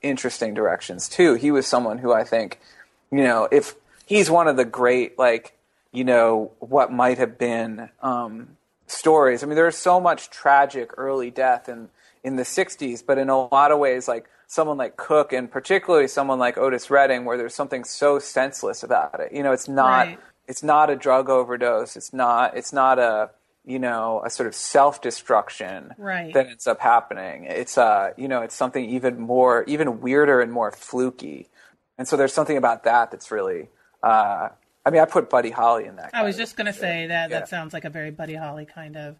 interesting 0.00 0.54
directions 0.54 1.08
too. 1.08 1.34
He 1.34 1.50
was 1.50 1.66
someone 1.66 1.98
who 1.98 2.12
I 2.12 2.24
think, 2.24 2.60
you 3.10 3.24
know, 3.24 3.48
if 3.50 3.74
he's 4.06 4.30
one 4.30 4.48
of 4.48 4.56
the 4.56 4.64
great 4.64 5.18
like 5.18 5.56
you 5.92 6.04
know 6.04 6.52
what 6.60 6.90
might 6.92 7.18
have 7.18 7.36
been 7.36 7.90
um, 8.00 8.56
stories. 8.92 9.42
I 9.42 9.46
mean, 9.46 9.56
there's 9.56 9.76
so 9.76 10.00
much 10.00 10.30
tragic 10.30 10.90
early 10.96 11.30
death 11.30 11.68
in 11.68 11.88
in 12.24 12.36
the 12.36 12.44
60s, 12.44 13.02
but 13.04 13.18
in 13.18 13.28
a 13.28 13.46
lot 13.48 13.72
of 13.72 13.80
ways, 13.80 14.06
like 14.06 14.28
someone 14.46 14.76
like 14.78 14.96
Cooke 14.96 15.32
and 15.32 15.50
particularly 15.50 16.06
someone 16.06 16.38
like 16.38 16.56
Otis 16.56 16.88
Redding, 16.88 17.24
where 17.24 17.36
there's 17.36 17.54
something 17.54 17.82
so 17.82 18.20
senseless 18.20 18.84
about 18.84 19.18
it. 19.18 19.32
You 19.32 19.42
know, 19.42 19.52
it's 19.52 19.68
not 19.68 20.06
Right. 20.06 20.20
it's 20.46 20.62
not 20.62 20.90
a 20.90 20.96
drug 20.96 21.28
overdose. 21.28 21.96
It's 21.96 22.12
not 22.12 22.56
it's 22.56 22.72
not 22.72 22.98
a 22.98 23.30
you 23.64 23.78
know 23.78 24.22
a 24.24 24.30
sort 24.30 24.46
of 24.46 24.54
self 24.54 25.00
destruction 25.00 25.94
Right. 25.98 26.32
that 26.34 26.46
ends 26.46 26.66
up 26.66 26.80
happening. 26.80 27.44
It's 27.44 27.76
uh 27.78 28.12
you 28.16 28.28
know 28.28 28.42
it's 28.42 28.54
something 28.54 28.84
even 28.90 29.18
more 29.18 29.64
even 29.64 30.00
weirder 30.00 30.40
and 30.40 30.52
more 30.52 30.70
fluky. 30.70 31.48
And 31.98 32.06
so 32.08 32.16
there's 32.16 32.32
something 32.32 32.56
about 32.56 32.84
that 32.84 33.10
that's 33.10 33.30
really. 33.30 33.68
Uh, 34.02 34.48
I 34.84 34.90
mean, 34.90 35.00
I 35.00 35.04
put 35.04 35.30
Buddy 35.30 35.50
Holly 35.50 35.84
in 35.86 35.96
that. 35.96 36.10
I 36.12 36.24
was 36.24 36.36
just 36.36 36.56
going 36.56 36.66
to 36.66 36.72
say 36.72 37.06
that 37.06 37.30
Yeah. 37.30 37.40
that 37.40 37.48
sounds 37.48 37.72
like 37.72 37.84
a 37.84 37.90
very 37.90 38.10
Buddy 38.10 38.34
Holly 38.34 38.66
kind 38.66 38.96
of. 38.96 39.16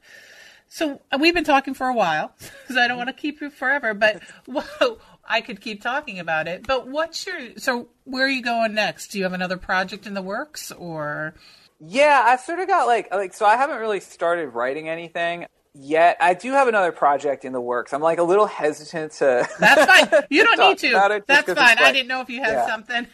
So 0.69 1.01
uh, 1.13 1.19
we've 1.21 1.35
been 1.35 1.45
talking 1.45 1.75
for 1.75 1.87
a 1.89 1.93
while, 1.95 2.33
because 2.39 2.77
I 2.77 2.89
don't 2.89 2.97
want 2.97 3.09
to 3.09 3.13
keep 3.15 3.41
you 3.41 3.51
forever, 3.51 3.93
but 3.95 4.23
whoa, 4.47 4.99
I 5.25 5.41
could 5.41 5.61
keep 5.61 5.83
talking 5.83 6.19
about 6.19 6.49
it. 6.49 6.67
But 6.67 6.89
what's 6.89 7.27
your 7.27 7.39
so 7.59 7.89
where 8.05 8.25
are 8.25 8.31
you 8.31 8.43
going 8.43 8.75
next? 8.75 9.09
Do 9.09 9.19
you 9.19 9.25
have 9.25 9.35
another 9.35 9.57
project 9.59 10.07
in 10.07 10.15
the 10.15 10.23
works, 10.23 10.73
or 10.73 11.35
Yeah, 11.79 12.23
I've 12.25 12.41
sort 12.41 12.59
of 12.59 12.67
got 12.69 12.87
like 12.87 13.13
like 13.13 13.35
so 13.35 13.45
I 13.47 13.57
haven't 13.57 13.79
really 13.79 14.01
started 14.01 14.49
writing 14.49 14.89
anything 14.89 15.47
yet. 15.75 16.17
I 16.21 16.35
do 16.35 16.53
have 16.53 16.69
another 16.69 16.91
project 16.93 17.45
in 17.45 17.53
the 17.53 17.61
works. 17.61 17.93
I'm 17.93 18.01
like 18.03 18.19
a 18.19 18.23
little 18.25 18.47
hesitant 18.47 19.13
to 19.13 19.47
that's 19.61 19.85
fine. 20.11 20.23
You 20.31 20.43
don't 20.57 20.59
need 20.59 20.79
to. 20.79 21.23
That's 21.27 21.53
fine. 21.53 21.73
it's 21.73 21.83
I 21.83 21.93
didn't 21.93 22.09
know 22.09 22.21
if 22.23 22.31
you 22.31 22.43
had 22.43 22.53
yeah. 22.55 22.67
something. 22.67 23.07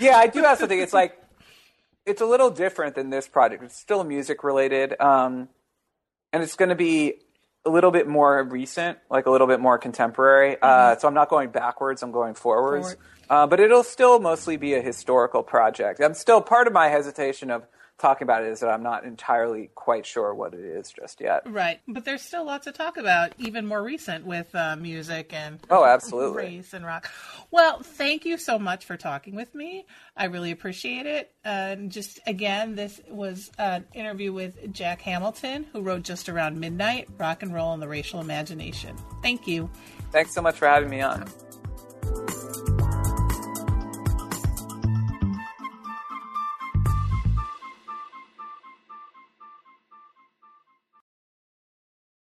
yeah, 0.00 0.16
I 0.16 0.26
do 0.26 0.42
have 0.42 0.58
something. 0.58 0.78
It's 0.80 0.92
like 0.92 1.16
it's 2.06 2.20
a 2.20 2.26
little 2.26 2.50
different 2.50 2.94
than 2.94 3.10
this 3.10 3.28
project. 3.28 3.62
It's 3.64 3.76
still 3.76 4.04
music 4.04 4.44
related, 4.44 4.98
um, 5.00 5.48
and 6.32 6.42
it's 6.42 6.54
going 6.54 6.68
to 6.68 6.76
be 6.76 7.14
a 7.64 7.70
little 7.70 7.90
bit 7.90 8.06
more 8.06 8.42
recent, 8.44 8.98
like 9.10 9.26
a 9.26 9.30
little 9.30 9.48
bit 9.48 9.58
more 9.58 9.76
contemporary. 9.76 10.56
Uh, 10.62 10.96
so 10.96 11.08
I'm 11.08 11.14
not 11.14 11.28
going 11.28 11.50
backwards; 11.50 12.02
I'm 12.02 12.12
going 12.12 12.34
forwards. 12.34 12.94
Forward. 12.94 13.06
Uh, 13.28 13.46
but 13.48 13.58
it'll 13.58 13.82
still 13.82 14.20
mostly 14.20 14.56
be 14.56 14.74
a 14.74 14.80
historical 14.80 15.42
project. 15.42 16.00
I'm 16.00 16.14
still 16.14 16.40
part 16.40 16.68
of 16.68 16.72
my 16.72 16.88
hesitation 16.88 17.50
of 17.50 17.66
talking 17.98 18.24
about 18.24 18.42
it 18.44 18.48
is 18.48 18.60
that 18.60 18.68
I'm 18.68 18.82
not 18.82 19.04
entirely 19.04 19.70
quite 19.74 20.04
sure 20.04 20.34
what 20.34 20.52
it 20.52 20.60
is 20.60 20.92
just 20.92 21.20
yet. 21.20 21.42
Right, 21.50 21.80
but 21.88 22.04
there's 22.04 22.22
still 22.22 22.44
lots 22.44 22.64
to 22.64 22.72
talk 22.72 22.96
about, 22.96 23.32
even 23.38 23.66
more 23.66 23.82
recent 23.82 24.26
with 24.26 24.54
uh, 24.54 24.76
music 24.76 25.32
and 25.32 25.58
Oh, 25.70 25.84
absolutely. 25.84 26.44
race 26.44 26.74
and 26.74 26.84
rock. 26.84 27.10
Well, 27.50 27.80
thank 27.82 28.24
you 28.26 28.36
so 28.36 28.58
much 28.58 28.84
for 28.84 28.96
talking 28.96 29.34
with 29.34 29.54
me. 29.54 29.86
I 30.16 30.26
really 30.26 30.50
appreciate 30.50 31.06
it. 31.06 31.32
And 31.44 31.90
just 31.90 32.20
again, 32.26 32.74
this 32.74 33.00
was 33.08 33.50
an 33.58 33.86
interview 33.94 34.32
with 34.32 34.72
Jack 34.72 35.00
Hamilton, 35.00 35.64
who 35.72 35.80
wrote 35.80 36.02
Just 36.02 36.28
Around 36.28 36.60
Midnight: 36.60 37.08
Rock 37.18 37.42
and 37.42 37.54
Roll 37.54 37.72
and 37.72 37.80
the 37.82 37.88
Racial 37.88 38.20
Imagination. 38.20 38.96
Thank 39.22 39.46
you. 39.46 39.70
Thanks 40.12 40.32
so 40.34 40.42
much 40.42 40.56
for 40.56 40.66
having 40.66 40.90
me 40.90 41.00
on. 41.00 41.26